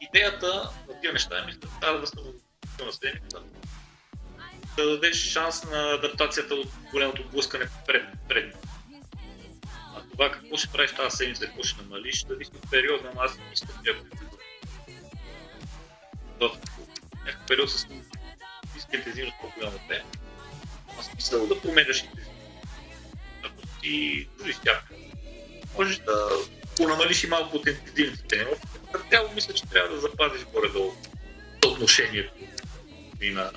Идеята 0.00 0.70
на 0.88 1.00
тия 1.00 1.12
неща 1.12 1.38
е, 1.38 1.46
мисля, 1.46 1.98
да 2.00 2.06
са 2.06 2.16
на 2.84 2.92
седмица 2.92 3.38
да 4.76 4.90
дадеш 4.90 5.16
шанс 5.16 5.64
на 5.64 5.92
адаптацията 5.92 6.54
от 6.54 6.68
голямото 6.90 7.28
блъскане 7.28 7.68
пред, 7.86 8.04
пред. 8.28 8.54
А 9.96 10.02
това 10.12 10.30
какво 10.30 10.56
ще 10.56 10.68
правиш 10.68 10.92
тази 10.92 11.16
седмица, 11.16 11.46
какво 11.46 11.62
ще 11.62 11.82
намалиш, 11.82 12.22
да 12.22 12.34
зависи 12.34 12.50
от 12.54 12.70
периода, 12.70 13.10
но 13.14 13.20
аз 13.20 13.38
не 13.38 13.44
мисля, 13.50 13.68
че 13.84 13.92
в 13.92 14.02
някакъв 17.24 17.46
период 17.48 17.70
с 17.70 17.86
ниска 18.74 18.96
интензивност 18.96 19.36
по-голяма 19.40 19.78
те, 19.88 20.04
аз 20.98 21.14
мисля 21.14 21.46
да 21.46 21.60
променяш 21.60 22.02
интензивност. 22.02 22.40
Ако 23.44 23.62
ти 23.82 24.28
дори 24.38 24.56
тях, 24.64 24.90
можеш 25.78 25.96
да 25.96 26.28
понамалиш 26.76 27.24
и 27.24 27.26
малко 27.26 27.56
от 27.56 27.66
интензивните 27.66 28.22
тренировки, 28.22 28.66
трябва 29.10 29.32
мисля, 29.34 29.54
че 29.54 29.62
трябва 29.66 29.94
да 29.94 30.00
запазиш 30.00 30.44
горе-долу 30.44 30.92
отношението 31.66 32.32
и 33.20 33.30
на 33.30 33.50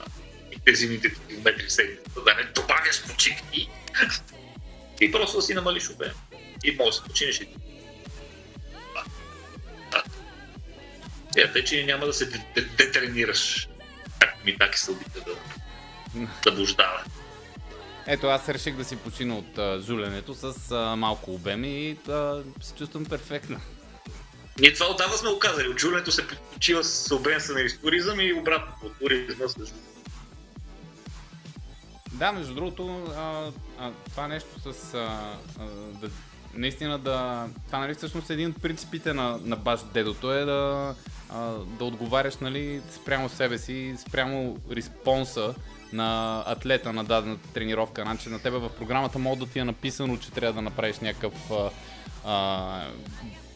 интензивните 0.52 1.16
километри 1.28 1.66
в 1.68 1.72
седмицата, 1.72 2.22
да 2.22 2.36
не 2.36 2.44
добавяш 2.44 3.04
почивки 3.08 3.70
и 5.02 5.12
просто 5.12 5.38
да 5.38 5.42
си 5.42 5.54
намалиш 5.54 5.90
обем. 5.90 6.12
И 6.64 6.76
може 6.76 6.90
да 6.90 6.94
се 6.94 7.04
починеш 7.04 7.40
и 7.40 7.48
Идеята 11.30 11.60
е, 11.60 11.64
че 11.64 11.84
няма 11.84 12.06
да 12.06 12.14
се 12.14 12.26
детренираш, 12.78 13.70
както 14.20 14.46
ми 14.46 14.58
так 14.58 14.76
и 14.76 14.80
се 14.80 14.92
обита 14.92 15.20
да, 15.26 16.28
да 16.44 16.52
буждава. 16.52 17.04
Ето, 18.08 18.28
аз 18.28 18.50
реших 18.50 18.76
да 18.76 18.86
си 18.86 18.96
почина 18.96 19.38
от 19.38 19.58
а, 19.58 19.82
жуленето 19.82 20.34
с 20.34 20.72
а, 20.72 20.96
малко 20.96 21.34
обем 21.34 21.64
и 21.64 21.98
а, 22.10 22.42
се 22.62 22.76
чувствам 22.76 23.06
перфектно. 23.06 23.60
Ние 24.60 24.74
това 24.74 24.92
отдавна 24.92 25.18
сме 25.18 25.30
го 25.30 25.40
казали. 25.40 25.68
Отжулянето 25.68 26.12
се 26.12 26.28
почива 26.54 26.84
с 26.84 27.16
обенстване 27.16 27.62
и 27.62 27.78
туризъм 27.78 28.20
и 28.20 28.34
обратно 28.34 28.74
по 28.82 28.90
туризма 28.90 29.48
също. 29.48 29.76
Да, 32.12 32.32
между 32.32 32.54
другото, 32.54 33.12
а, 33.18 33.52
а, 33.80 33.92
това 34.10 34.28
нещо 34.28 34.74
с... 34.74 34.94
А, 34.94 34.98
а, 35.60 35.66
да, 36.02 36.10
наистина 36.54 37.00
да... 37.00 37.48
Това 37.68 37.80
нали 37.80 37.94
всъщност 37.94 38.30
е 38.30 38.34
един 38.34 38.50
от 38.50 38.62
принципите 38.62 39.14
на, 39.14 39.40
на 39.44 39.56
баш 39.56 39.80
дедото 39.94 40.34
е 40.34 40.46
да, 40.46 40.96
а, 41.30 41.52
да 41.52 41.86
отговаряш 41.86 42.38
нали, 42.38 42.82
спрямо 42.92 43.30
себе 43.30 43.58
си, 43.58 43.96
спрямо 44.08 44.58
респонса 44.72 45.54
на 45.94 46.44
атлета 46.48 46.94
на 46.94 47.04
дадената 47.04 47.50
тренировка. 47.54 48.02
Значи 48.02 48.30
на 48.30 48.40
тебе 48.40 48.58
в 48.58 48.70
програмата 48.70 49.20
мога 49.20 49.46
да 49.46 49.52
ти 49.52 49.60
е 49.60 49.64
написано, 49.64 50.18
че 50.18 50.32
трябва 50.32 50.54
да 50.54 50.62
направиш 50.62 51.00
някакъв 51.00 51.34
а, 52.26 52.86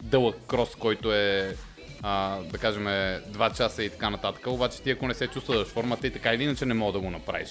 дълъг 0.04 0.36
крос, 0.48 0.76
който 0.76 1.14
е 1.14 1.56
а, 2.02 2.38
да 2.42 2.58
кажем 2.58 2.84
2 2.84 3.58
часа 3.58 3.84
и 3.84 3.90
така 3.90 4.10
нататък. 4.10 4.48
Обаче 4.48 4.82
ти 4.82 4.92
ако 4.92 5.08
не 5.08 5.14
се 5.14 5.28
чувстваш 5.28 5.68
формата 5.68 6.08
и 6.08 6.12
така 6.12 6.34
или 6.34 6.44
иначе 6.44 6.66
не 6.66 6.74
мога 6.74 6.94
да 6.94 7.00
го 7.00 7.10
направиш. 7.10 7.50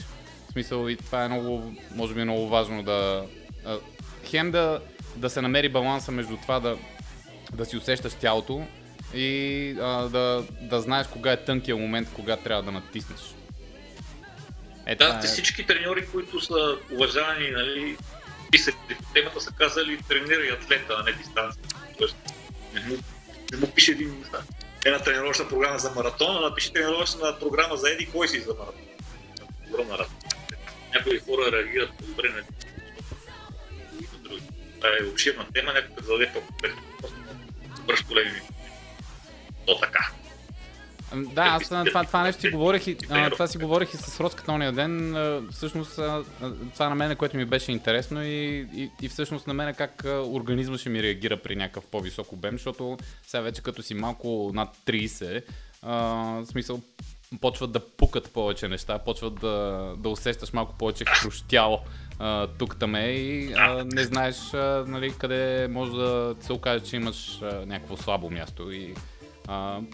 В 0.49 0.53
смисъл 0.53 0.89
и 0.89 0.97
това 0.97 1.25
е 1.25 1.29
много, 1.29 1.75
може 1.95 2.15
би 2.15 2.21
е 2.21 2.25
много 2.25 2.49
важно 2.49 2.83
да 2.83 3.25
а, 3.65 3.79
хем 4.25 4.51
да, 4.51 4.81
да 5.17 5.31
се 5.31 5.41
намери 5.41 5.69
баланса 5.69 6.13
между 6.13 6.37
това 6.37 6.61
да, 6.61 6.77
да 7.53 7.65
си 7.65 7.77
усещаш 7.77 8.15
тялото 8.15 8.67
и 9.15 9.77
а, 9.81 10.09
да, 10.09 10.45
да 10.61 10.81
знаеш 10.81 11.07
кога 11.07 11.33
е 11.33 11.45
тънкият 11.45 11.81
момент, 11.81 12.09
кога 12.15 12.37
трябва 12.37 12.63
да 12.63 12.73
натиснеш. 12.73 13.21
Е, 14.87 14.95
да, 14.95 15.21
е... 15.25 15.27
всички 15.27 15.67
треньори, 15.67 16.07
които 16.07 16.41
са 16.41 16.77
уважавани, 16.93 17.51
нали, 17.51 17.97
по 18.99 19.13
темата, 19.15 19.41
са 19.41 19.53
казали 19.53 19.99
тренирай 20.09 20.51
атлета, 20.51 20.97
а 20.99 21.03
не 21.03 21.13
дистанция. 21.13 21.63
Тоест, 21.99 22.17
не 22.75 22.81
му, 22.81 22.97
не 23.53 23.59
му 23.59 23.67
пише 23.67 23.91
един, 23.91 24.25
една 24.85 24.99
тренировъчна 24.99 25.49
програма 25.49 25.79
за 25.79 25.91
маратон, 25.91 26.37
а 26.37 26.41
напише 26.41 26.73
тренировъчна 26.73 27.39
програма 27.41 27.77
за 27.77 27.91
еди 27.91 28.07
кой 28.07 28.29
си 28.29 28.41
за 28.41 28.55
маратон. 28.55 28.83
Огромна 29.69 29.99
разлика. 29.99 30.37
Някои 30.95 31.19
хора 31.19 31.53
реагират 31.53 31.91
добре 32.01 32.29
на 32.29 32.43
други. 34.19 34.43
Това 34.77 34.89
е 35.01 35.05
обширна 35.05 35.47
тема, 35.55 35.73
някой 35.73 35.95
да 35.97 36.07
зададе 36.07 36.31
по-конкретно. 36.33 36.83
Бърш 37.87 38.03
колеги 38.03 38.31
ми. 38.31 38.41
То 39.67 39.81
така. 39.81 40.11
Да, 41.17 41.43
аз 41.43 41.69
това, 41.69 42.05
това 42.05 42.23
нещо 42.23 42.41
си 42.41 42.51
говорих 42.51 42.87
и, 42.87 42.97
а, 43.11 43.31
това 43.31 43.47
си 43.47 43.59
говорих 43.59 43.95
и 43.95 43.97
с 43.97 44.21
Роската 44.21 44.53
ония 44.53 44.73
ден. 44.73 45.17
А, 45.17 45.43
всъщност 45.51 45.99
а, 45.99 46.25
това 46.75 46.89
на 46.89 46.95
мен, 46.95 47.17
което 47.17 47.37
ми 47.37 47.45
беше 47.45 47.73
интересно 47.73 48.25
и, 48.25 48.67
и, 48.75 48.91
и 49.03 49.09
всъщност 49.09 49.47
на 49.47 49.55
мен 49.55 49.75
как 49.75 50.05
организма 50.07 50.79
ще 50.79 50.89
ми 50.89 51.03
реагира 51.03 51.37
при 51.37 51.57
някакъв 51.57 51.87
по-висок 51.87 52.33
обем, 52.33 52.53
защото 52.53 52.99
сега 53.27 53.41
вече 53.41 53.63
като 53.63 53.83
си 53.83 53.95
малко 53.95 54.51
над 54.55 54.69
30, 54.87 55.43
а, 55.83 55.95
в 56.41 56.47
смисъл 56.47 56.81
почват 57.41 57.73
да 57.73 57.81
пукат 57.81 58.33
повече 58.33 58.69
неща, 58.69 58.99
почват 58.99 59.35
да, 59.35 59.89
да 59.99 60.09
усещаш 60.09 60.53
малко 60.53 60.75
повече 60.79 61.05
хрущяло 61.05 61.81
тук 62.59 62.79
там 62.79 62.95
е 62.95 63.07
и 63.07 63.53
а, 63.53 63.85
не 63.85 64.05
знаеш 64.05 64.55
а, 64.55 64.85
нали, 64.89 65.15
къде 65.19 65.69
може 65.71 65.93
да 65.93 66.35
се 66.41 66.53
окаже, 66.53 66.85
че 66.85 66.97
имаш 66.97 67.43
а, 67.43 67.67
някакво 67.67 67.97
слабо 67.97 68.31
място 68.31 68.73
и 68.73 68.95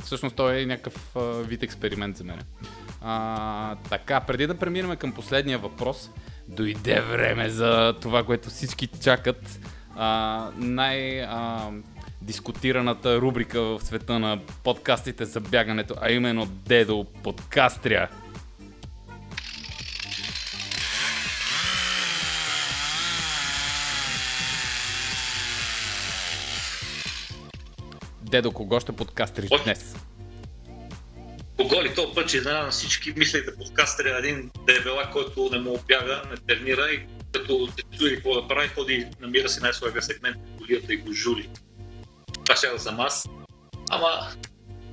всъщност 0.03 0.37
той 0.37 0.61
е 0.61 0.67
някакъв 0.67 1.17
вид 1.49 1.63
експеримент 1.63 2.17
за 2.17 2.25
мен. 2.25 2.39
А, 3.01 3.77
така, 3.77 4.21
преди 4.21 4.47
да 4.47 4.55
преминем 4.55 4.97
към 4.97 5.13
последния 5.13 5.59
въпрос, 5.59 6.11
дойде 6.49 7.01
време 7.01 7.49
за 7.49 7.95
това, 8.01 8.25
което 8.25 8.49
всички 8.49 8.87
чакат. 8.87 9.61
А, 9.97 10.51
най- 10.57 11.23
а, 11.23 11.71
дискутираната 12.23 13.21
рубрика 13.21 13.61
в 13.61 13.81
света 13.83 14.19
на 14.19 14.39
подкастите 14.65 15.25
за 15.25 15.41
бягането, 15.41 15.95
а 16.01 16.11
именно 16.11 16.47
Дедо 16.47 17.07
подкастря. 17.23 18.09
Дедо, 28.29 28.53
кого 28.53 28.81
ще 28.81 28.93
подкастриш 28.93 29.51
днес? 29.65 29.95
Кого 31.57 31.83
ли 31.83 31.95
то 31.95 32.15
път, 32.15 32.29
че 32.29 32.41
на 32.41 32.71
всички 32.71 33.13
мислех 33.17 33.45
да 33.45 33.57
подкастря 33.57 34.19
един 34.19 34.51
дебела, 34.67 35.11
който 35.13 35.49
не 35.53 35.59
му 35.59 35.79
бяга, 35.89 36.23
не 36.31 36.37
тренира 36.37 36.91
и 36.91 37.07
като 37.33 37.67
се 37.67 37.99
чуди 37.99 38.15
какво 38.15 38.41
да 38.41 38.49
прави, 38.49 38.69
ходи 38.69 39.07
намира 39.21 39.49
си 39.49 39.61
най-слабия 39.61 40.03
сегмент 40.03 40.37
на 40.37 40.59
колията 40.59 40.95
и 40.95 40.97
го 40.97 41.13
жули. 41.13 41.51
Това 42.45 42.57
ще 42.57 42.69
да 42.69 42.79
съм 42.79 43.01
аз. 43.01 43.29
Ама 43.91 44.09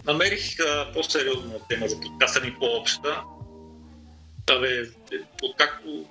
намерих 0.06 0.60
а, 0.60 0.92
по-сериозна 0.94 1.54
тема 1.70 1.88
за 1.88 2.00
подкаста 2.00 2.46
ни 2.46 2.56
по-обща. 2.60 3.22
Абе, 4.50 4.84
откакто 5.44 6.06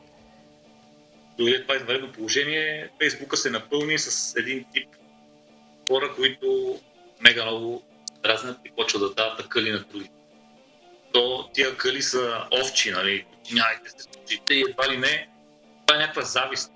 дойде 1.39 1.62
това 1.62 1.77
извънредно 1.77 2.12
положение, 2.12 2.91
Фейсбука 3.01 3.37
се 3.37 3.51
напълни 3.51 3.99
с 3.99 4.37
един 4.37 4.64
тип 4.72 4.89
хора, 5.89 6.14
които 6.16 6.79
мега 7.25 7.45
много 7.45 7.83
разнат 8.25 8.59
и 8.64 8.70
почва 8.77 8.99
да 8.99 9.14
дават 9.14 9.41
акъли 9.41 9.70
на 9.70 9.79
други. 9.79 10.11
То 11.12 11.51
тия 11.55 11.77
къли 11.77 12.03
са 12.03 12.49
овчи, 12.62 12.91
нали, 12.91 13.25
подчинявайте 13.33 13.91
се, 13.91 14.09
и 14.51 14.64
едва 14.68 14.93
ли 14.93 14.99
не, 14.99 15.29
това 15.87 15.97
е 15.97 16.01
някаква 16.01 16.22
завист. 16.22 16.72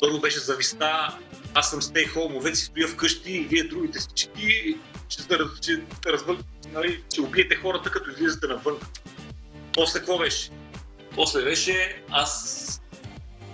Първо 0.00 0.20
беше 0.20 0.38
зависта, 0.38 1.18
аз 1.54 1.70
съм 1.70 1.82
стей 1.82 2.06
хоум, 2.06 2.40
вече 2.40 2.56
си 2.56 2.64
стоя 2.64 2.88
вкъщи 2.88 3.32
и 3.32 3.40
вие 3.40 3.64
другите 3.64 4.00
си 4.00 4.08
чети, 4.14 4.76
ще, 5.08 5.22
ще, 5.22 5.36
ще, 5.60 6.12
развъл, 6.12 6.36
нали, 6.72 7.02
ще 7.12 7.20
убиете 7.20 7.56
хората, 7.56 7.90
като 7.90 8.10
излизате 8.10 8.46
навън. 8.46 8.78
После 9.72 9.98
какво 9.98 10.18
беше? 10.18 10.50
После 11.14 11.42
беше, 11.42 12.02
аз 12.10 12.82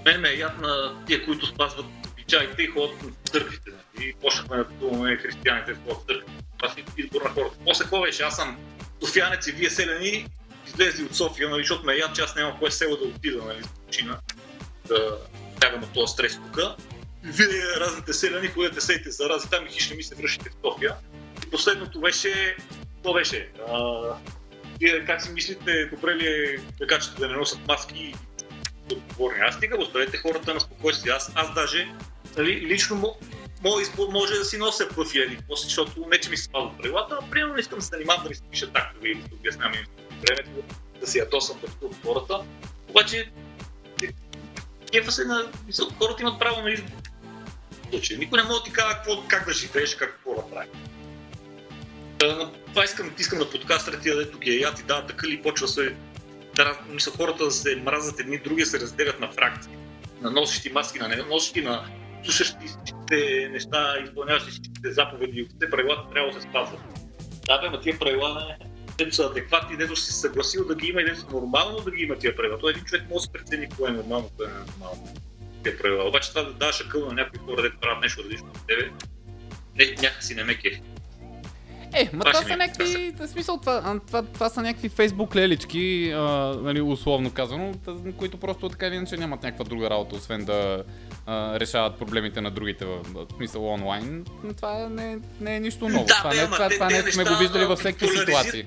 мен 0.05 0.21
ме 0.21 0.29
е 0.29 0.37
яд 0.39 0.61
на 0.61 1.05
тия, 1.07 1.25
които 1.25 1.47
спазват 1.47 1.87
обичаите 2.25 2.63
и 2.63 2.67
ходят 2.67 3.03
на 3.03 3.11
църквите. 3.25 3.71
Нали? 3.71 4.09
И 4.09 4.15
почнахме 4.15 4.57
да 4.57 4.69
пътуваме 4.69 5.17
християните 5.17 5.73
в 5.73 5.97
църкви. 6.09 6.33
Това 6.59 6.75
си 6.75 6.85
избор 6.97 7.23
на 7.23 7.31
хората. 7.31 7.57
После 7.65 7.83
какво 7.83 8.01
беше? 8.01 8.23
Аз 8.23 8.37
съм 8.37 8.59
софиянец 9.05 9.47
и 9.47 9.53
вие 9.53 9.71
селени, 9.71 10.27
излезли 10.67 11.05
от 11.05 11.17
София, 11.17 11.51
нали, 11.51 11.63
защото 11.63 11.87
ме 11.87 11.95
яд, 11.95 12.15
че 12.15 12.23
аз 12.23 12.37
нямам 12.37 12.59
кое 12.59 12.71
село 12.71 12.97
да 12.97 13.05
отида, 13.05 13.45
нали, 13.45 13.63
с 13.63 13.69
причина 13.69 14.19
да 14.89 15.19
бягам 15.61 15.83
от 15.83 15.93
този 15.93 16.13
стрес 16.13 16.37
тук. 16.37 16.61
Вие 17.23 17.81
разните 17.81 18.13
селени, 18.13 18.49
ходете 18.49 18.81
сейте 18.81 19.11
зарази 19.11 19.51
там 19.51 19.67
и 19.67 19.71
хищно 19.71 19.97
ми 19.97 20.03
се 20.03 20.15
връщате 20.15 20.51
в 20.51 20.53
София. 20.65 20.95
И 21.47 21.51
последното 21.51 22.01
беше, 22.01 22.57
то 23.03 23.13
беше, 23.13 23.51
а, 23.69 24.03
вие 24.81 25.05
как 25.05 25.23
си 25.23 25.31
мислите, 25.33 25.87
добре 25.87 26.15
ли 26.17 26.27
е 26.27 26.59
така, 26.79 26.99
че 26.99 27.11
да 27.11 27.29
не 27.29 27.37
носят 27.37 27.67
маски 27.69 27.99
и 27.99 28.95
отговорни. 28.95 29.41
Аз 29.41 29.55
стига, 29.55 29.77
оставете 29.79 30.17
хората 30.17 30.55
на 30.55 30.61
спокойствие. 30.61 31.13
Аз, 31.13 31.33
аз 31.35 31.55
даже 31.55 31.89
нали, 32.37 32.61
лично 32.61 33.17
мой 33.63 33.83
избор 33.83 34.09
може 34.13 34.35
да 34.35 34.45
си 34.45 34.59
нося 34.59 34.89
пъфи 34.89 35.19
или 35.19 35.39
после, 35.49 35.65
защото 35.65 36.07
не 36.11 36.21
че 36.21 36.31
ми 36.31 36.37
се 36.37 36.45
спазва 36.45 36.77
правилата, 36.79 37.19
а 37.23 37.31
примерно 37.31 37.59
искам 37.59 37.79
да 37.79 37.85
се 37.85 37.89
занимавам 37.89 38.23
да 38.23 38.29
ми 38.29 38.35
се 38.35 38.43
пиша 38.51 38.73
тактове 38.73 39.09
или 39.09 39.19
да 39.19 39.35
обяснявам 39.35 39.75
времето, 40.23 40.51
да 41.01 41.07
си 41.07 41.19
ядосам 41.19 41.61
пред 41.61 41.71
хората. 42.07 42.41
Обаче, 42.91 43.31
кефа 44.93 45.13
се 45.13 45.25
на... 45.25 45.53
Хората 45.99 46.23
имат 46.23 46.39
право 46.39 46.63
на 46.63 46.71
избор. 46.71 46.93
Случай. 47.91 48.17
Никой 48.17 48.43
не 48.43 48.49
може 48.49 48.59
да 48.59 48.65
ти 48.65 48.73
казва 48.73 48.95
какво, 48.95 49.23
как 49.29 49.47
да 49.47 49.53
живееш, 49.53 49.95
как 49.95 50.11
какво 50.11 50.35
да 50.35 50.51
прави. 50.51 50.69
Това 52.69 52.85
искам, 52.85 53.15
искам 53.19 53.39
да 53.39 53.51
подкастря 53.51 54.01
тия, 54.01 54.17
дето 54.17 54.39
ги 54.39 54.51
е 54.51 54.61
яд 54.61 54.81
и 54.81 54.83
дават 54.83 55.07
така 55.07 55.29
ли 55.29 55.43
почва 55.43 55.69
се 55.69 55.95
да, 56.57 56.79
мисля, 56.89 57.13
хората 57.17 57.45
да 57.45 57.51
се 57.51 57.77
мразят 57.77 58.21
едни 58.21 58.39
други, 58.39 58.67
се 58.67 58.81
разделят 58.81 59.21
на 59.21 59.33
фракции. 59.33 59.73
На 60.21 60.31
носещи 60.31 60.71
маски, 60.73 60.99
на 60.99 61.09
неносещи, 61.09 61.63
на 61.63 61.85
слушащи 62.25 62.67
всичките 62.67 63.49
неща, 63.53 63.95
изпълняващи 64.05 64.51
всичките 64.51 64.93
заповеди 64.93 65.41
и 65.41 65.59
те 65.61 65.71
правилата 65.71 66.11
трябва 66.13 66.33
да 66.33 66.41
се 66.41 66.49
спазват. 66.49 66.81
Да, 67.47 67.71
бе, 67.71 67.81
тия 67.81 67.99
правила 67.99 68.35
не, 68.35 68.67
дето 68.99 69.15
са 69.17 69.25
адекватни, 69.25 69.77
дето 69.77 69.97
си 69.97 70.05
се 70.05 70.13
съгласил 70.13 70.67
да 70.67 70.75
ги 70.75 70.87
има 70.87 71.01
и 71.01 71.05
дето 71.05 71.21
са 71.21 71.27
нормално 71.33 71.81
да 71.81 71.91
ги 71.91 72.03
има 72.03 72.19
тия 72.19 72.37
правила. 72.37 72.59
Той 72.59 72.71
един 72.71 72.85
човек 72.85 73.05
може 73.11 73.17
да 73.17 73.21
се 73.21 73.33
прецени 73.33 73.69
кое 73.69 73.91
е 73.91 73.93
нормално, 73.93 74.31
кое 74.37 74.47
е 74.47 74.49
нормално. 74.49 75.15
Тия 75.63 75.79
правила. 75.79 76.09
Обаче 76.09 76.29
това 76.29 76.43
да 76.43 76.53
даваш 76.53 76.81
акъл 76.81 77.07
на 77.09 77.15
някои 77.15 77.39
хора, 77.39 77.63
дето 77.63 77.79
правят 77.81 78.03
нещо 78.03 78.23
различно 78.23 78.47
от 78.47 78.67
тебе, 78.67 78.91
не, 79.77 80.03
някакси 80.03 80.35
не 80.35 80.45
ме 80.45 80.55
кефи. 80.55 80.83
Е, 81.97 82.11
ма 82.13 82.25
това, 82.25 82.43
са 82.43 82.57
някакви, 82.57 83.15
в 83.19 83.29
смисъл, 83.29 83.59
това, 83.61 84.01
това, 84.07 84.23
това 84.23 84.49
са 84.49 84.63
някакви 84.63 84.89
фейсбук 84.89 85.37
лелички, 85.37 86.13
а, 86.15 86.21
нали, 86.63 86.81
условно 86.81 87.31
казано, 87.31 87.73
които 88.17 88.37
просто 88.37 88.69
така 88.69 88.87
или 88.87 88.95
иначе 88.95 89.17
нямат 89.17 89.43
някаква 89.43 89.65
друга 89.65 89.91
работа, 89.91 90.17
освен 90.17 90.45
да 90.45 90.85
а, 91.27 91.61
решават 91.61 91.99
проблемите 91.99 92.41
на 92.41 92.51
другите, 92.51 92.85
в, 92.85 93.03
в 93.15 93.27
смисъл 93.37 93.69
онлайн. 93.69 94.25
Това 94.57 94.89
не, 94.89 95.19
не 95.41 95.57
е 95.57 95.61
нищо 95.61 95.89
ново. 95.89 96.05
Да, 96.05 96.15
това, 96.15 96.31
бе, 96.31 96.37
не, 96.37 96.45
това, 96.45 96.69
това 96.69 96.87
не 96.87 97.13
сме 97.13 97.25
го 97.25 97.37
виждали 97.37 97.65
във 97.65 97.79
всеки 97.79 98.09
ситуации. 98.09 98.67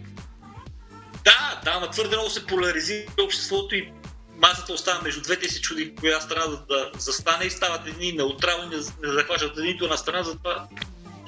Да, 1.23 1.61
да, 1.63 1.79
но 1.79 1.89
твърде 1.89 2.15
много 2.15 2.29
се 2.29 2.45
поляризира 2.45 3.05
обществото 3.23 3.75
и 3.75 3.91
масата 4.37 4.73
остава 4.73 5.01
между 5.01 5.21
двете 5.21 5.45
и 5.45 5.49
се 5.49 5.61
чуди 5.61 5.95
коя 5.95 6.21
страна 6.21 6.45
да, 6.45 6.65
да 6.65 6.91
застане 6.99 7.45
и 7.45 7.49
стават 7.49 7.87
едни 7.87 8.11
неутрални, 8.11 8.75
не, 8.75 9.07
не 9.07 9.13
захващат 9.13 9.57
нито 9.57 9.83
една 9.83 9.97
страна, 9.97 10.23
затова 10.23 10.67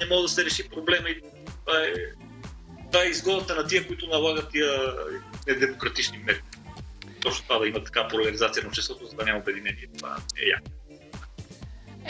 не 0.00 0.06
може 0.06 0.22
да 0.22 0.28
се 0.28 0.44
реши 0.44 0.68
проблема 0.68 1.08
и 1.08 1.20
Това 1.66 1.78
е, 1.78 1.92
това 2.92 3.04
е 3.04 3.08
изгодата 3.08 3.54
на 3.54 3.66
тия, 3.66 3.86
които 3.86 4.06
налагат 4.06 4.50
тия 4.50 4.94
недемократични 5.46 6.18
мерки. 6.18 6.58
Точно 7.20 7.42
това 7.42 7.58
да 7.58 7.68
има 7.68 7.84
така 7.84 8.08
поляризация 8.08 8.62
на 8.62 8.68
обществото, 8.68 9.06
за 9.06 9.16
да 9.16 9.24
няма 9.24 9.38
обединение. 9.38 9.88
Това 9.98 10.16
е 10.36 10.48
яко. 10.48 10.79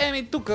Еми, 0.00 0.30
тук 0.30 0.50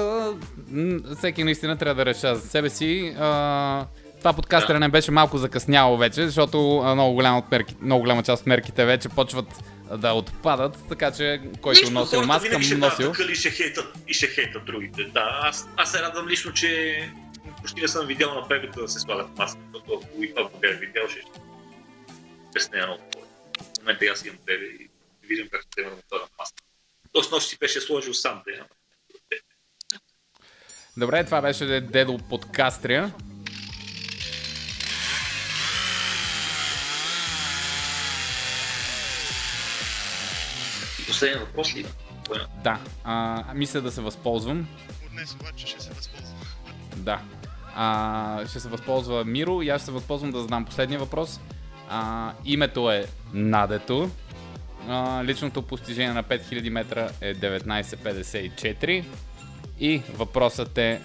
всеки 1.17 1.43
наистина 1.43 1.77
трябва 1.77 1.95
да 1.95 2.05
решава 2.05 2.35
за 2.35 2.47
себе 2.47 2.69
си. 2.69 3.15
А, 3.19 3.85
това 4.17 4.33
подкастера 4.33 4.79
не 4.79 4.89
беше 4.89 5.11
малко 5.11 5.37
закъсняло 5.37 5.97
вече, 5.97 6.25
защото 6.25 6.77
а, 6.79 6.95
много, 6.95 7.13
голяма, 7.13 7.37
от 7.37 7.51
мерки, 7.51 7.75
много 7.81 8.01
голяма 8.01 8.23
част 8.23 8.41
от 8.41 8.47
мерките 8.47 8.85
вече 8.85 9.09
почват 9.09 9.63
да 9.97 10.13
отпадат, 10.13 10.77
така 10.89 11.11
че 11.11 11.41
който 11.61 11.79
Нищо, 11.79 11.93
носил 11.93 12.23
маска, 12.23 12.61
ще 12.61 12.77
носил. 12.77 13.11
кажат, 13.11 13.31
и 13.31 13.35
ще 13.35 13.49
хейтат, 13.49 13.93
и 14.07 14.13
ще 14.13 14.27
хейтат 14.27 14.65
другите. 14.65 15.03
Да, 15.03 15.39
аз, 15.43 15.67
аз 15.77 15.91
се 15.91 16.01
радвам 16.01 16.27
лично, 16.27 16.53
че 16.53 16.99
почти 17.61 17.81
не 17.81 17.87
съм 17.87 18.07
видял 18.07 18.33
на 18.33 18.47
бебета 18.47 18.81
да 18.81 18.87
се 18.87 18.99
слагат 18.99 19.37
маски, 19.37 19.59
защото 19.73 20.01
ако 20.03 20.23
и 20.23 20.33
това 20.33 20.49
бях 20.61 20.79
видял, 20.79 21.07
ще 21.07 21.21
обясня 22.49 22.87
много 22.87 23.03
повече. 23.11 23.31
В 23.75 23.79
момента 23.79 24.05
аз 24.05 24.25
имам 24.25 24.37
бебе 24.45 24.65
и 24.65 24.89
видим 25.27 25.47
как 25.51 25.61
ще 25.61 25.81
да 25.83 25.89
това 26.09 26.25
маска. 26.39 26.63
Тоест 27.11 27.31
нощ 27.31 27.49
си 27.49 27.57
беше 27.59 27.81
сложил 27.81 28.13
сам, 28.13 28.41
да 28.45 28.51
я. 28.51 28.65
Добре, 30.97 31.23
това 31.23 31.41
беше 31.41 31.65
Дедо 31.65 32.17
подкастрия. 32.17 33.13
Последен 41.07 41.39
въпрос 41.39 41.75
ли? 41.75 41.85
Да, 42.63 42.79
а, 43.03 43.43
мисля 43.53 43.81
да 43.81 43.91
се 43.91 44.01
възползвам. 44.01 44.67
От 45.05 45.11
днес 45.11 45.35
обаче 45.35 45.67
ще 45.67 45.83
се 45.83 45.89
възползвам. 45.89 46.39
Да. 46.95 47.21
А, 47.75 48.47
ще 48.47 48.59
се 48.59 48.69
възползва 48.69 49.25
Миро 49.25 49.61
и 49.61 49.69
аз 49.69 49.81
ще 49.81 49.85
се 49.85 49.91
възползвам 49.91 50.31
да 50.31 50.41
задам 50.41 50.65
последния 50.65 50.99
въпрос. 50.99 51.39
А, 51.89 52.31
името 52.45 52.91
е 52.91 53.05
Надето. 53.33 54.09
А, 54.87 55.23
личното 55.23 55.61
постижение 55.61 56.13
на 56.13 56.23
5000 56.23 56.69
метра 56.69 57.09
е 57.21 57.35
1954. 57.35 59.05
И 59.79 60.01
въпросът 60.13 60.77
е 60.77 61.01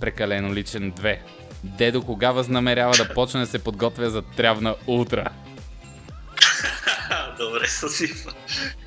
прекалено 0.00 0.54
личен 0.54 0.92
2. 0.92 1.18
Дедо 1.64 2.02
кога 2.02 2.32
възнамерява 2.32 2.92
да 2.96 3.14
почне 3.14 3.40
да 3.40 3.46
се 3.46 3.64
подготвя 3.64 4.10
за 4.10 4.22
трявна 4.22 4.76
утра? 4.86 5.28
Добре, 7.38 7.68
съсипа. 7.68 8.30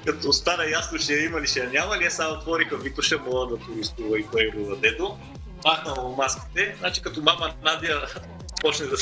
Като 0.05 0.33
стана 0.33 0.65
ясно, 0.65 0.97
ще 0.97 1.13
има 1.13 1.41
ли, 1.41 1.47
ще 1.47 1.67
няма 1.67 1.97
ли, 1.97 2.11
само 2.11 2.35
отвориха 2.35 2.77
Витоша, 2.77 3.17
мога 3.17 3.57
да 3.57 3.65
туристува 3.65 4.19
и 4.19 4.23
кой 4.23 4.51
го 4.55 4.75
дедо. 4.75 5.17
Махна 5.65 6.01
му 6.01 6.15
маските, 6.15 6.75
значи 6.79 7.01
като 7.01 7.21
мама 7.21 7.53
Надя 7.63 8.07
почне 8.61 8.85
да, 8.85 8.95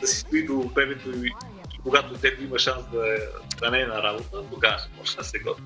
да 0.00 0.06
си 0.06 0.16
стои 0.16 0.46
до 0.46 0.70
бебето 0.74 1.10
и, 1.10 1.26
и 1.74 1.78
когато 1.82 2.14
дедо 2.14 2.42
има 2.42 2.58
шанс 2.58 2.84
да, 2.92 3.14
е- 3.14 3.18
да 3.60 3.70
не 3.70 3.80
е 3.80 3.86
на 3.86 4.02
работа, 4.02 4.42
тогава 4.52 4.78
ще 4.78 4.88
почне 4.98 5.16
да 5.16 5.24
се 5.24 5.38
готви. 5.38 5.64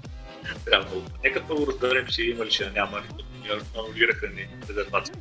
Трябва 0.64 1.00
да. 1.00 1.10
Нека 1.24 1.46
първо 1.48 1.66
разберем, 1.66 2.06
че 2.06 2.22
има 2.22 2.44
ли, 2.44 2.50
ще 2.50 2.64
я 2.64 2.70
няма 2.70 3.00
ли, 3.00 3.04
анулираха 3.78 4.28
ни 4.28 4.48
резервация 4.68 5.14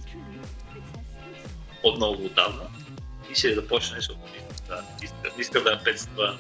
от 1.84 1.98
много 1.98 2.26
отдавна 2.26 2.68
и 3.32 3.36
ще 3.36 3.54
започне, 3.54 3.96
защото 3.96 4.20
да, 4.68 4.84
иска, 5.04 5.42
иска 5.42 5.64
да 5.64 5.72
я 5.72 5.84
петства 5.84 6.40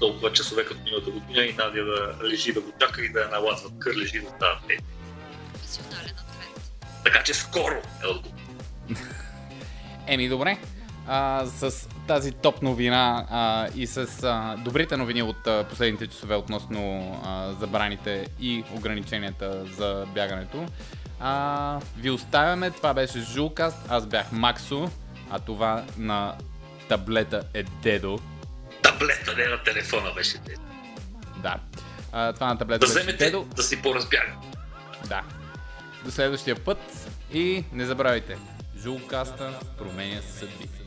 толкова 0.00 0.32
часове 0.32 0.64
като 0.64 0.80
миналата 0.84 1.10
година 1.10 1.44
и 1.44 1.52
Надя 1.52 1.84
да 1.84 2.28
лежи 2.28 2.52
да 2.52 2.60
го 2.60 2.72
чака 2.80 3.04
и 3.04 3.12
да 3.12 3.20
я 3.20 3.28
налазват 3.28 3.72
кърлежи 3.78 4.20
да 4.20 4.28
стават 4.28 4.58
те. 4.68 4.78
Професионален 5.52 6.10
ответ. 6.10 6.70
Така 7.04 7.22
че 7.22 7.34
скоро 7.34 7.74
е 8.04 8.06
отговор. 8.06 8.38
Еми 10.06 10.28
добре, 10.28 10.58
а, 11.06 11.46
с 11.46 11.88
тази 12.06 12.32
топ 12.32 12.62
новина 12.62 13.26
а, 13.30 13.68
и 13.76 13.86
с 13.86 14.06
а, 14.22 14.56
добрите 14.58 14.96
новини 14.96 15.22
от 15.22 15.46
а, 15.46 15.64
последните 15.64 16.06
часове 16.06 16.34
относно 16.34 17.12
а, 17.24 17.52
забраните 17.52 18.26
и 18.40 18.64
ограниченията 18.72 19.64
за 19.64 20.06
бягането, 20.14 20.66
а, 21.20 21.80
ви 21.96 22.10
оставяме. 22.10 22.70
Това 22.70 22.94
беше 22.94 23.20
Жулкаст, 23.20 23.78
аз 23.88 24.06
бях 24.06 24.32
Максо, 24.32 24.90
а 25.30 25.38
това 25.38 25.84
на 25.98 26.34
таблета 26.88 27.42
е 27.54 27.62
Дедо. 27.62 28.18
Таблета, 28.82 29.36
не 29.36 29.44
на 29.44 29.62
телефона 29.62 30.12
беше 30.14 30.38
те. 30.38 30.54
Да. 31.36 31.56
А, 32.12 32.32
това 32.32 32.46
на 32.46 32.54
Да 32.54 32.58
таблета 32.58 32.78
беше 32.78 32.92
вземете, 32.92 33.24
Дедо. 33.24 33.46
да 33.56 33.62
си 33.62 33.82
поразбяга. 33.82 34.32
Да. 35.08 35.22
До 36.04 36.10
следващия 36.10 36.56
път 36.56 37.08
и 37.32 37.64
не 37.72 37.84
забравяйте, 37.86 38.38
Жулкаста 38.82 39.58
променя 39.78 40.22
съдби. 40.22 40.81